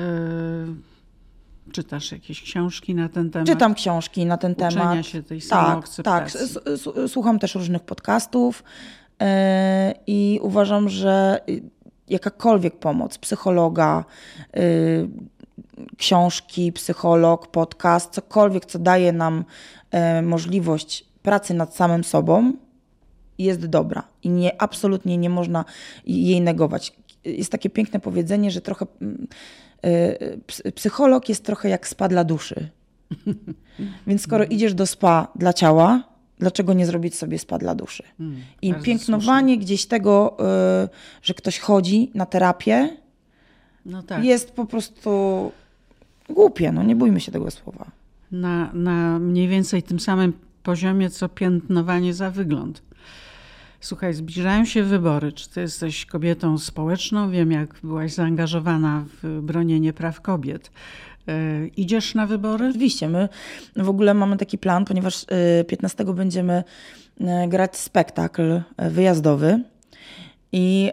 czytasz 1.69 2.11
jakieś 2.11 2.41
książki 2.41 2.95
na 2.95 3.09
ten 3.09 3.31
temat? 3.31 3.47
Czytam 3.47 3.73
książki 3.73 4.25
na 4.25 4.37
ten 4.37 4.51
Uczenia 4.51 4.69
temat. 4.71 5.05
się 5.05 5.23
tej 5.23 5.41
tak, 5.41 5.89
tak. 6.03 6.31
Słucham 7.07 7.39
też 7.39 7.55
różnych 7.55 7.83
podcastów 7.83 8.63
yy, 9.19 9.27
i 10.07 10.39
uważam, 10.41 10.89
że 10.89 11.41
y, 11.49 11.61
jakakolwiek 12.09 12.79
pomoc 12.79 13.17
psychologa, 13.17 14.05
yy, 14.53 15.09
książki, 15.97 16.71
psycholog, 16.71 17.47
podcast, 17.47 18.13
cokolwiek, 18.13 18.65
co 18.65 18.79
daje 18.79 19.13
nam 19.13 19.45
e, 19.91 20.21
możliwość 20.21 21.05
pracy 21.21 21.53
nad 21.53 21.75
samym 21.75 22.03
sobą, 22.03 22.53
jest 23.37 23.65
dobra 23.65 24.03
i 24.23 24.29
nie, 24.29 24.61
absolutnie 24.61 25.17
nie 25.17 25.29
można 25.29 25.65
jej 26.05 26.41
negować. 26.41 26.93
Jest 27.25 27.51
takie 27.51 27.69
piękne 27.69 27.99
powiedzenie, 27.99 28.51
że 28.51 28.61
trochę 28.61 28.85
mm, 29.01 29.27
e, 29.27 29.68
psycholog 30.75 31.29
jest 31.29 31.45
trochę 31.45 31.69
jak 31.69 31.87
spa 31.87 32.07
dla 32.07 32.23
duszy. 32.23 32.69
Więc 34.07 34.21
skoro 34.21 34.45
idziesz 34.45 34.73
do 34.73 34.85
spa 34.85 35.27
dla 35.35 35.53
ciała, 35.53 36.03
dlaczego 36.39 36.73
nie 36.73 36.85
zrobić 36.85 37.15
sobie 37.15 37.39
spa 37.39 37.57
dla 37.57 37.75
duszy? 37.75 38.03
Mm, 38.19 38.41
I 38.61 38.73
pięknowanie 38.73 39.57
gdzieś 39.57 39.85
tego, 39.85 40.37
e, 40.39 40.89
że 41.21 41.33
ktoś 41.33 41.59
chodzi 41.59 42.11
na 42.13 42.25
terapię. 42.25 42.97
No 43.85 44.03
tak. 44.03 44.23
jest 44.23 44.51
po 44.51 44.65
prostu 44.65 45.51
głupie, 46.29 46.71
no 46.71 46.83
nie 46.83 46.95
bójmy 46.95 47.19
się 47.19 47.31
tego 47.31 47.51
słowa. 47.51 47.85
na, 48.31 48.73
na 48.73 49.19
mniej 49.19 49.47
więcej 49.47 49.83
tym 49.83 49.99
samym 49.99 50.33
poziomie, 50.63 51.09
co 51.09 51.29
piętnowanie 51.29 52.13
za 52.13 52.31
wygląd. 52.31 52.81
Słuchaj, 53.81 54.13
zbliżają 54.13 54.65
się 54.65 54.83
wybory. 54.83 55.31
Czy 55.31 55.49
ty 55.49 55.61
jesteś 55.61 56.05
kobietą 56.05 56.57
społeczną? 56.57 57.31
Wiem, 57.31 57.51
jak 57.51 57.75
byłaś 57.83 58.13
zaangażowana 58.13 59.05
w 59.23 59.41
bronienie 59.41 59.93
praw 59.93 60.21
kobiet. 60.21 60.71
E, 61.27 61.67
idziesz 61.67 62.15
na 62.15 62.25
wybory? 62.25 62.67
Oczywiście, 62.69 63.09
my 63.09 63.29
w 63.75 63.89
ogóle 63.89 64.13
mamy 64.13 64.37
taki 64.37 64.57
plan, 64.57 64.85
ponieważ 64.85 65.23
y, 65.61 65.65
15 65.67 66.05
będziemy 66.13 66.63
y, 67.21 67.25
grać 67.47 67.77
spektakl 67.77 68.61
wyjazdowy 68.77 69.63
i 70.51 70.91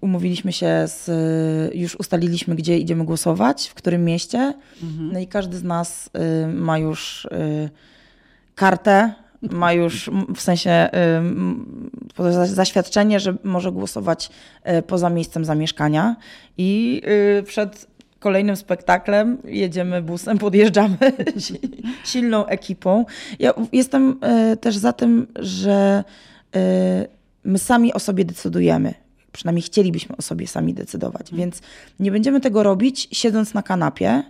umówiliśmy 0.00 0.52
się, 0.52 0.84
z, 0.86 1.10
już 1.74 1.96
ustaliliśmy, 1.96 2.54
gdzie 2.54 2.78
idziemy 2.78 3.04
głosować, 3.04 3.68
w 3.68 3.74
którym 3.74 4.04
mieście. 4.04 4.54
No 5.12 5.18
i 5.18 5.26
każdy 5.26 5.56
z 5.56 5.64
nas 5.64 6.10
ma 6.54 6.78
już 6.78 7.28
kartę, 8.54 9.14
ma 9.50 9.72
już 9.72 10.10
w 10.34 10.40
sensie 10.40 10.90
zaświadczenie, 12.44 13.20
że 13.20 13.34
może 13.44 13.72
głosować 13.72 14.30
y, 14.78 14.82
poza 14.82 15.10
miejscem 15.10 15.44
zamieszkania. 15.44 16.16
I 16.58 17.02
y, 17.38 17.42
przed 17.42 17.86
kolejnym 18.18 18.56
spektaklem 18.56 19.38
jedziemy 19.44 20.02
busem, 20.02 20.38
podjeżdżamy 20.48 20.96
si- 21.38 21.60
silną 22.04 22.46
ekipą. 22.46 23.04
Ja 23.38 23.54
jestem 23.72 24.20
y, 24.52 24.56
też 24.56 24.76
za 24.76 24.92
tym, 24.92 25.26
że 25.36 26.04
y, 26.56 26.60
my 27.44 27.58
sami 27.58 27.92
o 27.92 27.98
sobie 27.98 28.24
decydujemy. 28.24 28.94
Przynajmniej 29.32 29.62
chcielibyśmy 29.62 30.16
o 30.16 30.22
sobie 30.22 30.46
sami 30.46 30.74
decydować, 30.74 31.34
więc 31.34 31.60
nie 32.00 32.10
będziemy 32.10 32.40
tego 32.40 32.62
robić 32.62 33.08
siedząc 33.12 33.54
na 33.54 33.62
kanapie 33.62 34.22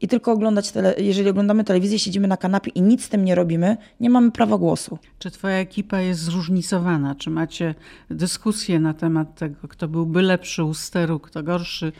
i 0.00 0.08
tylko 0.08 0.32
oglądać, 0.32 0.70
tele, 0.70 0.94
jeżeli 0.98 1.30
oglądamy 1.30 1.64
telewizję, 1.64 1.98
siedzimy 1.98 2.28
na 2.28 2.36
kanapie 2.36 2.70
i 2.70 2.82
nic 2.82 3.04
z 3.04 3.08
tym 3.08 3.24
nie 3.24 3.34
robimy, 3.34 3.76
nie 4.00 4.10
mamy 4.10 4.30
prawa 4.30 4.58
głosu. 4.58 4.98
Czy 5.18 5.30
twoja 5.30 5.56
ekipa 5.56 6.00
jest 6.00 6.20
zróżnicowana? 6.20 7.14
Czy 7.14 7.30
macie 7.30 7.74
dyskusję 8.10 8.80
na 8.80 8.94
temat 8.94 9.34
tego, 9.34 9.68
kto 9.68 9.88
byłby 9.88 10.22
lepszy 10.22 10.64
u 10.64 10.74
steru, 10.74 11.20
kto 11.20 11.42
gorszy? 11.42 11.92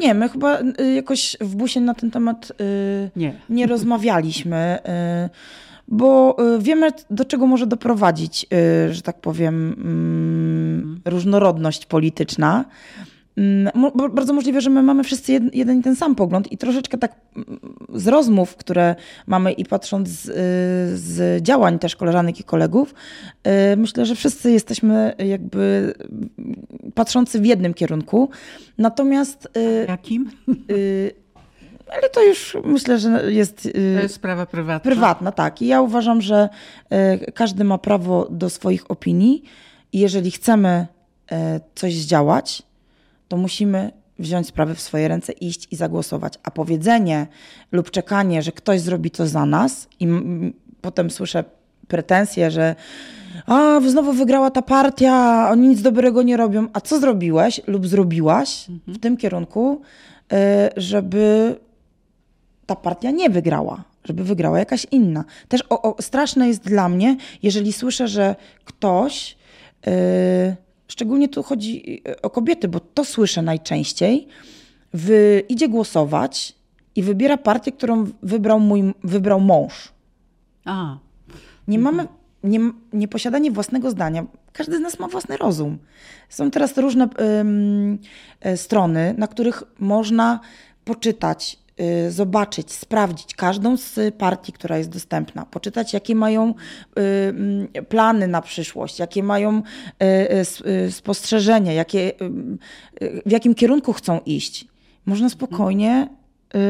Nie, 0.00 0.14
my 0.14 0.28
chyba 0.28 0.60
y, 0.60 0.92
jakoś 0.94 1.36
w 1.40 1.56
busie 1.56 1.80
na 1.80 1.94
ten 1.94 2.10
temat 2.10 2.52
y, 2.60 3.10
Nie. 3.16 3.34
nie 3.48 3.66
rozmawialiśmy, 3.74 4.78
y, 5.26 5.60
bo 5.88 6.36
y, 6.56 6.62
wiemy, 6.62 6.90
do 7.10 7.24
czego 7.24 7.46
może 7.46 7.66
doprowadzić, 7.66 8.46
y, 8.88 8.94
że 8.94 9.02
tak 9.02 9.20
powiem, 9.20 9.72
mm, 9.78 11.00
różnorodność 11.04 11.86
polityczna. 11.86 12.64
Mm, 13.40 13.90
Bardzo 14.14 14.32
możliwe, 14.32 14.60
że 14.60 14.70
my 14.70 14.82
mamy 14.82 15.04
wszyscy 15.04 15.32
jed- 15.32 15.50
jeden 15.52 15.78
i 15.80 15.82
ten 15.82 15.96
sam 15.96 16.14
pogląd 16.14 16.52
i 16.52 16.58
troszeczkę 16.58 16.98
tak 16.98 17.12
mm, 17.36 17.60
z 17.94 18.08
rozmów, 18.08 18.56
które 18.56 18.94
mamy 19.26 19.52
i 19.52 19.64
patrząc 19.64 20.08
z, 20.08 20.28
y, 20.28 20.32
z 20.98 21.42
działań 21.42 21.78
też 21.78 21.96
koleżanek 21.96 22.40
i 22.40 22.44
kolegów, 22.44 22.94
y, 23.72 23.76
myślę, 23.76 24.06
że 24.06 24.14
wszyscy 24.14 24.50
jesteśmy 24.52 25.12
jakby 25.18 25.94
mm, 25.98 26.30
patrzący 26.94 27.40
w 27.40 27.46
jednym 27.46 27.74
kierunku. 27.74 28.30
Natomiast 28.78 29.48
y, 29.56 29.84
Jakim? 29.88 30.30
ale 31.92 32.08
to 32.10 32.22
już 32.24 32.56
myślę, 32.64 32.98
że 32.98 33.32
jest 33.32 33.62
To 33.72 34.02
jest 34.02 34.14
sprawa 34.14 34.46
prywatna. 34.46 34.90
prywatna, 34.90 35.32
tak. 35.32 35.62
I 35.62 35.66
ja 35.66 35.80
uważam, 35.82 36.20
że 36.22 36.48
każdy 37.34 37.64
ma 37.64 37.78
prawo 37.78 38.28
do 38.30 38.50
swoich 38.50 38.90
opinii 38.90 39.42
i 39.92 39.98
jeżeli 39.98 40.30
chcemy 40.30 40.86
y, 41.32 41.36
coś 41.74 41.94
zdziałać, 41.94 42.62
to 43.30 43.36
musimy 43.36 43.92
wziąć 44.18 44.46
sprawy 44.46 44.74
w 44.74 44.80
swoje 44.80 45.08
ręce, 45.08 45.32
iść 45.32 45.68
i 45.70 45.76
zagłosować. 45.76 46.34
A 46.42 46.50
powiedzenie 46.50 47.26
lub 47.72 47.90
czekanie, 47.90 48.42
że 48.42 48.52
ktoś 48.52 48.80
zrobi 48.80 49.10
to 49.10 49.26
za 49.26 49.46
nas 49.46 49.88
i 50.00 50.08
potem 50.80 51.10
słyszę 51.10 51.44
pretensje, 51.88 52.50
że 52.50 52.74
a, 53.46 53.80
znowu 53.86 54.12
wygrała 54.12 54.50
ta 54.50 54.62
partia, 54.62 55.48
oni 55.50 55.68
nic 55.68 55.82
dobrego 55.82 56.22
nie 56.22 56.36
robią. 56.36 56.66
A 56.72 56.80
co 56.80 57.00
zrobiłeś 57.00 57.60
lub 57.66 57.86
zrobiłaś 57.86 58.66
w 58.86 58.98
tym 58.98 59.16
kierunku, 59.16 59.80
y, 60.32 60.36
żeby 60.76 61.56
ta 62.66 62.76
partia 62.76 63.10
nie 63.10 63.30
wygrała. 63.30 63.84
żeby 64.04 64.24
wygrała 64.24 64.58
jakaś 64.58 64.86
inna. 64.90 65.24
Też 65.48 65.64
o, 65.70 65.82
o, 65.82 66.02
straszne 66.02 66.48
jest 66.48 66.62
dla 66.62 66.88
mnie, 66.88 67.16
jeżeli 67.42 67.72
słyszę, 67.72 68.08
że 68.08 68.36
ktoś, 68.64 69.36
yy, 69.86 69.92
szczególnie 70.90 71.28
tu 71.28 71.42
chodzi 71.42 72.02
y, 72.08 72.22
o 72.22 72.30
kobiety, 72.30 72.68
bo 72.68 72.80
to 72.80 73.04
słyszę 73.04 73.42
najczęściej, 73.42 74.28
wy, 74.92 75.42
idzie 75.48 75.68
głosować 75.68 76.54
i 76.96 77.02
wybiera 77.02 77.36
partię, 77.36 77.72
którą 77.72 78.06
wybrał 78.22 78.60
mój 78.60 78.94
wybrał 79.04 79.40
mąż. 79.40 79.92
A, 80.64 80.98
Nie 81.68 81.78
mamy, 81.78 82.08
nie, 82.44 82.60
nieposiadanie 82.92 83.50
własnego 83.50 83.90
zdania. 83.90 84.26
Każdy 84.52 84.76
z 84.76 84.80
nas 84.80 84.98
ma 84.98 85.08
własny 85.08 85.36
rozum. 85.36 85.78
Są 86.28 86.50
teraz 86.50 86.78
różne 86.78 87.08
ym, 87.40 87.98
e, 88.40 88.56
strony, 88.56 89.14
na 89.18 89.26
których 89.26 89.62
można 89.78 90.40
poczytać, 90.84 91.58
zobaczyć, 92.08 92.72
sprawdzić 92.72 93.34
każdą 93.34 93.76
z 93.76 94.14
partii, 94.14 94.52
która 94.52 94.78
jest 94.78 94.90
dostępna, 94.90 95.44
poczytać, 95.46 95.92
jakie 95.92 96.14
mają 96.14 96.50
y, 96.50 97.02
ym, 97.28 97.68
plany 97.88 98.28
na 98.28 98.42
przyszłość, 98.42 98.98
jakie 98.98 99.22
mają 99.22 99.58
y, 99.58 100.04
y, 100.66 100.70
y, 100.86 100.92
spostrzeżenia, 100.92 101.72
jakie, 101.72 102.12
y, 103.02 103.22
w 103.26 103.30
jakim 103.30 103.54
kierunku 103.54 103.92
chcą 103.92 104.20
iść. 104.26 104.66
Można 105.06 105.28
spokojnie 105.28 106.08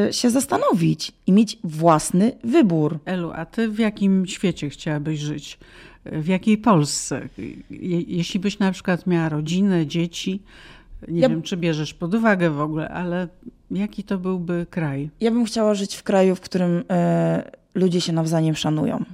y, 0.09 0.13
się 0.13 0.31
zastanowić 0.31 1.13
i 1.27 1.33
mieć 1.33 1.59
własny 1.65 2.33
wybór. 2.45 2.99
Elu, 3.05 3.31
a 3.35 3.47
ty 3.47 3.69
w 3.69 3.79
jakim 3.79 4.27
świecie 4.27 4.71
chciałabyś 4.71 5.21
żyć? 5.21 5.59
W 6.05 6.27
jakiej 6.27 6.59
Polsce? 6.59 7.29
Je, 7.71 8.01
jeśli 8.01 8.41
byś 8.41 8.59
na 8.59 8.73
przykład 8.73 9.07
miała 9.07 9.29
rodzinę, 9.29 9.87
dzieci, 9.87 10.43
nie 11.09 11.21
Ja- 11.21 11.29
wiem, 11.29 11.43
czy 11.43 11.57
bierzesz 11.57 11.95
pod 11.95 12.15
uwagę 12.15 12.51
w 12.51 12.61
ogóle, 12.61 12.89
ale 12.89 13.29
jaki 13.71 14.05
to 14.05 14.19
byłby 14.19 14.67
kraj? 14.71 15.11
Ja 15.21 15.31
bym 15.31 15.45
chciała 15.45 15.75
żyć 15.75 15.97
w 15.97 16.03
kraju, 16.03 16.35
w 16.35 16.41
którym 16.41 16.85
e, 16.91 17.51
ludzie 17.75 18.01
się 18.01 18.13
nawzajem 18.13 18.57
szanują. 18.57 19.05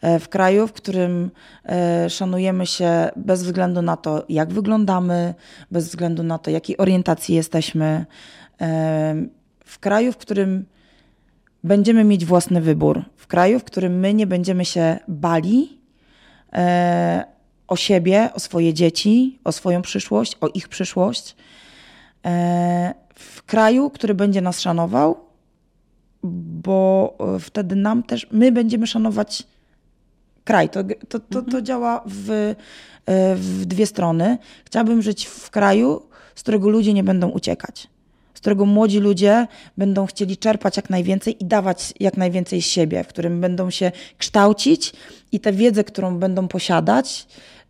E, 0.00 0.18
w 0.18 0.28
kraju, 0.28 0.66
w 0.66 0.72
którym 0.72 1.30
e, 1.64 2.10
szanujemy 2.10 2.66
się 2.66 3.10
bez 3.16 3.42
względu 3.42 3.82
na 3.82 3.96
to, 3.96 4.24
jak 4.28 4.52
wyglądamy, 4.52 5.34
bez 5.70 5.88
względu 5.88 6.22
na 6.22 6.38
to, 6.38 6.50
jakiej 6.50 6.76
orientacji 6.76 7.34
jesteśmy. 7.34 8.06
E, 8.60 9.14
w 9.64 9.78
kraju, 9.78 10.12
w 10.12 10.16
którym 10.16 10.64
będziemy 11.64 12.04
mieć 12.04 12.24
własny 12.24 12.60
wybór. 12.60 13.02
W 13.16 13.26
kraju, 13.26 13.58
w 13.58 13.64
którym 13.64 13.98
my 13.98 14.14
nie 14.14 14.26
będziemy 14.26 14.64
się 14.64 14.98
bali 15.08 15.78
e, 16.52 17.24
o 17.68 17.76
siebie, 17.76 18.30
o 18.34 18.40
swoje 18.40 18.74
dzieci, 18.74 19.38
o 19.44 19.52
swoją 19.52 19.82
przyszłość, 19.82 20.36
o 20.40 20.48
ich 20.48 20.68
przyszłość. 20.68 21.36
W 23.14 23.42
kraju, 23.42 23.90
który 23.90 24.14
będzie 24.14 24.40
nas 24.40 24.60
szanował, 24.60 25.16
bo 26.62 27.14
e, 27.36 27.38
wtedy 27.38 27.76
nam 27.76 28.02
też, 28.02 28.26
my 28.30 28.52
będziemy 28.52 28.86
szanować 28.86 29.42
kraj. 30.44 30.68
To, 30.68 30.80
to, 31.08 31.20
to, 31.20 31.42
to 31.42 31.62
działa 31.62 32.02
w, 32.06 32.30
e, 32.30 32.54
w 33.36 33.66
dwie 33.66 33.86
strony. 33.86 34.38
Chciałabym 34.64 35.02
żyć 35.02 35.26
w 35.26 35.50
kraju, 35.50 36.02
z 36.34 36.42
którego 36.42 36.68
ludzie 36.68 36.92
nie 36.94 37.04
będą 37.04 37.28
uciekać. 37.28 37.88
Z 38.34 38.40
którego 38.40 38.66
młodzi 38.66 38.98
ludzie 38.98 39.46
będą 39.76 40.06
chcieli 40.06 40.36
czerpać 40.36 40.76
jak 40.76 40.90
najwięcej 40.90 41.42
i 41.42 41.44
dawać 41.46 41.94
jak 42.00 42.16
najwięcej 42.16 42.62
z 42.62 42.66
siebie, 42.66 43.04
w 43.04 43.08
którym 43.08 43.40
będą 43.40 43.70
się 43.70 43.92
kształcić 44.18 44.92
i 45.32 45.40
tę 45.40 45.52
wiedzę, 45.52 45.84
którą 45.84 46.18
będą 46.18 46.48
posiadać, 46.48 47.26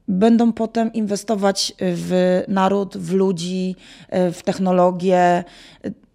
będą 0.08 0.52
potem 0.52 0.92
inwestować 0.92 1.72
w 1.80 2.42
naród, 2.48 2.96
w 2.96 3.12
ludzi, 3.12 3.76
w 4.10 4.42
technologię. 4.44 5.44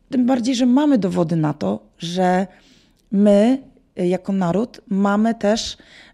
Tym 0.09 0.25
bardziej, 0.25 0.55
że 0.55 0.65
mamy 0.65 0.97
dowody 0.97 1.35
na 1.35 1.53
to, 1.53 1.79
że 1.97 2.47
my 3.11 3.63
y, 3.99 4.07
jako 4.07 4.31
naród 4.31 4.81
mamy 4.87 5.35
też 5.35 5.77
e, 5.77 6.08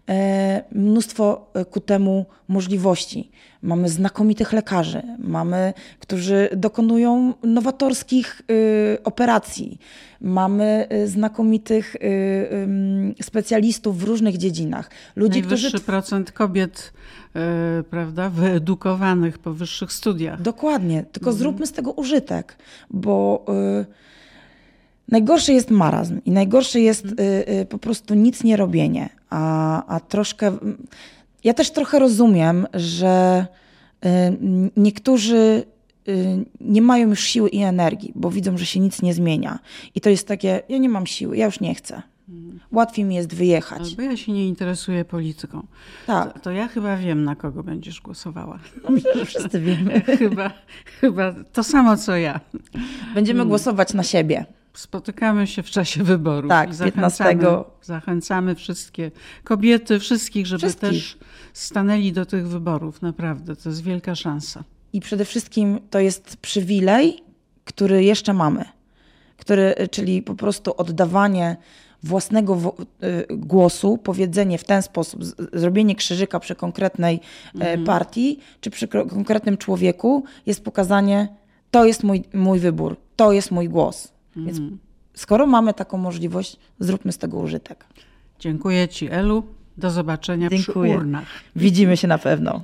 mnóstwo 0.72 1.50
e, 1.54 1.64
ku 1.64 1.80
temu 1.80 2.26
możliwości. 2.48 3.30
Mamy 3.62 3.88
znakomitych 3.88 4.52
lekarzy, 4.52 5.02
mamy, 5.18 5.72
którzy 6.00 6.48
dokonują 6.56 7.34
nowatorskich 7.42 8.42
y, 8.50 8.98
operacji, 9.04 9.78
mamy 10.20 10.88
y, 10.92 11.08
znakomitych 11.08 11.96
y, 11.96 13.22
specjalistów 13.22 13.98
w 13.98 14.02
różnych 14.02 14.36
dziedzinach. 14.36 14.90
Ludzi, 15.16 15.40
Najwyższy 15.40 15.68
którzy 15.68 15.84
procent 15.84 16.32
kobiet, 16.32 16.92
e, 17.36 17.82
prawda, 17.90 18.30
wyedukowanych 18.30 19.38
po 19.38 19.52
wyższych 19.52 19.92
studiach. 19.92 20.42
Dokładnie, 20.42 21.04
tylko 21.12 21.32
zróbmy 21.32 21.66
z 21.66 21.72
tego 21.72 21.92
użytek, 21.92 22.56
bo 22.90 23.44
najgorszy 25.08 25.52
jest 25.52 25.70
marazm 25.70 26.20
i 26.24 26.30
najgorsze 26.30 26.80
jest 26.80 27.06
y, 27.06 27.66
po 27.68 27.78
prostu 27.78 28.14
nic 28.14 28.44
nie 28.44 28.56
robienie, 28.56 29.15
a, 29.40 29.86
a 29.86 30.00
troszkę. 30.00 30.56
Ja 31.44 31.54
też 31.54 31.70
trochę 31.70 31.98
rozumiem, 31.98 32.66
że 32.74 33.46
y, 34.04 34.08
niektórzy 34.76 35.64
y, 36.08 36.44
nie 36.60 36.82
mają 36.82 37.08
już 37.08 37.20
siły 37.20 37.48
i 37.48 37.62
energii, 37.62 38.12
bo 38.14 38.30
widzą, 38.30 38.58
że 38.58 38.66
się 38.66 38.80
nic 38.80 39.02
nie 39.02 39.14
zmienia. 39.14 39.58
I 39.94 40.00
to 40.00 40.10
jest 40.10 40.28
takie, 40.28 40.62
ja 40.68 40.78
nie 40.78 40.88
mam 40.88 41.06
siły, 41.06 41.36
ja 41.36 41.46
już 41.46 41.60
nie 41.60 41.74
chcę. 41.74 42.02
Łatwiej 42.72 43.04
mi 43.04 43.14
jest 43.14 43.34
wyjechać. 43.34 43.80
Albo 43.90 44.02
ja 44.02 44.16
się 44.16 44.32
nie 44.32 44.48
interesuję 44.48 45.04
polityką. 45.04 45.66
Tak, 46.06 46.32
To, 46.32 46.38
to 46.40 46.50
ja 46.50 46.68
chyba 46.68 46.96
wiem, 46.96 47.24
na 47.24 47.36
kogo 47.36 47.62
będziesz 47.62 48.00
głosowała. 48.00 48.58
myślę, 48.88 49.10
że 49.14 49.24
wszyscy 49.24 49.60
wiemy. 49.60 50.00
chyba, 50.18 50.50
chyba 51.00 51.34
to 51.52 51.64
samo, 51.64 51.96
co 51.96 52.16
ja. 52.16 52.40
Będziemy 53.14 53.38
Hmm. 53.38 53.48
głosować 53.48 53.94
na 53.94 54.02
siebie. 54.02 54.44
Spotykamy 54.78 55.46
się 55.46 55.62
w 55.62 55.70
czasie 55.70 56.04
wyborów. 56.04 56.48
Tak, 56.48 56.70
i 56.70 56.74
zachęcamy, 56.74 57.30
15. 57.30 57.64
zachęcamy 57.82 58.54
wszystkie 58.54 59.10
kobiety, 59.44 59.98
wszystkich, 59.98 60.46
żeby 60.46 60.58
Wszystkich. 60.58 60.90
też 60.90 61.18
stanęli 61.52 62.12
do 62.12 62.26
tych 62.26 62.48
wyborów. 62.48 63.02
Naprawdę, 63.02 63.56
to 63.56 63.68
jest 63.68 63.82
wielka 63.82 64.14
szansa. 64.14 64.64
I 64.92 65.00
przede 65.00 65.24
wszystkim 65.24 65.78
to 65.90 66.00
jest 66.00 66.36
przywilej, 66.36 67.22
który 67.64 68.04
jeszcze 68.04 68.32
mamy, 68.32 68.64
który, 69.36 69.74
czyli 69.90 70.22
po 70.22 70.34
prostu 70.34 70.74
oddawanie 70.76 71.56
własnego 72.02 72.74
y, 73.30 73.36
głosu, 73.36 73.98
powiedzenie 73.98 74.58
w 74.58 74.64
ten 74.64 74.82
sposób, 74.82 75.24
zrobienie 75.52 75.94
krzyżyka 75.94 76.40
przy 76.40 76.54
konkretnej 76.54 77.20
e, 77.58 77.78
partii 77.78 78.38
czy 78.60 78.70
przy 78.70 78.88
konkretnym 78.88 79.56
człowieku 79.56 80.24
jest 80.46 80.64
pokazanie, 80.64 81.28
to 81.70 81.84
jest 81.84 82.04
mój, 82.04 82.24
mój 82.34 82.58
wybór, 82.58 82.96
to 83.16 83.32
jest 83.32 83.50
mój 83.50 83.68
głos. 83.68 84.15
Więc 84.36 84.60
skoro 85.14 85.46
mamy 85.46 85.74
taką 85.74 85.98
możliwość, 85.98 86.56
zróbmy 86.78 87.12
z 87.12 87.18
tego 87.18 87.38
użytek. 87.38 87.84
Dziękuję 88.38 88.88
Ci, 88.88 89.10
Elu. 89.10 89.42
Do 89.76 89.90
zobaczenia 89.90 90.48
Dziękuję. 90.48 90.92
przy 90.92 90.98
urnach. 90.98 91.28
Widzimy 91.56 91.96
się 91.96 92.08
na 92.08 92.18
pewno. 92.18 92.62